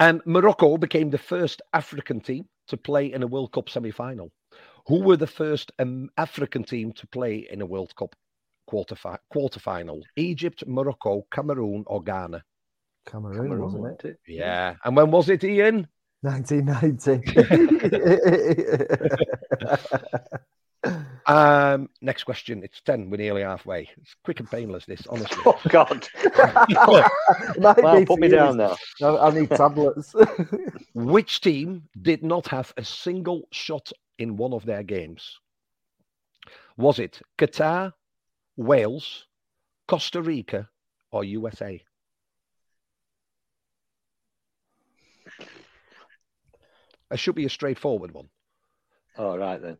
And 0.00 0.20
Morocco 0.26 0.76
became 0.76 1.10
the 1.10 1.18
first 1.18 1.62
African 1.72 2.18
team 2.18 2.46
to 2.66 2.76
play 2.76 3.12
in 3.12 3.22
a 3.22 3.28
World 3.28 3.52
Cup 3.52 3.70
semi 3.70 3.92
final. 3.92 4.32
Who 4.88 5.04
were 5.04 5.16
the 5.16 5.28
first 5.28 5.70
um, 5.78 6.10
African 6.16 6.64
team 6.64 6.92
to 6.94 7.06
play 7.06 7.46
in 7.48 7.60
a 7.60 7.66
World 7.66 7.94
Cup 7.94 8.16
quarter 8.66 8.96
quarterfinal? 9.32 10.02
Egypt, 10.16 10.64
Morocco, 10.66 11.24
Cameroon, 11.30 11.84
or 11.86 12.02
Ghana? 12.02 12.42
Cameroon, 13.06 13.60
wasn't 13.60 13.86
it? 13.86 14.02
wasn't 14.04 14.18
Yeah. 14.26 14.74
And 14.84 14.96
when 14.96 15.12
was 15.12 15.28
it, 15.28 15.44
Ian? 15.44 15.86
1990. 16.22 17.22
Um, 21.26 21.90
next 22.00 22.24
question. 22.24 22.62
It's 22.62 22.80
10. 22.80 23.10
We're 23.10 23.18
nearly 23.18 23.42
halfway. 23.42 23.90
It's 24.00 24.14
quick 24.24 24.40
and 24.40 24.50
painless, 24.50 24.86
this, 24.86 25.06
honestly. 25.08 25.42
Oh 25.44 25.60
God! 25.68 26.08
Might 27.58 27.82
well, 27.82 27.98
be 27.98 28.06
put 28.06 28.18
me 28.18 28.28
down 28.28 28.56
now. 28.56 28.76
I, 29.02 29.08
I 29.08 29.30
need 29.30 29.50
tablets. 29.50 30.14
Which 30.94 31.40
team 31.40 31.82
did 32.00 32.22
not 32.22 32.46
have 32.48 32.72
a 32.76 32.84
single 32.84 33.42
shot 33.52 33.92
in 34.18 34.36
one 34.36 34.52
of 34.52 34.64
their 34.64 34.82
games? 34.82 35.38
Was 36.76 36.98
it 36.98 37.20
Qatar, 37.36 37.92
Wales, 38.56 39.26
Costa 39.86 40.22
Rica, 40.22 40.68
or 41.10 41.24
USA? 41.24 41.82
It 47.10 47.18
should 47.18 47.34
be 47.34 47.46
a 47.46 47.50
straightforward 47.50 48.12
one. 48.12 48.28
All 49.16 49.38
right 49.38 49.60
then. 49.60 49.78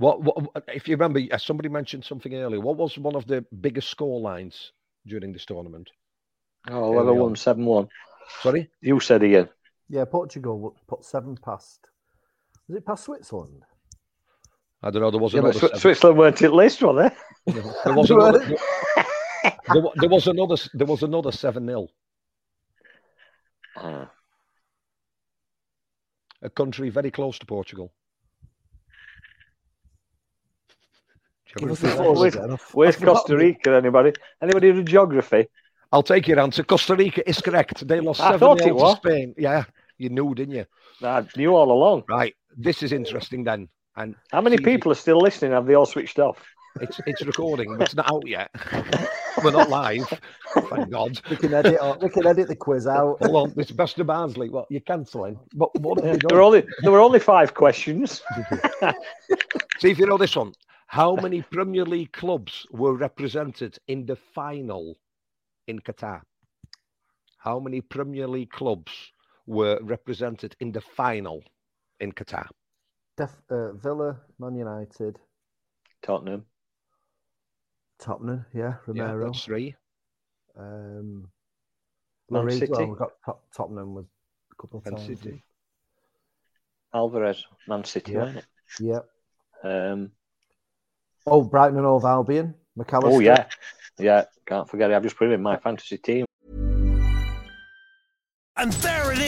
What, 0.00 0.22
what 0.22 0.64
if 0.68 0.88
you 0.88 0.94
remember? 0.96 1.20
uh, 1.30 1.36
Somebody 1.36 1.68
mentioned 1.68 2.04
something 2.06 2.34
earlier. 2.34 2.58
What 2.58 2.78
was 2.78 2.96
one 2.96 3.14
of 3.14 3.26
the 3.26 3.44
biggest 3.60 3.90
score 3.90 4.18
lines 4.18 4.72
during 5.06 5.30
this 5.30 5.44
tournament? 5.44 5.90
Oh, 6.70 6.94
Early 6.94 6.96
well, 6.96 7.08
I 7.08 7.10
on. 7.10 7.18
won 7.18 7.36
seven 7.36 7.66
one. 7.66 7.88
Sorry, 8.40 8.70
You 8.80 8.98
said 9.00 9.22
again. 9.22 9.50
yeah, 9.90 10.06
Portugal 10.06 10.74
put 10.88 11.04
seven 11.04 11.36
past. 11.36 11.88
Was 12.66 12.78
it 12.78 12.86
past 12.86 13.04
Switzerland? 13.04 13.62
I 14.82 14.90
don't 14.90 15.02
know. 15.02 15.10
There 15.10 15.20
was 15.20 15.34
Yeah, 15.34 15.40
another. 15.40 15.58
Swi- 15.58 15.60
seven- 15.68 15.78
Switzerland 15.80 16.18
weren't 16.18 16.40
in 16.40 16.52
list, 16.52 16.80
were 16.82 16.94
they? 17.46 17.52
there 17.84 17.92
was 17.94 18.10
another. 18.10 18.38
there, 18.38 19.82
there 19.96 20.08
was 20.08 20.26
another. 20.28 20.56
There 20.72 20.86
was 20.86 21.02
another 21.02 21.32
seven 21.32 21.66
0 21.66 21.88
Ah, 23.76 24.10
A 26.40 26.48
country 26.48 26.88
very 26.88 27.10
close 27.10 27.38
to 27.40 27.44
Portugal. 27.44 27.92
Give 27.92 27.98
us 30.78 30.86
Geography. 30.86 30.86
the 30.92 31.38
fours 31.38 31.39
Where's- 31.58 32.58
Where's 32.72 32.96
Costa. 32.96 33.36
Rica? 33.36 33.74
Anybody? 33.74 34.12
Anybody 34.42 34.72
do 34.72 34.82
geography? 34.82 35.48
I'll 35.92 36.02
take 36.02 36.28
your 36.28 36.38
answer. 36.38 36.62
Costa 36.62 36.94
Rica 36.94 37.28
is 37.28 37.40
correct. 37.40 37.86
They 37.86 38.00
lost 38.08 38.20
I 38.20 38.26
seven 38.32 38.38
thought 38.40 38.60
it 38.60 38.64
0 38.64 38.78
to. 38.78 38.96
Spain. 38.96 39.34
Yeah, 39.36 39.64
you 39.98 40.08
knew, 40.08 40.34
didn't 40.34 40.54
you? 40.54 40.66
I 41.02 41.24
knew 41.36 41.54
all 41.54 41.72
along. 41.72 42.04
Right. 42.08 42.34
This 42.56 42.82
is 42.82 42.92
interesting 42.92 43.44
then. 43.44 43.68
And 43.96 44.14
How 44.30 44.40
many 44.40 44.56
see- 44.56 44.64
people 44.64 44.92
are 44.92 44.96
still 44.96 45.18
listening? 45.18 45.52
Have 45.52 45.66
they 45.66 45.74
all 45.74 45.86
switched 45.86 46.18
off? 46.18 46.38
It's 46.80 47.00
it's 47.04 47.22
recording, 47.26 47.76
but 47.76 47.82
it's 47.88 47.96
not 47.96 48.08
out 48.12 48.24
yet. 48.28 48.48
We're 49.42 49.50
not 49.50 49.68
live. 49.70 50.06
Thank 50.70 50.90
God. 50.90 51.20
We 51.28 51.36
can 51.36 51.52
edit. 51.52 51.80
We 52.00 52.08
can 52.08 52.24
edit 52.28 52.46
the 52.46 52.54
quiz 52.54 52.86
out. 52.86 53.16
Hold 53.22 53.50
on, 53.50 53.54
it's 53.56 53.72
best 53.72 53.98
of 53.98 54.06
Barnsley. 54.06 54.50
What 54.50 54.66
you're 54.70 54.80
cancelling? 54.82 55.36
But 55.52 55.74
what 55.80 55.98
have 56.04 56.12
we 56.14 56.18
There 56.28 56.36
were 56.36 56.42
only 56.42 56.62
there 56.82 56.92
were 56.92 57.00
only 57.00 57.18
five 57.18 57.54
questions. 57.54 58.22
See 59.80 59.90
if 59.90 59.98
you 59.98 60.06
know 60.06 60.16
this 60.18 60.36
one. 60.36 60.52
How 60.90 61.14
many 61.14 61.40
Premier 61.42 61.84
League 61.84 62.10
clubs 62.12 62.66
were 62.72 62.94
represented 62.94 63.78
in 63.86 64.06
the 64.06 64.16
final 64.16 64.98
in 65.68 65.78
Qatar? 65.78 66.22
How 67.38 67.60
many 67.60 67.80
Premier 67.80 68.26
League 68.26 68.50
clubs 68.50 68.90
were 69.46 69.78
represented 69.82 70.56
in 70.58 70.72
the 70.72 70.80
final 70.80 71.44
in 72.00 72.10
Qatar? 72.10 72.48
Def, 73.16 73.30
uh, 73.50 73.70
Villa, 73.74 74.18
Man 74.40 74.56
United, 74.56 75.16
Tottenham. 76.02 76.44
Tottenham. 78.00 78.44
Yeah, 78.52 78.74
Romero. 78.84 79.06
Yeah, 79.06 79.12
Romero. 79.12 79.26
that's 79.26 79.44
three. 79.44 79.76
um, 80.58 81.30
Man 82.30 82.46
Lloris, 82.46 82.58
City. 82.58 82.72
Well, 82.72 82.86
we 82.88 82.96
got 82.98 83.12
Tot- 83.24 83.42
Tottenham 83.56 83.94
with 83.94 84.06
a 84.06 84.54
couple 84.60 84.78
of 84.80 84.86
Man 84.86 84.94
times. 84.96 85.06
City. 85.06 85.44
Alvarez, 86.92 87.44
Man 87.68 87.84
City, 87.84 88.12
Yeah. 88.12 88.18
wasn't 88.18 88.38
it? 88.38 88.46
Yeah. 88.80 89.00
Um, 89.62 90.10
Oh, 91.30 91.42
Brighton 91.42 91.76
and 91.76 91.86
Hove 91.86 92.04
Albion. 92.04 92.54
Mac 92.74 92.92
Allister. 92.92 93.14
oh 93.14 93.20
yeah, 93.20 93.46
yeah. 93.98 94.24
Can't 94.46 94.68
forget 94.68 94.90
it. 94.90 94.94
I've 94.94 95.02
just 95.04 95.16
put 95.16 95.28
him 95.28 95.32
in 95.32 95.42
my 95.42 95.56
fantasy 95.56 95.96
team. 95.96 96.26
And 98.56 98.72
there 98.72 98.99
it 98.99 98.99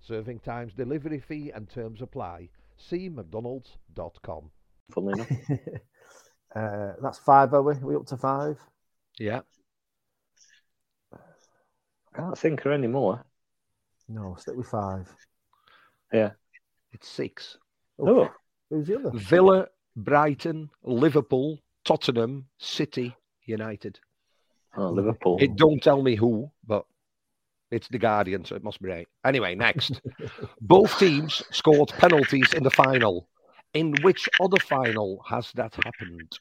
Serving 0.00 0.40
times, 0.40 0.72
delivery 0.74 1.20
fee, 1.20 1.50
and 1.54 1.68
terms 1.68 2.02
apply. 2.02 2.48
See 2.76 3.08
McDonald's.com. 3.08 4.50
Funnily 4.90 5.12
enough. 5.14 5.30
Uh, 6.56 6.94
that's 7.02 7.18
five, 7.18 7.52
are 7.52 7.62
we? 7.62 7.74
we 7.74 7.94
up 7.94 8.06
to 8.06 8.16
five? 8.16 8.58
Yeah. 9.18 9.40
I 11.12 12.16
can't 12.16 12.38
think 12.38 12.64
of 12.64 12.72
any 12.72 12.86
more. 12.86 13.22
No, 14.08 14.34
stick 14.38 14.56
with 14.56 14.66
five. 14.66 15.14
Yeah. 16.12 16.30
It's 16.92 17.06
six. 17.06 17.58
Oh, 17.98 18.30
Who's 18.70 18.86
the 18.86 18.96
other? 18.98 19.10
Villa, 19.12 19.66
Brighton, 19.94 20.70
Liverpool, 20.82 21.58
Tottenham, 21.84 22.46
City, 22.58 23.14
United. 23.44 24.00
Oh, 24.76 24.88
Liverpool. 24.88 25.36
It 25.40 25.56
don't 25.56 25.82
tell 25.82 26.02
me 26.02 26.14
who, 26.14 26.50
but 26.66 26.86
it's 27.70 27.88
the 27.88 27.98
Guardian, 27.98 28.44
so 28.44 28.56
it 28.56 28.64
must 28.64 28.80
be 28.80 28.88
right. 28.88 29.08
Anyway, 29.24 29.54
next. 29.54 30.00
Both 30.60 30.98
teams 30.98 31.42
scored 31.50 31.90
penalties 31.90 32.52
in 32.54 32.62
the 32.62 32.70
final. 32.70 33.28
In 33.74 33.94
which 34.02 34.28
other 34.40 34.56
final 34.58 35.22
has 35.28 35.52
that 35.52 35.74
happened? 35.74 36.38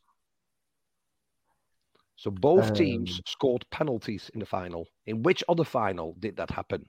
So 2.15 2.31
both 2.31 2.73
teams 2.73 3.11
Um, 3.17 3.21
scored 3.25 3.65
penalties 3.69 4.31
in 4.33 4.39
the 4.39 4.45
final. 4.45 4.87
In 5.05 5.21
which 5.21 5.43
other 5.49 5.63
final 5.65 6.15
did 6.19 6.37
that 6.37 6.49
happen? 6.49 6.85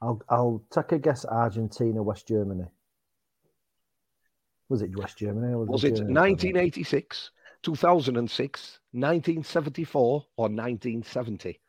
I'll 0.00 0.20
I'll 0.28 0.64
take 0.70 0.92
a 0.92 0.98
guess. 0.98 1.24
Argentina, 1.26 2.02
West 2.02 2.26
Germany. 2.26 2.64
Was 4.68 4.82
it 4.82 4.96
West 4.96 5.18
Germany? 5.18 5.52
Or 5.52 5.66
Was 5.66 5.84
it 5.84 5.96
Germany? 5.96 6.14
1986, 6.14 7.30
2006, 7.62 8.80
1974, 8.92 10.26
or 10.36 10.44
1970? 10.44 11.60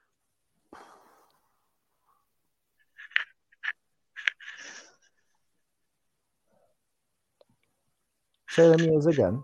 Say 8.56 8.70
them 8.70 8.82
years 8.82 9.06
again. 9.08 9.44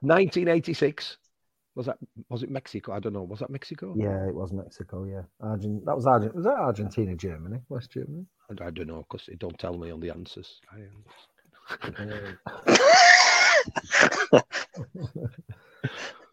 1986. 0.00 1.16
Was 1.76 1.86
that 1.86 1.98
was 2.28 2.42
it 2.44 2.50
Mexico? 2.50 2.92
I 2.92 3.00
don't 3.00 3.12
know. 3.14 3.24
Was 3.24 3.40
that 3.40 3.50
Mexico? 3.50 3.94
Yeah, 3.96 4.26
it 4.28 4.34
was 4.34 4.52
Mexico. 4.52 5.04
Yeah, 5.04 5.22
Argent. 5.40 5.84
That 5.84 5.96
was 5.96 6.06
Argent. 6.06 6.34
Was 6.34 6.44
that 6.44 6.54
Argentina, 6.54 7.16
Germany, 7.16 7.58
West 7.68 7.90
Germany? 7.90 8.26
I, 8.48 8.66
I 8.66 8.70
don't 8.70 8.86
know 8.86 9.04
because 9.10 9.28
it 9.28 9.38
don't 9.40 9.58
tell 9.58 9.76
me 9.76 9.90
on 9.90 9.98
the 10.00 10.10
answers. 10.10 10.60
I, 10.72 10.76
um, 10.82 11.04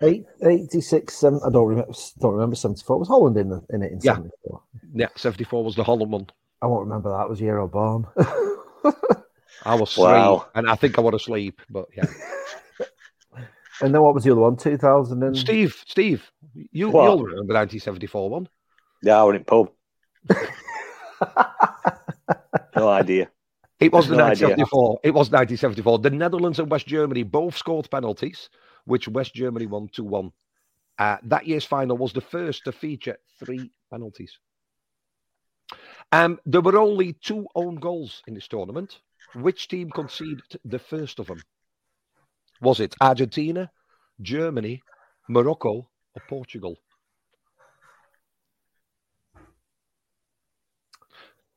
Eight, 0.04 0.26
86, 0.44 1.14
seven, 1.14 1.40
I 1.46 1.50
don't 1.52 1.68
remember. 1.68 1.92
Don't 2.20 2.34
remember 2.34 2.56
seventy 2.56 2.84
four. 2.84 2.98
Was 3.00 3.08
Holland 3.08 3.38
in 3.38 3.50
the, 3.50 3.62
in 3.70 3.84
it 3.84 3.92
in 3.92 4.00
Yeah. 4.02 4.14
seventy 4.16 4.30
four? 4.44 4.62
yeah, 4.94 5.08
74 5.16 5.64
was 5.64 5.76
the 5.76 5.84
Holland 5.84 6.12
one. 6.12 6.28
I 6.62 6.68
won't 6.68 6.88
remember 6.88 7.10
that. 7.12 7.24
It 7.26 7.30
was 7.30 7.42
year 7.42 7.62
I 7.62 7.66
born. 7.68 8.08
I 9.63 9.76
was 9.76 9.95
Wow. 9.97 10.38
three, 10.39 10.47
and 10.56 10.69
I 10.69 10.76
think 10.76 10.97
I 10.97 11.02
was 11.02 11.15
asleep. 11.15 11.62
But 11.69 11.86
yeah, 11.95 12.06
and 13.82 13.93
then 13.93 14.02
what 14.02 14.13
was 14.15 14.24
the 14.24 14.32
other 14.32 14.41
one? 14.41 14.58
Two 14.58 14.78
thousand 14.78 15.24
and 15.24 15.38
Steve, 15.38 15.84
Steve, 15.88 16.32
you 16.71 16.89
What? 16.89 17.04
you'll 17.04 17.24
remember 17.24 17.54
the 17.54 17.60
1974 17.60 18.30
one. 18.30 18.50
Yeah, 19.04 19.21
I 19.21 19.24
were 19.24 19.36
in 19.36 19.43
pub. 19.43 19.71
no 22.76 22.89
idea. 22.89 23.30
It 23.80 23.91
was 23.91 24.08
the 24.08 24.15
No 24.15 24.26
idea. 24.26 24.50
1974. 24.50 25.00
It 25.04 25.12
was 25.12 25.32
1974. 25.32 26.00
The 26.00 26.10
Netherlands 26.12 26.60
and 26.60 26.69
West 26.69 26.86
Germany 26.86 27.24
both 27.24 27.58
scored 27.58 27.89
penalties, 27.89 28.50
which 28.86 29.08
West 29.08 29.34
Germany 29.34 29.65
won 29.65 29.89
2 29.91 30.04
1. 30.04 30.32
Uh, 31.00 31.17
that 31.24 31.47
year's 31.47 31.65
final 31.65 31.97
was 31.97 32.13
the 32.13 32.21
first 32.21 32.63
to 32.65 32.71
feature 32.71 33.17
three 33.39 33.71
penalties. 33.89 34.38
Um, 36.12 36.39
there 36.45 36.62
were 36.62 36.78
only 36.78 37.13
two 37.13 37.47
own 37.56 37.76
goals 37.76 38.21
in 38.28 38.36
this 38.36 38.47
tournament. 38.47 39.00
Which 39.36 39.67
team 39.67 39.89
conceded 39.89 40.44
the 40.65 40.80
first 40.80 41.20
of 41.20 41.28
them? 41.28 41.41
Was 42.62 42.80
it 42.80 42.96
Argentina, 43.02 43.72
Germany, 44.22 44.82
Morocco, 45.30 45.89
or 46.13 46.22
Portugal? 46.28 46.78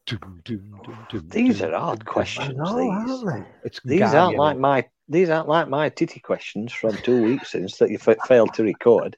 Dum, 0.07 0.41
dum, 0.45 0.81
dum, 0.85 1.07
dum, 1.11 1.29
These 1.29 1.61
dum, 1.61 1.75
are 1.75 1.79
hard 1.81 2.01
I 2.03 2.05
questions. 2.11 2.57
know, 2.59 2.77
these. 2.79 3.25
aren't 3.25 3.45
they? 3.45 3.51
It's 3.65 3.81
These 3.85 4.03
aren't 4.03 4.37
Guardian. 4.37 4.39
like 4.39 4.59
my 4.59 4.87
these 5.09 5.31
aren't 5.31 5.49
like 5.49 5.69
my 5.69 5.89
titty 5.89 6.21
questions 6.21 6.73
from 6.73 6.97
two 6.97 7.23
weeks 7.23 7.51
since 7.53 7.79
that 7.79 7.91
you 7.91 7.99
fa- 7.99 8.17
failed 8.27 8.53
to 8.55 8.63
record. 8.63 9.17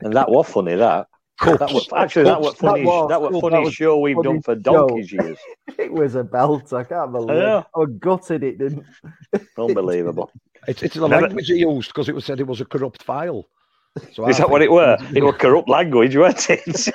And 0.00 0.12
that 0.14 0.30
was 0.30 0.48
funny. 0.48 0.74
That 0.74 1.06
that 1.40 1.60
was 1.72 1.88
actually 1.96 2.24
that 2.24 2.40
was 2.40 2.52
That 2.54 2.58
funny. 2.60 2.84
was- 2.84 3.08
That 3.08 3.20
was 3.20 3.32
that 3.32 3.40
funny 3.40 3.64
was 3.64 3.74
show 3.74 3.98
we've 3.98 4.16
funny 4.16 4.28
done 4.28 4.42
for 4.42 4.54
show. 4.54 4.60
donkeys 4.60 5.12
years. 5.12 5.38
It 5.78 5.92
was 5.92 6.14
a 6.14 6.22
belt. 6.24 6.72
I 6.72 6.84
can't 6.84 7.12
believe. 7.12 7.28
know. 7.38 7.64
I 7.76 7.84
gutted 7.98 8.42
it 8.44 8.58
didn't. 8.58 8.84
Unbelievable. 9.58 10.30
It's, 10.68 10.82
it's 10.82 10.94
the 10.94 11.08
Never- 11.08 11.22
language 11.26 11.46
he 11.48 11.56
used 11.56 11.88
because 11.88 12.08
it 12.08 12.14
was 12.14 12.24
said 12.24 12.40
it 12.40 12.46
was 12.46 12.60
a 12.60 12.64
corrupt 12.64 13.02
file. 13.02 13.46
So 14.12 14.26
Is 14.28 14.36
I 14.36 14.44
that 14.44 14.50
what 14.50 14.62
it 14.62 14.70
were? 14.70 14.96
It 15.14 15.22
was 15.22 15.34
corrupt 15.38 15.68
language, 15.68 16.16
weren't 16.16 16.48
it? 16.48 16.88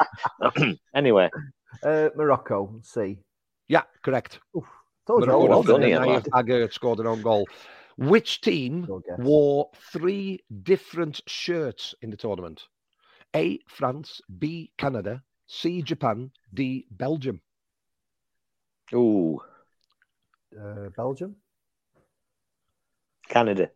anyway, 0.95 1.29
Uh, 1.83 2.09
Morocco, 2.15 2.79
see. 2.81 3.19
Yeah, 3.67 3.83
correct. 4.03 4.39
Told 5.05 5.23
you, 5.23 5.27
Morocco 5.27 5.47
well 5.47 5.59
I 5.59 5.65
done, 5.65 5.81
was- 5.81 5.89
Ian, 5.89 6.01
Nayef 6.03 6.33
lad. 6.33 6.45
Aguerd 6.45 6.73
scored 6.73 6.99
an 6.99 7.07
own 7.07 7.21
goal. 7.21 7.45
Which 7.97 8.41
team 8.41 8.87
wore 9.19 9.69
three 9.91 10.39
different 10.63 11.21
shirts 11.27 11.93
in 12.01 12.09
the 12.11 12.17
tournament? 12.17 12.63
A. 13.35 13.59
France, 13.67 14.21
B. 14.39 14.71
Canada, 14.77 15.23
C. 15.47 15.81
Japan, 15.81 16.31
D. 16.53 16.87
Belgium. 16.91 17.41
ooh, 18.93 19.39
Uh, 20.57 20.89
Belgium. 20.95 21.35
Canada. 23.29 23.71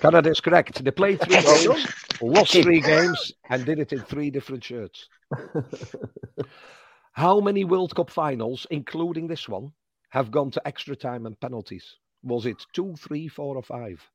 Canada 0.00 0.30
is 0.30 0.40
correct. 0.40 0.82
They 0.84 0.90
played 0.90 1.20
three 1.20 1.42
games, 1.44 1.88
lost 2.20 2.60
three 2.60 2.80
games, 2.80 3.32
and 3.48 3.64
did 3.64 3.78
it 3.78 3.92
in 3.92 4.02
three 4.02 4.30
different 4.30 4.64
shirts. 4.64 5.08
How 7.12 7.40
many 7.40 7.64
World 7.64 7.94
Cup 7.94 8.10
finals, 8.10 8.66
including 8.70 9.26
this 9.26 9.48
one, 9.48 9.72
have 10.10 10.30
gone 10.30 10.50
to 10.52 10.66
extra 10.66 10.96
time 10.96 11.26
and 11.26 11.38
penalties? 11.40 11.96
Was 12.22 12.46
it 12.46 12.66
two, 12.72 12.94
three, 12.96 13.28
four, 13.28 13.56
or 13.56 13.62
five? 13.62 14.10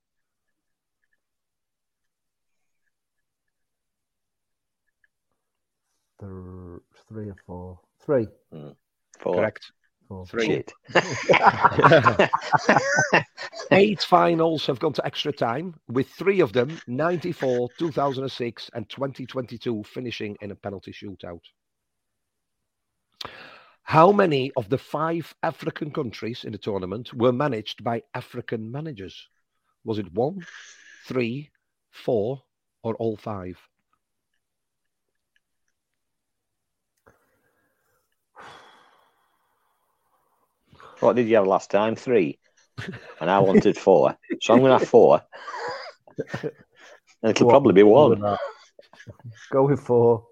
Th- 6.23 6.81
three 7.07 7.29
or 7.29 7.35
four. 7.45 7.79
Three. 8.05 8.27
Hmm. 8.51 8.69
Four. 9.19 9.35
Correct. 9.35 9.71
Four. 10.07 10.25
Three. 10.25 10.63
Eight 13.71 14.03
finals 14.03 14.65
have 14.65 14.79
gone 14.79 14.93
to 14.93 15.05
extra 15.05 15.33
time, 15.33 15.75
with 15.87 16.09
three 16.09 16.39
of 16.39 16.53
them 16.53 16.79
94, 16.87 17.69
2006, 17.77 18.69
and 18.73 18.89
2022 18.89 19.83
finishing 19.83 20.37
in 20.41 20.51
a 20.51 20.55
penalty 20.55 20.93
shootout. 20.93 21.41
How 23.83 24.11
many 24.11 24.51
of 24.55 24.69
the 24.69 24.77
five 24.77 25.33
African 25.43 25.91
countries 25.91 26.45
in 26.45 26.53
the 26.53 26.57
tournament 26.57 27.13
were 27.13 27.33
managed 27.33 27.83
by 27.83 28.03
African 28.13 28.71
managers? 28.71 29.27
Was 29.83 29.99
it 29.99 30.13
one, 30.13 30.45
three, 31.05 31.51
four, 31.91 32.41
or 32.81 32.95
all 32.95 33.17
five? 33.17 33.57
What 41.03 41.15
did 41.15 41.27
you 41.27 41.35
have 41.35 41.47
last 41.47 41.69
time? 41.71 41.95
Three. 41.95 42.39
And 43.19 43.29
I 43.29 43.39
wanted 43.39 43.77
four. 43.77 44.15
So 44.41 44.53
I'm 44.53 44.59
going 44.59 44.71
to 44.71 44.79
have 44.79 44.87
four. 44.89 45.21
And 46.43 46.51
it'll 47.31 47.47
What? 47.47 47.53
probably 47.53 47.73
be 47.73 47.81
Go 47.81 47.87
one. 47.89 48.09
with 48.11 48.21
that. 48.21 48.39
Go 49.51 49.63
with 49.67 49.79
four. 49.79 50.25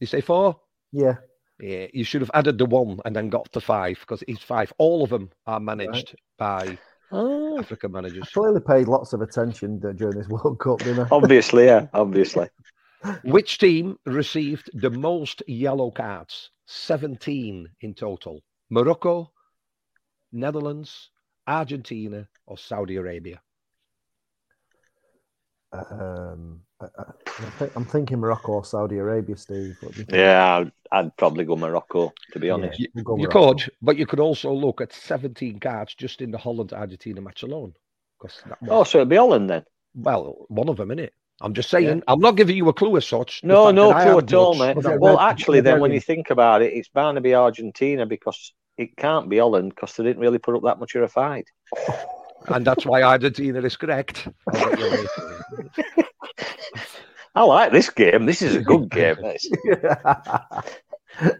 You 0.00 0.06
say 0.06 0.20
four? 0.20 0.58
Yeah. 0.92 1.16
Yeah, 1.60 1.86
you 1.92 2.04
should 2.04 2.20
have 2.20 2.30
added 2.34 2.56
the 2.58 2.66
one 2.66 3.00
and 3.04 3.14
then 3.16 3.28
got 3.30 3.52
to 3.52 3.60
five 3.60 3.98
because 4.00 4.22
it's 4.28 4.42
five. 4.42 4.72
All 4.78 5.02
of 5.02 5.10
them 5.10 5.30
are 5.46 5.58
managed 5.60 6.14
by 6.38 6.78
ah. 6.78 6.84
Oh, 7.10 7.58
African 7.58 7.90
managers. 7.92 8.28
Clearly 8.32 8.60
paid 8.60 8.86
lots 8.86 9.12
of 9.14 9.22
attention 9.22 9.78
d- 9.78 9.88
during 9.96 10.16
this 10.18 10.28
World 10.28 10.58
Cup, 10.60 10.78
didn't 10.80 11.00
I? 11.00 11.08
obviously, 11.10 11.64
yeah, 11.64 11.86
obviously. 11.94 12.48
Which 13.24 13.58
team 13.58 13.98
received 14.06 14.70
the 14.74 14.90
most 14.90 15.42
yellow 15.48 15.90
cards? 15.90 16.50
17 16.66 17.66
in 17.80 17.94
total. 17.94 18.42
Morocco, 18.70 19.32
Netherlands, 20.32 21.10
Argentina, 21.46 22.28
or 22.46 22.58
Saudi 22.58 22.96
Arabia? 22.96 23.40
Um, 25.72 26.60
I, 26.80 26.86
I, 26.98 27.02
I 27.26 27.50
think, 27.58 27.72
I'm 27.76 27.84
thinking 27.84 28.18
Morocco 28.18 28.52
or 28.52 28.64
Saudi 28.64 28.96
Arabia, 28.98 29.36
Steve. 29.36 29.76
What 29.80 29.92
do 29.92 30.00
you 30.00 30.04
think? 30.06 30.16
Yeah, 30.16 30.56
I'd, 30.56 30.72
I'd 30.90 31.16
probably 31.16 31.44
go 31.44 31.56
Morocco, 31.56 32.12
to 32.32 32.38
be 32.38 32.50
honest. 32.50 32.82
We'll 32.94 33.04
go 33.04 33.16
You 33.18 33.28
could, 33.28 33.70
but 33.82 33.98
you 33.98 34.06
could 34.06 34.20
also 34.20 34.52
look 34.52 34.80
at 34.80 34.92
17 34.92 35.60
cards 35.60 35.94
just 35.94 36.22
in 36.22 36.30
the 36.30 36.38
Holland 36.38 36.72
Argentina 36.72 37.20
match 37.20 37.42
alone. 37.42 37.74
Because 38.18 38.42
that 38.46 38.58
Oh, 38.68 38.78
was, 38.80 38.90
so 38.90 38.98
it'd 38.98 39.08
be 39.08 39.16
Holland 39.16 39.50
then? 39.50 39.64
well, 39.94 40.46
one 40.48 40.68
of 40.68 40.76
them, 40.76 40.90
in 40.90 40.98
it. 40.98 41.12
I'm 41.40 41.54
just 41.54 41.70
saying, 41.70 42.02
I'm 42.08 42.18
not 42.18 42.36
giving 42.36 42.56
you 42.56 42.68
a 42.68 42.72
clue 42.72 42.96
as 42.96 43.06
such. 43.06 43.44
No, 43.44 43.70
no 43.70 43.92
clue 43.92 44.18
at 44.18 44.32
all, 44.34 44.54
much- 44.54 44.76
mate. 44.76 44.98
Well, 45.00 45.20
actually, 45.20 45.60
then 45.60 45.80
when 45.80 45.92
you 45.92 46.00
think 46.00 46.30
about 46.30 46.62
it, 46.62 46.72
it's 46.72 46.88
bound 46.88 47.16
to 47.16 47.20
be 47.20 47.34
Argentina 47.34 48.06
because 48.06 48.54
it 48.78 48.96
can't 48.96 49.28
be 49.28 49.38
Holland 49.38 49.74
because 49.74 49.94
they 49.94 50.04
didn't 50.04 50.22
really 50.22 50.38
put 50.38 50.54
up 50.54 50.62
that 50.62 50.78
much 50.78 50.94
of 50.94 51.02
a 51.02 51.08
fight. 51.08 51.48
And 52.46 52.64
that's 52.64 52.86
why 52.86 53.02
Argentina 53.02 53.60
is 53.60 53.76
correct. 53.76 54.28
You 57.36 57.44
like 57.44 57.72
this 57.72 57.90
game. 57.90 58.26
This 58.26 58.42
is 58.42 58.56
a 58.56 58.60
good 58.60 58.90
game. 58.90 59.16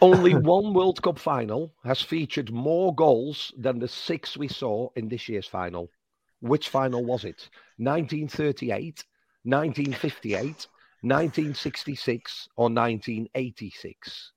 Only 0.00 0.34
one 0.34 0.72
World 0.72 1.02
Cup 1.02 1.18
final 1.18 1.74
has 1.84 2.00
featured 2.00 2.50
more 2.50 2.94
goals 2.94 3.52
than 3.58 3.78
the 3.78 3.88
six 3.88 4.38
we 4.38 4.48
saw 4.48 4.88
in 4.96 5.08
this 5.08 5.28
year's 5.28 5.46
final. 5.46 5.90
Which 6.40 6.70
final 6.70 7.04
was 7.04 7.24
it? 7.24 7.50
1938, 7.76 9.04
1958, 9.44 10.66
1966 11.02 12.48
or 12.56 12.70
1986? 12.70 14.32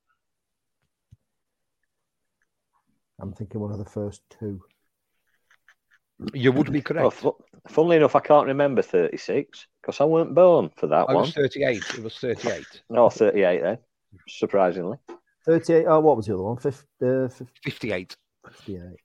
I'm 3.22 3.34
thinking 3.34 3.62
one 3.62 3.72
of 3.72 3.78
the 3.78 3.86
first 3.86 4.22
two. 4.40 4.62
You 6.34 6.52
would 6.52 6.72
be 6.72 6.80
Oh, 6.80 6.82
correct. 6.84 7.14
fu- 7.14 7.36
funnily 7.68 7.98
enough, 7.98 8.16
I 8.16 8.20
can't 8.20 8.48
remember 8.48 8.82
36 8.82 9.68
because 9.82 10.02
I 10.02 10.06
weren't 10.06 10.36
born 10.36 10.70
for 10.76 10.88
that 10.88 11.08
one. 11.08 11.10
I 11.10 11.14
one. 11.16 11.22
was 11.24 11.34
38. 11.34 11.78
It 11.98 12.04
was 12.04 12.16
38. 12.18 12.66
No, 12.90 13.10
38 13.12 13.62
then, 13.62 13.78
surprisingly. 14.28 14.98
38. 15.46 15.86
Oh, 15.88 16.00
what 16.00 16.18
was 16.18 16.28
the 16.28 16.34
other 16.34 16.44
one? 16.44 16.58
Fif- 16.58 16.86
uh, 17.04 17.28
fif- 17.28 17.52
58. 17.64 18.16
58. 18.52 18.98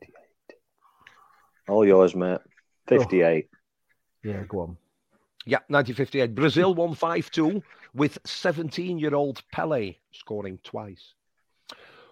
All 1.68 1.86
yours, 1.86 2.14
mate. 2.14 2.38
58. 2.88 3.48
Yeah, 4.24 4.42
go 4.48 4.60
on. 4.60 4.76
Yeah, 5.46 5.58
1958. 5.68 6.34
Brazil 6.34 6.74
won 6.74 6.94
5 6.94 7.30
2 7.30 7.62
with 7.94 8.18
17 8.24 8.98
year 8.98 9.14
old 9.14 9.42
Pele 9.52 9.94
scoring 10.12 10.58
twice. 10.62 11.14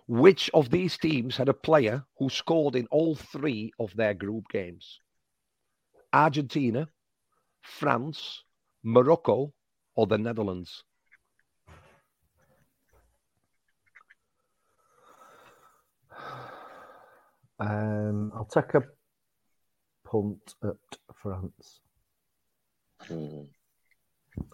Which 0.06 0.50
of 0.52 0.70
these 0.70 0.98
teams 0.98 1.36
had 1.36 1.48
a 1.48 1.54
player 1.54 2.04
who 2.18 2.28
scored 2.28 2.76
in 2.76 2.86
all 2.88 3.14
three 3.14 3.72
of 3.78 3.96
their 3.96 4.12
group 4.12 4.44
games? 4.50 5.00
Argentina, 6.12 6.88
France, 7.62 8.44
Morocco, 8.82 9.52
or 9.94 10.06
the 10.06 10.18
Netherlands? 10.18 10.84
Um, 17.58 18.32
I'll 18.34 18.44
take 18.44 18.74
a 18.74 18.82
punt 20.04 20.54
at 20.62 20.98
France 21.14 21.80
Hmm. 23.08 23.42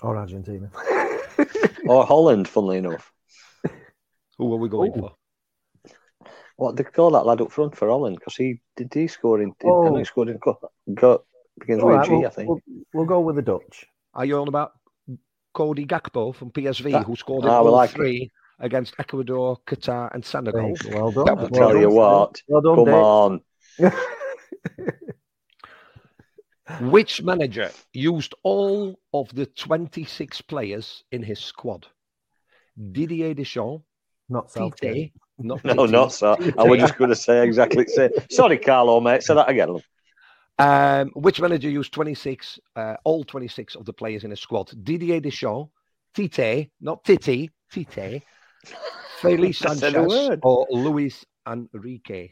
or 0.03 0.17
Argentina. 0.17 0.71
Or 1.87 2.05
Holland, 2.07 2.49
funnily 2.49 2.79
enough. 2.79 3.13
Who 4.39 4.53
are 4.53 4.57
we 4.57 4.69
going 4.69 4.93
Ooh. 4.97 5.01
for? 5.01 5.17
What 6.61 6.77
they 6.77 6.85
call 6.85 7.11
that 7.13 7.25
lad 7.25 7.41
up 7.41 7.51
front 7.51 7.75
for 7.75 7.89
Holland? 7.89 8.17
Because 8.19 8.37
he 8.37 8.61
did 8.77 8.93
he 8.93 9.07
score 9.07 9.41
in. 9.41 9.49
I 9.65 9.69
Oh. 9.69 9.97
he 9.97 10.05
scored 10.05 10.29
in. 10.29 10.37
Go, 10.37 10.59
go 10.93 11.25
begins 11.59 11.83
with 11.83 11.95
right, 11.95 12.05
a 12.07 12.11
G, 12.11 12.13
we'll, 12.17 12.27
I 12.27 12.31
think. 12.31 12.49
We'll, 12.51 12.61
we'll 12.93 13.07
go 13.07 13.21
with 13.21 13.37
the 13.37 13.43
Dutch. 13.43 13.87
Are 14.13 14.27
you 14.27 14.37
on 14.39 14.47
about 14.49 14.73
Cody 15.55 15.87
Gakpo 15.87 16.35
from 16.35 16.51
PSV, 16.51 16.93
That- 16.93 17.07
who 17.07 17.17
scored 17.17 17.45
in 17.45 17.51
Ah, 17.51 17.63
we 17.63 17.69
all 17.69 17.77
like 17.77 17.91
it. 17.93 17.97
three 17.97 18.31
against 18.59 18.95
Ecuador, 18.99 19.57
Qatar, 19.67 20.13
and 20.15 20.23
Senegal? 20.23 20.61
Hey, 20.61 20.75
well 20.93 21.11
done. 21.13 21.25
That 21.25 21.39
I 21.39 21.43
would 21.45 21.51
well 21.51 21.69
tell 21.71 21.81
you 21.81 21.89
what. 21.91 22.43
Well 22.47 22.61
done, 22.61 22.77
Come 22.77 22.85
Dave. 22.85 23.89
on. 23.89 24.03
Which 26.91 27.23
manager 27.23 27.71
used 27.95 28.35
all 28.43 29.01
of 29.15 29.35
the 29.35 29.47
26 29.47 30.43
players 30.43 31.05
in 31.11 31.23
his 31.23 31.39
squad? 31.41 31.87
Didier 32.93 33.33
Deschamps, 33.35 33.83
Not 34.29 34.51
Southgate. 34.53 35.15
Tite, 35.41 35.45
not 35.45 35.65
No, 35.77 35.87
Tite, 35.87 35.91
not 35.91 36.13
so. 36.13 36.33
I 36.59 36.65
was 36.65 36.79
just 36.79 36.97
going 36.97 37.11
to 37.11 37.17
say 37.17 37.45
exactly 37.45 37.85
the 37.85 37.91
same. 37.91 38.11
Sorry, 38.31 38.59
Carlo, 38.59 39.01
mate. 39.01 39.23
Say 39.23 39.35
that 39.35 39.49
again. 39.49 39.69
love. 39.69 39.85
Um, 40.59 41.11
which 41.15 41.41
manager 41.41 41.71
used 41.71 41.93
26, 41.93 42.59
uh, 42.77 42.97
all 43.05 43.25
26 43.25 43.77
of 43.77 43.87
the 43.87 43.93
players 43.95 44.25
in 44.25 44.31
his 44.31 44.41
squad? 44.41 44.71
Didier 44.85 45.21
Deschamps, 45.21 45.71
Tite, 46.15 46.71
not 46.83 47.03
Titi, 47.03 47.51
Tite, 47.73 48.23
Felix 49.21 49.65
I 49.65 49.75
Sanchez, 49.75 50.39
or 50.43 50.67
Luis 50.71 51.25
Enrique? 51.49 52.29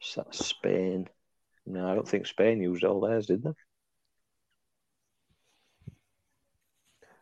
So 0.00 0.22
that's 0.22 0.46
Spain. 0.46 1.08
No, 1.66 1.90
I 1.90 1.94
don't 1.96 2.06
think 2.06 2.26
Spain 2.26 2.62
used 2.62 2.84
all 2.84 3.00
theirs, 3.00 3.26
did 3.26 3.42
they? 3.42 3.50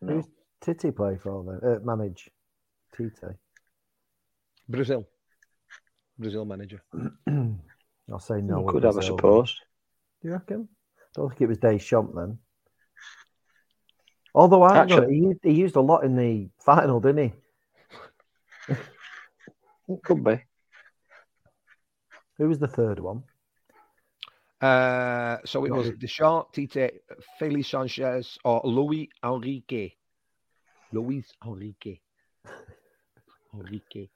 No. 0.03 0.13
Who's 0.17 0.27
Titi 0.61 0.91
play 0.91 1.17
for 1.17 1.43
then? 1.45 1.71
Uh, 1.71 1.79
manage. 1.83 2.29
Tite. 2.95 3.37
Brazil. 4.69 5.07
Brazil 6.19 6.45
manager. 6.45 6.83
I'll 7.29 8.19
say 8.21 8.41
no. 8.41 8.59
We 8.59 8.65
with 8.65 8.75
could 8.75 8.83
have, 8.85 8.93
I 8.95 9.01
Brazil 9.01 9.17
suppose. 9.17 9.61
Do 10.23 10.29
you 10.29 10.35
reckon? 10.35 10.69
Don't 11.15 11.29
think 11.31 11.43
it 11.43 11.47
was 11.49 11.59
Deschamps 11.59 12.15
then. 12.15 12.39
Although 14.35 14.63
I 14.63 14.79
Actually- 14.79 15.15
he, 15.15 15.21
used- 15.21 15.41
he 15.45 15.53
used 15.53 15.77
a 15.77 15.81
lot 15.81 16.05
in 16.05 16.17
the 16.17 16.49
final, 16.61 17.01
didn't 17.01 17.33
he? 18.69 18.75
It 19.89 20.03
could 20.03 20.25
be. 20.25 20.43
Who 22.39 22.49
was 22.49 22.59
the 22.59 22.67
third 22.69 22.99
one? 22.99 23.23
Uh, 24.61 25.39
so 25.45 25.65
it 25.65 25.71
was 25.73 25.87
really. 25.87 25.99
Deschamps, 25.99 26.51
Tite, 26.53 27.01
Felix 27.39 27.69
Sanchez, 27.69 28.37
or 28.45 28.61
Luis 28.65 29.09
Enrique. 29.25 29.93
Luis 30.93 31.33
Enrique. 31.45 32.01
Enrique. 33.55 34.09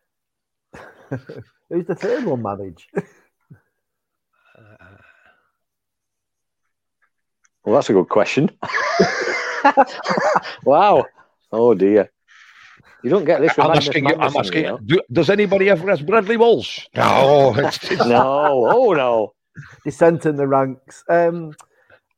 Who's 1.68 1.86
the 1.86 1.94
third 1.94 2.24
one 2.24 2.42
manage? 2.42 2.88
Uh, 2.96 3.02
Well, 7.64 7.74
that's 7.74 7.90
a 7.90 7.92
good 7.92 8.08
question. 8.08 8.50
wow. 10.64 11.04
Oh 11.52 11.74
dear. 11.74 12.10
You 13.02 13.10
don't 13.10 13.24
get 13.24 13.40
this. 13.40 13.56
with 13.56 13.66
I'm 13.66 13.76
asking 13.76 14.08
you. 14.08 14.14
I'm 14.14 14.36
asking 14.36 14.64
you. 14.64 14.78
Do, 14.84 15.00
does 15.12 15.30
anybody 15.30 15.68
ever 15.70 15.90
ask 15.90 16.04
Bradley 16.04 16.36
Walsh? 16.36 16.86
No. 16.96 17.54
It's, 17.56 17.78
it's, 17.90 18.04
No. 18.06 18.66
Oh 18.70 18.92
no. 18.92 19.34
Descent 19.84 20.26
in 20.26 20.36
the 20.36 20.46
ranks. 20.46 21.04
Um, 21.08 21.52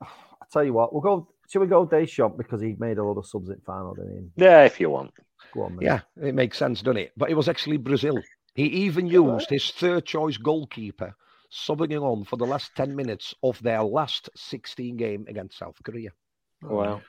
I 0.00 0.46
tell 0.52 0.64
you 0.64 0.72
what, 0.72 0.92
we'll 0.92 1.02
go. 1.02 1.28
Shall 1.50 1.62
we 1.62 1.68
go 1.68 1.84
Deschamps 1.84 2.36
because 2.38 2.62
he 2.62 2.76
made 2.78 2.98
a 2.98 3.04
lot 3.04 3.18
of 3.18 3.26
subs 3.26 3.50
in 3.50 3.60
final, 3.66 3.94
didn't 3.94 4.32
he? 4.36 4.44
Yeah, 4.44 4.64
if 4.64 4.80
you 4.80 4.90
want. 4.90 5.12
Go 5.54 5.64
on, 5.64 5.78
yeah, 5.82 6.00
it 6.22 6.34
makes 6.34 6.56
sense, 6.56 6.80
doesn't 6.82 6.96
it? 6.98 7.12
But 7.16 7.30
it 7.30 7.34
was 7.34 7.48
actually 7.48 7.76
Brazil. 7.76 8.22
He 8.54 8.64
even 8.64 9.06
used 9.06 9.48
his 9.50 9.70
third 9.70 10.04
choice 10.04 10.36
goalkeeper, 10.36 11.14
subbing 11.50 11.90
him 11.90 12.02
on 12.02 12.24
for 12.24 12.36
the 12.36 12.44
last 12.46 12.72
10 12.76 12.94
minutes 12.94 13.34
of 13.42 13.60
their 13.62 13.82
last 13.82 14.28
16 14.36 14.96
game 14.96 15.24
against 15.28 15.58
South 15.58 15.76
Korea. 15.82 16.10
Wow. 16.62 17.00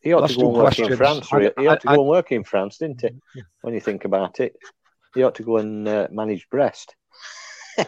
He 0.00 0.12
ought 0.12 0.22
Last 0.22 0.34
to 0.34 0.40
go 0.40 0.46
and 0.48 0.54
two 0.54 0.58
work 0.62 0.78
in 0.78 0.86
questions. 0.86 0.98
France. 0.98 1.28
I- 1.32 1.36
really. 1.36 1.52
He 1.58 1.66
ought 1.66 1.80
to 1.80 1.90
I- 1.90 1.94
go 1.96 2.00
and 2.02 2.08
work 2.10 2.32
in 2.32 2.44
France, 2.44 2.78
didn't 2.78 3.00
he? 3.00 3.42
When 3.62 3.72
you 3.72 3.80
think 3.80 4.04
about 4.04 4.40
it, 4.40 4.54
he 5.14 5.22
ought 5.22 5.34
to 5.36 5.42
go 5.44 5.56
and 5.58 5.86
uh, 5.88 6.08
manage 6.10 6.48
Brest. 6.50 6.94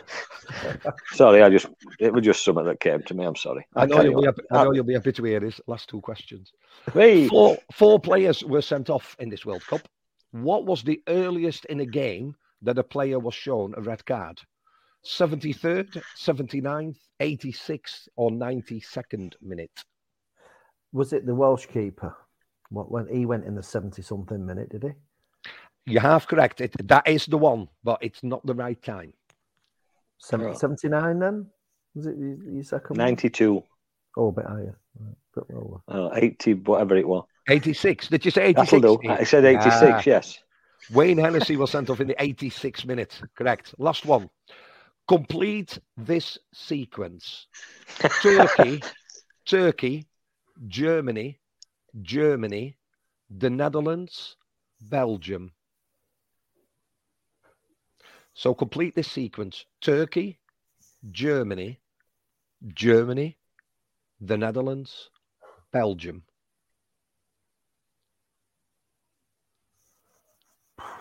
sorry, 1.12 1.43
I 1.43 1.51
just 1.51 1.66
it 2.01 2.12
was 2.12 2.24
just 2.24 2.45
something 2.45 2.64
that 2.64 2.80
came 2.80 3.03
to 3.03 3.14
me. 3.14 3.24
I'm 3.24 3.37
sorry. 3.37 3.66
I 3.76 3.87
know, 3.87 4.03
you'll 4.03 4.20
be 4.20 4.26
on. 4.28 4.34
happy, 4.34 4.43
I 4.51 4.64
know 4.64 4.72
you'll 4.72 4.84
be 4.84 4.95
happy 4.95 5.12
to 5.12 5.24
hear 5.24 5.41
this. 5.41 5.61
last 5.66 5.89
two 5.89 6.01
questions. 6.01 6.53
Hey, 6.93 7.28
Four, 7.28 7.59
four 7.72 8.01
players 8.01 8.43
were 8.45 8.62
sent 8.62 8.91
off 8.91 9.14
in 9.18 9.28
this 9.28 9.45
World 9.47 9.64
Cup. 9.66 9.82
What 10.32 10.64
was 10.66 10.82
the 10.82 11.01
earliest 11.09 11.66
in 11.66 11.80
a 11.80 11.87
game 11.87 12.34
that 12.66 12.78
a 12.78 12.82
player 12.84 13.18
was 13.18 13.34
shown 13.34 13.74
a 13.76 13.80
red 13.80 14.04
card? 14.04 14.38
73rd, 15.04 16.02
79th, 16.18 16.98
86th, 17.20 18.08
or 18.16 18.30
92nd 18.30 19.34
minute? 19.40 19.70
Was 20.92 21.12
it 21.12 21.26
the 21.26 21.34
Welsh 21.34 21.66
keeper? 21.66 22.14
What 22.70 22.90
when 22.90 23.06
he 23.06 23.26
went 23.26 23.44
in 23.44 23.54
the 23.54 23.62
seventy 23.62 24.02
something 24.02 24.44
minute? 24.44 24.70
Did 24.70 24.82
he? 24.82 25.92
You 25.92 26.00
have 26.00 26.26
correct. 26.26 26.60
It, 26.60 26.74
that 26.88 27.06
is 27.06 27.26
the 27.26 27.38
one, 27.38 27.68
but 27.84 27.98
it's 28.02 28.24
not 28.24 28.44
the 28.44 28.54
right 28.54 28.80
time. 28.82 29.12
Seven- 30.18 30.46
Right. 30.46 30.58
79 30.58 31.18
then? 31.20 31.46
Was 31.94 32.06
it 32.06 32.16
your, 32.18 32.36
your 32.54 32.64
second? 32.64 32.96
one? 32.96 33.06
92, 33.06 33.62
Oh, 34.16 34.28
a 34.28 34.32
bit 34.32 34.46
higher. 34.46 34.78
Right, 34.98 35.14
bit 35.34 35.44
lower. 35.54 35.80
uh, 35.88 36.10
80, 36.14 36.54
whatever 36.54 36.96
it 36.96 37.06
was. 37.06 37.24
86. 37.48 38.08
Did 38.08 38.24
you 38.24 38.30
say 38.32 38.46
86? 38.46 38.84
I 39.08 39.22
said 39.24 39.44
86. 39.44 39.76
Ah. 39.82 40.02
Yes. 40.04 40.38
Wayne 40.91 41.18
Hennessy 41.18 41.57
was 41.57 41.70
sent 41.70 41.91
off 41.91 42.01
in 42.01 42.09
the 42.09 42.14
86th 42.14 42.85
minute. 42.85 43.20
Correct. 43.35 43.74
Last 43.79 44.05
one. 44.05 44.31
Complete 45.09 45.79
this 45.97 46.39
sequence 46.53 47.47
Turkey, 48.22 48.83
Turkey, 49.47 50.07
Germany, 50.66 51.39
Germany, 52.03 52.77
the 53.31 53.51
Netherlands, 53.51 54.37
Belgium. 54.81 55.53
So 58.35 58.55
complete 58.55 58.95
this 58.95 59.11
sequence 59.11 59.64
Turkey, 59.81 60.39
Germany, 61.11 61.81
Germany, 62.74 63.39
the 64.20 64.37
Netherlands, 64.37 65.11
Belgium. 65.72 66.22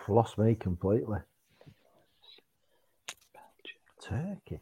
Lost 0.07 0.37
me 0.37 0.55
completely. 0.55 1.19
Turkey. 4.01 4.59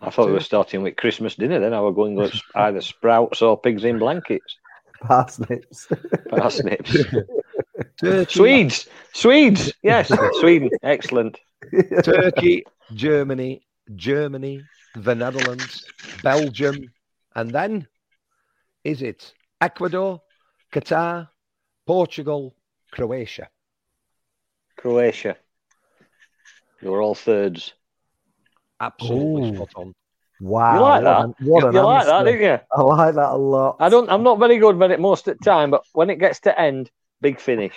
I 0.00 0.10
thought 0.10 0.26
we 0.26 0.32
were 0.32 0.40
starting 0.40 0.82
with 0.82 0.96
Christmas 0.96 1.36
dinner. 1.36 1.60
Then 1.60 1.72
I 1.72 1.80
was 1.80 1.94
going 1.94 2.16
with 2.16 2.38
either 2.54 2.80
sprouts 2.80 3.40
or 3.40 3.58
pigs 3.58 3.84
in 3.84 3.98
blankets. 3.98 4.58
Parsnips. 5.00 5.88
Parsnips. 6.28 6.96
Turkey, 8.00 8.32
Swedes. 8.32 8.88
Swedes. 9.14 9.72
Yes. 9.82 10.12
Sweden. 10.40 10.70
Excellent. 10.82 11.38
Turkey, 12.02 12.64
Germany, 12.94 13.62
Germany, 13.94 14.62
the 14.96 15.14
Netherlands, 15.14 15.84
Belgium, 16.22 16.92
and 17.34 17.50
then 17.50 17.86
Is 18.84 19.00
it 19.00 19.32
Ecuador, 19.60 20.20
Qatar, 20.72 21.28
Portugal, 21.86 22.54
Croatia? 22.92 23.48
Croatia. 24.76 25.36
You're 26.80 27.02
all 27.02 27.14
thirds. 27.14 27.74
Absolutely 28.80 29.50
Ooh. 29.50 29.54
spot 29.56 29.70
on. 29.76 29.94
Wow. 30.40 30.74
you 30.74 30.80
like 30.80 31.02
what 31.02 31.04
that? 31.04 31.24
an- 31.24 31.34
what 31.48 31.62
you 31.62 31.68
an 31.68 31.74
you 31.74 31.80
like 31.82 32.04
that, 32.06 32.14
answer. 32.16 32.32
didn't 32.32 32.42
you? 32.42 32.58
I 32.76 32.82
like 32.82 33.14
that 33.14 33.30
a 33.30 33.36
lot. 33.36 33.76
I 33.78 33.88
don't. 33.88 34.10
I'm 34.10 34.24
not 34.24 34.40
very 34.40 34.58
good 34.58 34.76
with 34.76 34.90
it 34.90 34.98
most 35.00 35.28
of 35.28 35.38
the 35.38 35.44
time, 35.44 35.70
but 35.70 35.84
when 35.92 36.10
it 36.10 36.18
gets 36.18 36.40
to 36.40 36.60
end, 36.60 36.90
big 37.20 37.40
finish. 37.40 37.74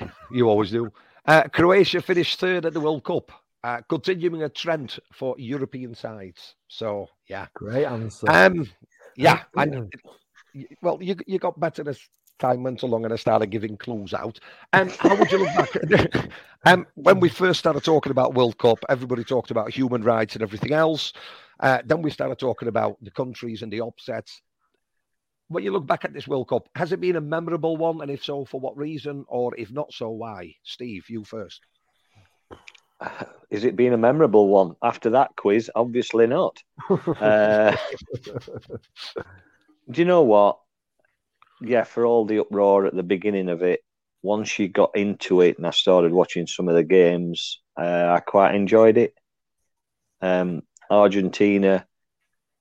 You 0.30 0.48
always 0.48 0.70
do. 0.70 0.90
Uh, 1.26 1.44
Croatia 1.44 2.02
finished 2.02 2.38
third 2.38 2.66
at 2.66 2.74
the 2.74 2.80
World 2.80 3.02
Cup, 3.02 3.32
uh, 3.64 3.80
continuing 3.88 4.42
a 4.42 4.48
trend 4.50 4.98
for 5.12 5.34
European 5.38 5.94
sides. 5.94 6.54
So, 6.68 7.08
yeah. 7.28 7.46
Great 7.54 7.86
answer. 7.86 8.30
Um, 8.30 8.66
yeah. 9.16 9.44
And, 9.56 9.90
well, 10.82 10.98
you, 11.00 11.16
you 11.26 11.38
got 11.38 11.58
better 11.58 11.88
as 11.88 11.98
time 12.38 12.62
went 12.62 12.82
along 12.82 13.04
and 13.04 13.12
I 13.12 13.16
started 13.16 13.50
giving 13.50 13.76
clues 13.76 14.14
out. 14.14 14.38
Um, 14.72 14.88
how 14.88 15.16
would 15.16 15.30
you 15.30 15.38
look 15.38 15.54
back? 15.54 16.30
um, 16.64 16.86
when 16.94 17.20
we 17.20 17.28
first 17.28 17.58
started 17.58 17.84
talking 17.84 18.10
about 18.10 18.34
World 18.34 18.58
Cup, 18.58 18.78
everybody 18.88 19.24
talked 19.24 19.50
about 19.50 19.70
human 19.70 20.02
rights 20.02 20.34
and 20.34 20.42
everything 20.42 20.72
else. 20.72 21.12
Uh, 21.60 21.78
then 21.84 22.02
we 22.02 22.10
started 22.10 22.38
talking 22.38 22.68
about 22.68 22.96
the 23.02 23.10
countries 23.10 23.62
and 23.62 23.72
the 23.72 23.80
upsets. 23.80 24.40
When 25.48 25.64
you 25.64 25.72
look 25.72 25.86
back 25.86 26.04
at 26.04 26.12
this 26.12 26.28
World 26.28 26.48
Cup, 26.48 26.68
has 26.74 26.92
it 26.92 27.00
been 27.00 27.16
a 27.16 27.20
memorable 27.20 27.76
one? 27.76 28.02
And 28.02 28.10
if 28.10 28.22
so, 28.22 28.44
for 28.44 28.60
what 28.60 28.76
reason? 28.76 29.24
Or 29.28 29.54
if 29.56 29.70
not 29.72 29.92
so, 29.92 30.10
why? 30.10 30.54
Steve, 30.62 31.08
you 31.08 31.24
first. 31.24 31.62
Is 33.50 33.64
it 33.64 33.76
been 33.76 33.94
a 33.94 33.98
memorable 33.98 34.48
one? 34.48 34.76
After 34.82 35.10
that 35.10 35.30
quiz, 35.36 35.70
obviously 35.74 36.26
not. 36.26 36.62
Uh, 37.20 37.76
do 39.90 40.00
you 40.00 40.04
know 40.04 40.22
what? 40.22 40.58
Yeah, 41.60 41.84
for 41.84 42.06
all 42.06 42.24
the 42.24 42.38
uproar 42.40 42.86
at 42.86 42.94
the 42.94 43.02
beginning 43.02 43.48
of 43.48 43.62
it, 43.62 43.80
once 44.22 44.58
you 44.58 44.68
got 44.68 44.96
into 44.96 45.40
it 45.40 45.58
and 45.58 45.66
I 45.66 45.70
started 45.70 46.12
watching 46.12 46.46
some 46.46 46.68
of 46.68 46.74
the 46.74 46.84
games, 46.84 47.60
uh, 47.76 48.12
I 48.16 48.20
quite 48.20 48.54
enjoyed 48.54 48.96
it. 48.96 49.14
Um, 50.20 50.62
Argentina, 50.90 51.86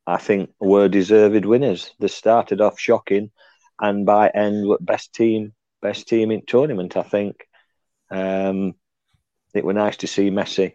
I 0.05 0.17
think, 0.17 0.51
were 0.59 0.87
deserved 0.87 1.45
winners. 1.45 1.91
They 1.99 2.07
started 2.07 2.61
off 2.61 2.79
shocking, 2.79 3.31
and 3.79 4.05
by 4.05 4.29
end, 4.29 4.67
were 4.67 4.77
best 4.79 5.13
team, 5.13 5.53
best 5.81 6.07
team 6.07 6.31
in 6.31 6.45
tournament. 6.45 6.97
I 6.97 7.03
think. 7.03 7.47
Um, 8.09 8.75
it 9.53 9.65
were 9.65 9.73
nice 9.73 9.97
to 9.97 10.07
see 10.07 10.29
Messi 10.29 10.73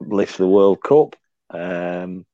lift 0.00 0.38
the 0.38 0.46
World 0.46 0.82
Cup. 0.82 1.16
Um, 1.50 2.24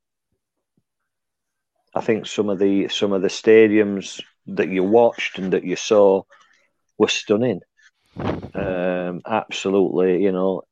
I 1.95 2.01
think 2.01 2.27
some 2.27 2.49
of 2.49 2.59
the 2.59 2.89
some 2.89 3.13
of 3.13 3.23
the 3.23 3.29
stadiums 3.29 4.23
that 4.49 4.69
you 4.69 4.83
watched 4.83 5.39
and 5.39 5.53
that 5.53 5.65
you 5.65 5.77
saw 5.77 6.23
were 6.99 7.09
stunning. 7.09 7.61
Um, 8.17 9.23
absolutely, 9.27 10.23
you 10.23 10.33
know, 10.33 10.63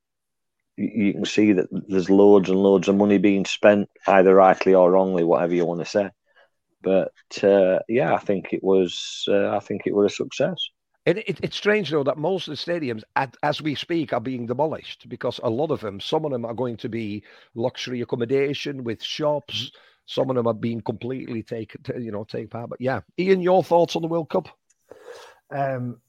you, 0.77 1.13
can 1.13 1.25
see 1.25 1.53
that 1.53 1.69
there's 1.71 2.11
loads 2.11 2.51
and 2.51 2.59
loads 2.59 2.89
of 2.89 2.97
money 2.97 3.19
being 3.19 3.45
spent, 3.45 3.89
either 4.07 4.35
rightly 4.35 4.75
or 4.75 4.91
wrongly, 4.91 5.25
whatever 5.25 5.55
you 5.55 5.65
want 5.65 5.81
to 5.81 5.87
say. 5.87 6.11
But 6.83 7.13
uh, 7.43 7.81
yeah, 7.89 8.15
I 8.15 8.19
think 8.19 8.53
it 8.53 8.63
was. 8.63 9.25
Uh, 9.29 9.57
I 9.57 9.61
think 9.61 9.83
it 9.87 9.95
was 9.95 10.13
a 10.13 10.15
success. 10.15 10.57
It, 11.07 11.19
it, 11.19 11.41
it's 11.43 11.57
strange 11.57 11.91
though 11.91 12.03
that 12.03 12.19
most 12.19 12.49
of 12.49 12.53
the 12.53 12.73
stadiums, 12.73 13.03
at, 13.15 13.37
as 13.43 13.63
we 13.63 13.77
speak, 13.77 14.13
are 14.13 14.21
being 14.21 14.47
demolished 14.47 15.09
because 15.09 15.39
a 15.43 15.51
lot 15.51 15.71
of 15.71 15.81
them, 15.81 16.01
some 16.01 16.25
of 16.25 16.33
them 16.33 16.45
are 16.45 16.55
going 16.55 16.77
to 16.79 16.89
be 16.89 17.23
luxury 17.55 18.01
accommodation 18.03 18.83
with 18.85 19.03
shops. 19.03 19.71
Some 20.07 20.31
of 20.31 20.37
them 20.37 20.47
have 20.47 20.61
been 20.61 20.81
completely 20.81 21.43
taken, 21.43 21.83
you 22.03 22.13
know, 22.13 22.25
take 22.25 22.51
part. 22.51 22.71
But 22.71 22.81
yeah, 22.81 23.01
Ian, 23.19 23.43
your 23.43 23.63
thoughts 23.63 23.97
on 23.97 24.03
the 24.03 24.09
World 24.09 24.31
Cup? 24.31 24.49
Um, 25.51 26.01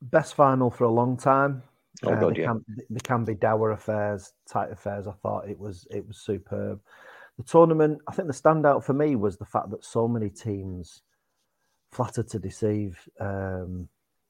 best 0.00 0.34
final 0.34 0.70
for 0.70 0.84
a 0.84 0.90
long 0.90 1.16
time. 1.16 1.62
Oh, 2.04 2.12
Uh, 2.12 2.20
God, 2.20 2.36
they 2.36 2.42
yeah. 2.42 2.46
can, 2.46 2.64
can 3.02 3.24
be 3.24 3.34
dour 3.34 3.72
affairs, 3.72 4.32
tight 4.48 4.70
affairs. 4.70 5.06
I 5.06 5.12
thought 5.12 5.48
it 5.48 5.58
was 5.58 5.86
it 5.90 6.06
was 6.06 6.18
superb. 6.18 6.80
The 7.38 7.44
tournament, 7.44 8.00
I 8.06 8.12
think 8.12 8.28
the 8.28 8.34
standout 8.34 8.84
for 8.84 8.92
me 8.92 9.16
was 9.16 9.36
the 9.36 9.44
fact 9.44 9.70
that 9.70 9.84
so 9.84 10.06
many 10.06 10.28
teams 10.30 11.02
flattered 11.90 12.28
to 12.28 12.38
deceive 12.38 12.98
um, 13.20 13.88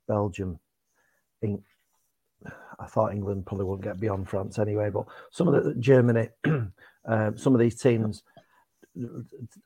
Belgium. 0.09 0.59
In, 1.43 1.63
I 2.79 2.87
thought 2.87 3.13
England 3.13 3.47
probably 3.47 3.67
wouldn't 3.67 3.85
get 3.85 4.01
beyond 4.01 4.29
France 4.29 4.59
anyway, 4.59 4.91
but 4.91 5.07
some 5.31 5.49
of 5.49 5.65
the 5.65 5.75
Germany, 5.75 6.29
um, 7.05 7.37
some 7.37 7.55
of 7.55 7.61
these 7.61 7.81
teams 7.81 8.23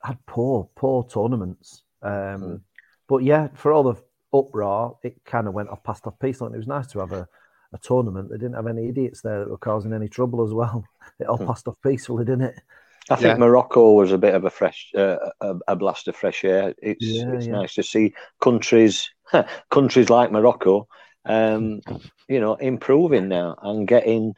had 0.02 0.18
poor, 0.26 0.68
poor 0.76 1.04
tournaments. 1.04 1.82
Um, 2.02 2.62
But 3.08 3.22
yeah, 3.22 3.48
for 3.54 3.72
all 3.72 3.84
the 3.84 3.94
uproar, 4.32 4.98
it 5.02 5.24
kind 5.24 5.46
of 5.46 5.54
went 5.54 5.68
off 5.68 5.82
past 5.84 6.06
off 6.06 6.18
piece. 6.18 6.40
And 6.40 6.54
it 6.54 6.58
was 6.58 6.66
nice 6.66 6.88
to 6.88 6.98
have 6.98 7.12
a, 7.12 7.28
a 7.72 7.78
tournament 7.78 8.28
that 8.30 8.38
didn't 8.38 8.54
have 8.56 8.66
any 8.66 8.88
idiots 8.88 9.22
there 9.22 9.40
that 9.40 9.50
were 9.50 9.58
causing 9.58 9.92
any 9.92 10.08
trouble 10.08 10.44
as 10.44 10.52
well. 10.52 10.84
It 11.20 11.28
all 11.28 11.38
passed 11.38 11.68
off 11.68 11.76
peacefully, 11.82 12.24
didn't 12.24 12.42
it? 12.50 12.60
I 13.08 13.16
think 13.16 13.38
Yeah. 13.38 13.38
Morocco 13.38 13.92
was 13.92 14.10
a 14.12 14.18
bit 14.18 14.34
of 14.34 14.44
a 14.44 14.50
fresh, 14.50 14.90
uh, 14.96 15.16
a, 15.40 15.54
a 15.68 15.76
blast 15.76 16.08
of 16.08 16.16
fresh 16.16 16.44
air. 16.44 16.74
It's 16.82 17.04
Yeah, 17.06 17.32
it's 17.32 17.46
yeah. 17.46 17.52
nice 17.52 17.74
to 17.76 17.82
see 17.82 18.14
countries, 18.42 19.08
countries 19.70 20.10
like 20.10 20.32
Morocco, 20.32 20.88
um, 21.24 21.80
you 22.28 22.40
know, 22.40 22.54
improving 22.54 23.28
now 23.28 23.56
and 23.62 23.86
getting, 23.86 24.34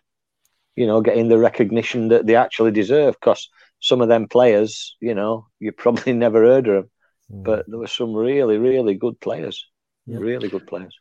you 0.76 0.86
know, 0.86 1.00
getting 1.00 1.28
the 1.28 1.38
recognition 1.38 2.08
that 2.08 2.26
they 2.26 2.36
actually 2.36 2.70
deserve. 2.72 3.14
Because 3.14 3.48
some 3.80 4.00
of 4.00 4.08
them 4.08 4.28
players, 4.28 4.96
you 5.00 5.14
know, 5.14 5.46
you 5.60 5.72
probably 5.72 6.12
never 6.24 6.44
heard 6.44 6.68
of 6.68 6.74
them, 6.74 6.90
Mm. 7.30 7.44
but 7.44 7.66
there 7.68 7.78
were 7.78 7.86
some 7.86 8.14
really, 8.14 8.56
really 8.56 8.94
good 8.94 9.20
players, 9.20 9.66
Yeah. 10.06 10.16
really 10.18 10.48
good 10.48 10.66
players. 10.66 10.96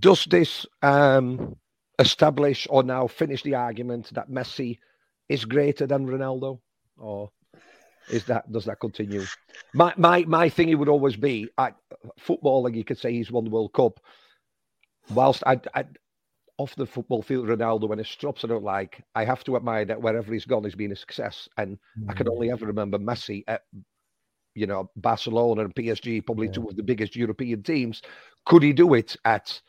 Does 0.00 0.24
this 0.24 0.66
um, 0.82 1.54
establish 2.00 2.66
or 2.68 2.82
now 2.82 3.06
finish 3.06 3.42
the 3.44 3.54
argument 3.54 4.10
that 4.14 4.28
Messi 4.28 4.78
is 5.28 5.44
greater 5.44 5.86
than 5.86 6.08
Ronaldo, 6.08 6.58
or 6.96 7.30
is 8.10 8.24
that 8.24 8.50
does 8.50 8.64
that 8.64 8.80
continue? 8.80 9.22
My 9.72 9.92
my 9.96 10.24
my 10.24 10.48
thing 10.48 10.68
it 10.68 10.74
would 10.74 10.88
always 10.88 11.16
be 11.16 11.48
I, 11.56 11.72
footballing. 12.20 12.74
You 12.74 12.84
could 12.84 12.98
say 12.98 13.12
he's 13.12 13.30
won 13.30 13.44
the 13.44 13.50
World 13.50 13.72
Cup, 13.72 14.00
whilst 15.10 15.42
I. 15.46 15.60
I 15.74 15.84
off 16.58 16.74
the 16.74 16.86
football 16.86 17.22
field, 17.22 17.46
Ronaldo, 17.46 17.88
when 17.88 17.98
his 17.98 18.14
drops 18.16 18.44
I 18.44 18.48
don't 18.48 18.64
like, 18.64 19.02
I 19.14 19.24
have 19.24 19.44
to 19.44 19.56
admire 19.56 19.84
that 19.86 20.02
wherever 20.02 20.32
he's 20.32 20.44
gone, 20.44 20.64
he's 20.64 20.74
been 20.74 20.92
a 20.92 20.96
success. 20.96 21.48
And 21.56 21.78
I 22.08 22.12
can 22.12 22.28
only 22.28 22.48
mm. 22.48 22.52
ever 22.52 22.66
remember 22.66 22.98
Messi 22.98 23.44
at, 23.46 23.62
you 24.54 24.66
know, 24.66 24.90
Barcelona 24.96 25.62
and 25.62 25.74
PSG, 25.74 26.26
probably 26.26 26.48
two 26.48 26.68
of 26.68 26.76
the 26.76 26.82
biggest 26.82 27.14
European 27.14 27.62
teams. 27.62 28.02
Could 28.44 28.64
he 28.64 28.72
do 28.72 28.94
it 28.94 29.16
at, 29.24 29.60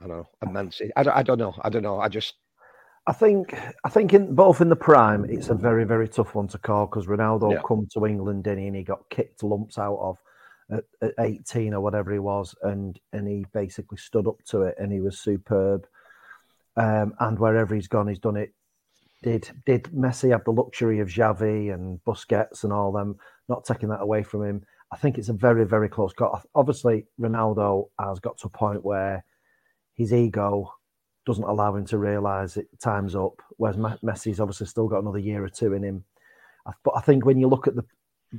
I 0.00 0.06
don't 0.06 0.18
know, 0.18 0.28
a 0.42 0.50
Man 0.50 0.72
City? 0.72 0.90
I 0.96 1.02
don't, 1.02 1.16
I 1.16 1.22
don't 1.22 1.38
know. 1.38 1.54
I 1.62 1.68
don't 1.68 1.82
know. 1.82 2.00
I 2.00 2.08
just, 2.08 2.34
I 3.06 3.12
think 3.12 3.54
I 3.84 3.88
think 3.88 4.14
in 4.14 4.34
both 4.34 4.60
in 4.60 4.68
the 4.68 4.76
prime, 4.76 5.24
it's 5.28 5.48
a 5.48 5.54
very 5.54 5.84
very 5.84 6.06
tough 6.06 6.34
one 6.34 6.48
to 6.48 6.58
call 6.58 6.86
because 6.86 7.06
Ronaldo 7.06 7.52
Yeah. 7.52 7.62
come 7.66 7.88
to 7.92 8.06
England 8.06 8.44
didn't 8.44 8.60
he, 8.60 8.66
and 8.68 8.76
he 8.76 8.82
got 8.82 9.08
kicked 9.08 9.42
lumps 9.42 9.78
out 9.78 9.98
of 9.98 10.18
at, 10.70 10.84
at 11.02 11.14
18 11.18 11.74
or 11.74 11.80
whatever 11.80 12.12
he 12.12 12.18
was, 12.18 12.54
and 12.62 12.98
and 13.12 13.26
he 13.26 13.44
basically 13.52 13.98
stood 13.98 14.26
up 14.26 14.42
to 14.46 14.62
it, 14.62 14.76
and 14.78 14.92
he 14.92 15.00
was 15.00 15.18
superb. 15.18 15.86
Um, 16.76 17.14
and 17.20 17.38
wherever 17.38 17.74
he's 17.74 17.88
gone, 17.88 18.08
he's 18.08 18.18
done 18.18 18.36
it. 18.36 18.52
Did 19.22 19.50
did 19.66 19.84
Messi 19.84 20.30
have 20.30 20.44
the 20.44 20.52
luxury 20.52 21.00
of 21.00 21.08
Xavi 21.08 21.74
and 21.74 22.02
Busquets 22.04 22.64
and 22.64 22.72
all 22.72 22.92
them? 22.92 23.16
Not 23.48 23.64
taking 23.64 23.88
that 23.90 24.02
away 24.02 24.22
from 24.22 24.44
him. 24.44 24.62
I 24.92 24.96
think 24.96 25.18
it's 25.18 25.28
a 25.28 25.34
very 25.34 25.64
very 25.64 25.88
close 25.88 26.12
call. 26.12 26.42
Obviously, 26.54 27.06
Ronaldo 27.20 27.88
has 27.98 28.18
got 28.20 28.38
to 28.38 28.46
a 28.46 28.50
point 28.50 28.84
where 28.84 29.24
his 29.94 30.12
ego 30.12 30.72
doesn't 31.26 31.44
allow 31.44 31.76
him 31.76 31.84
to 31.86 31.98
realise 31.98 32.56
it 32.56 32.68
time's 32.80 33.14
up. 33.14 33.42
Whereas 33.56 33.76
Messi's 33.76 34.40
obviously 34.40 34.66
still 34.66 34.88
got 34.88 35.02
another 35.02 35.18
year 35.18 35.44
or 35.44 35.48
two 35.48 35.74
in 35.74 35.82
him. 35.82 36.04
But 36.84 36.94
I 36.96 37.00
think 37.00 37.24
when 37.24 37.38
you 37.38 37.48
look 37.48 37.66
at 37.66 37.74
the 37.74 37.84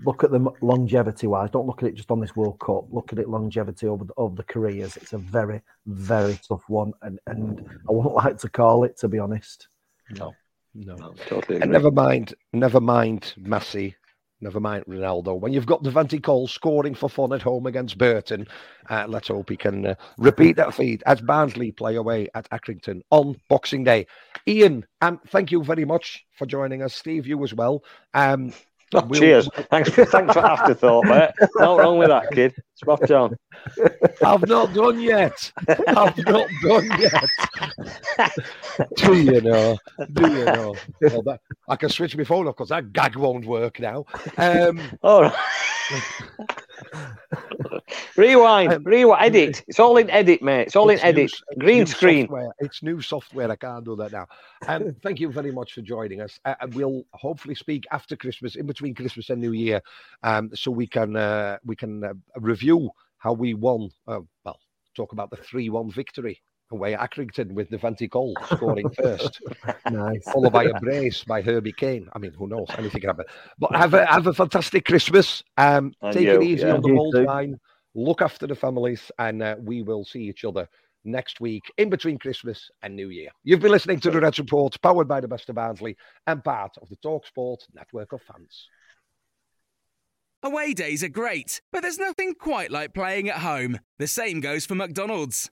look 0.05 0.23
at 0.23 0.31
the 0.31 0.51
longevity 0.61 1.27
wise, 1.27 1.49
don't 1.49 1.67
look 1.67 1.83
at 1.83 1.89
it 1.89 1.95
just 1.95 2.11
on 2.11 2.19
this 2.19 2.35
World 2.35 2.59
Cup. 2.59 2.85
Look 2.91 3.11
at 3.11 3.19
it 3.19 3.29
longevity 3.29 3.87
over 3.87 4.05
the, 4.05 4.13
over 4.17 4.35
the 4.35 4.43
careers. 4.43 4.97
It's 4.97 5.13
a 5.13 5.17
very 5.17 5.61
very 5.85 6.39
tough 6.47 6.63
one, 6.67 6.93
and 7.01 7.19
and 7.27 7.67
I 7.89 7.91
wouldn't 7.91 8.15
like 8.23 8.37
to 8.39 8.49
call 8.49 8.83
it 8.83 8.97
to 8.97 9.07
be 9.07 9.19
honest. 9.19 9.67
no, 10.11 10.33
no. 10.73 10.95
No, 10.95 11.13
totally 11.27 11.61
And 11.61 11.71
never 11.71 11.91
mind, 11.91 12.33
never 12.53 12.79
mind 12.79 13.33
Messi, 13.39 13.95
never 14.39 14.59
mind 14.59 14.85
Ronaldo. 14.85 15.39
When 15.39 15.51
you've 15.53 15.65
got 15.65 15.83
Devante 15.83 16.21
Cole 16.21 16.47
scoring 16.47 16.95
for 16.95 17.09
fun 17.09 17.33
at 17.33 17.41
home 17.41 17.65
against 17.65 17.97
Burton, 17.97 18.47
uh, 18.89 19.05
let's 19.07 19.27
hope 19.27 19.49
he 19.49 19.57
can 19.57 19.85
uh, 19.85 19.95
repeat 20.17 20.55
that 20.55 20.73
feat 20.73 21.03
as 21.05 21.21
Barnsley 21.21 21.71
play 21.71 21.95
away 21.95 22.29
at 22.35 22.49
Accrington 22.51 23.01
on 23.09 23.35
Boxing 23.49 23.83
Day. 23.83 24.07
Ian, 24.47 24.85
um, 25.01 25.19
thank 25.27 25.51
you 25.51 25.63
very 25.63 25.85
much 25.85 26.25
for 26.37 26.45
joining 26.45 26.81
us. 26.81 26.93
Steve, 26.93 27.27
you 27.27 27.43
as 27.43 27.53
well. 27.53 27.83
Um, 28.13 28.53
Oh, 28.93 29.05
we'll- 29.05 29.19
cheers. 29.19 29.49
Thanks 29.69 29.89
for 29.89 30.05
thanks 30.05 30.33
for 30.33 30.45
afterthought, 30.45 31.05
mate. 31.05 31.29
Not 31.55 31.79
wrong 31.79 31.97
with 31.97 32.09
that, 32.09 32.29
kid. 32.31 32.53
Spot 32.75 33.09
on. 33.11 33.37
I've 34.25 34.47
not 34.47 34.73
done 34.73 34.99
yet. 34.99 35.51
I've 35.87 36.17
not 36.25 36.47
done 36.63 36.89
yet. 36.99 37.29
Do 38.97 39.13
you 39.15 39.41
know? 39.41 39.77
Do 40.13 40.29
you 40.31 40.45
know? 40.45 40.75
Well, 41.01 41.21
that, 41.23 41.39
I 41.69 41.75
can 41.75 41.89
switch 41.89 42.17
my 42.17 42.23
phone 42.23 42.47
off 42.47 42.55
because 42.55 42.69
that 42.69 42.91
gag 42.91 43.15
won't 43.15 43.45
work 43.45 43.79
now. 43.79 44.05
Um, 44.37 44.81
All 45.03 45.21
right. 45.23 45.33
Rewind, 48.17 48.73
Um, 48.73 48.83
rewind, 48.83 49.23
edit. 49.35 49.63
It's 49.67 49.79
all 49.79 49.97
in 49.97 50.09
edit, 50.09 50.41
mate. 50.41 50.67
It's 50.67 50.75
all 50.75 50.89
It's 50.89 51.01
in 51.01 51.07
edit. 51.09 51.17
new- 51.17 51.23
it's 51.23 51.59
Green 51.59 51.77
new 51.79 51.85
screen. 51.85 52.23
software. 52.25 52.51
It's 52.59 52.83
new 52.83 53.01
software. 53.01 53.51
I 53.51 53.55
can't 53.55 53.85
do 53.85 53.95
that 53.97 54.11
now. 54.11 54.27
Um, 54.67 54.95
thank 55.03 55.19
you 55.19 55.31
very 55.31 55.51
much 55.51 55.73
for 55.73 55.81
joining 55.81 56.21
us. 56.21 56.39
Uh, 56.45 56.55
we'll 56.73 57.03
hopefully 57.13 57.55
speak 57.55 57.85
after 57.91 58.15
Christmas, 58.15 58.55
in 58.55 58.65
between 58.65 58.93
Christmas 58.93 59.29
and 59.29 59.39
New 59.41 59.53
Year, 59.53 59.81
um, 60.23 60.49
so 60.53 60.71
we 60.71 60.87
can 60.87 61.15
uh, 61.15 61.57
we 61.65 61.75
can 61.75 62.03
uh, 62.03 62.13
review 62.37 62.89
how 63.17 63.33
we 63.33 63.53
won. 63.53 63.89
Uh, 64.07 64.19
well, 64.45 64.59
talk 64.95 65.13
about 65.13 65.29
the 65.29 65.37
three-one 65.37 65.89
victory 65.91 66.41
away 66.71 66.93
at 66.95 67.11
Accrington 67.11 67.51
with 67.53 67.69
Devante 67.69 68.09
Cole 68.09 68.35
scoring 68.53 68.89
first, 69.01 69.41
Nice. 69.89 70.23
followed 70.31 70.53
by 70.53 70.65
a 70.65 70.79
brace 70.79 71.23
by 71.23 71.41
Herbie 71.41 71.73
Kane. 71.73 72.07
I 72.13 72.19
mean, 72.19 72.33
who 72.33 72.47
knows? 72.47 72.67
Anything 72.77 73.01
can 73.01 73.09
happen. 73.09 73.25
But 73.59 73.75
have 73.75 73.93
a 73.93 74.05
have 74.05 74.27
a 74.27 74.33
fantastic 74.33 74.85
Christmas. 74.85 75.43
Um, 75.57 75.93
And 76.01 76.13
take 76.13 76.23
you, 76.23 76.41
it 76.41 76.43
easy 76.43 76.65
yeah. 76.65 76.73
on 76.75 76.81
the 76.81 76.87
You 76.89 76.95
whole 76.95 77.11
too. 77.11 77.25
time. 77.25 77.59
Look 77.93 78.21
after 78.21 78.47
the 78.47 78.55
families, 78.55 79.11
and 79.19 79.43
uh, 79.43 79.55
we 79.59 79.81
will 79.83 80.05
see 80.05 80.21
each 80.21 80.45
other 80.45 80.67
next 81.03 81.41
week 81.41 81.63
in 81.77 81.89
between 81.89 82.17
Christmas 82.17 82.69
and 82.83 82.95
New 82.95 83.09
Year. 83.09 83.29
You've 83.43 83.59
been 83.59 83.71
listening 83.71 83.99
to 84.01 84.11
the 84.11 84.21
Reds 84.21 84.39
Report, 84.39 84.79
powered 84.81 85.07
by 85.07 85.19
the 85.19 85.27
Best 85.27 85.49
of 85.49 85.55
Barnsley 85.55 85.97
and 86.27 86.43
part 86.43 86.71
of 86.81 86.87
the 86.89 86.95
Talksport 86.97 87.57
network 87.73 88.13
of 88.13 88.21
fans. 88.21 88.67
Away 90.43 90.73
days 90.73 91.03
are 91.03 91.09
great, 91.09 91.61
but 91.71 91.81
there's 91.81 91.99
nothing 91.99 92.33
quite 92.33 92.71
like 92.71 92.93
playing 92.93 93.29
at 93.29 93.37
home. 93.37 93.79
The 93.99 94.07
same 94.07 94.39
goes 94.39 94.65
for 94.65 94.73
McDonald's. 94.75 95.51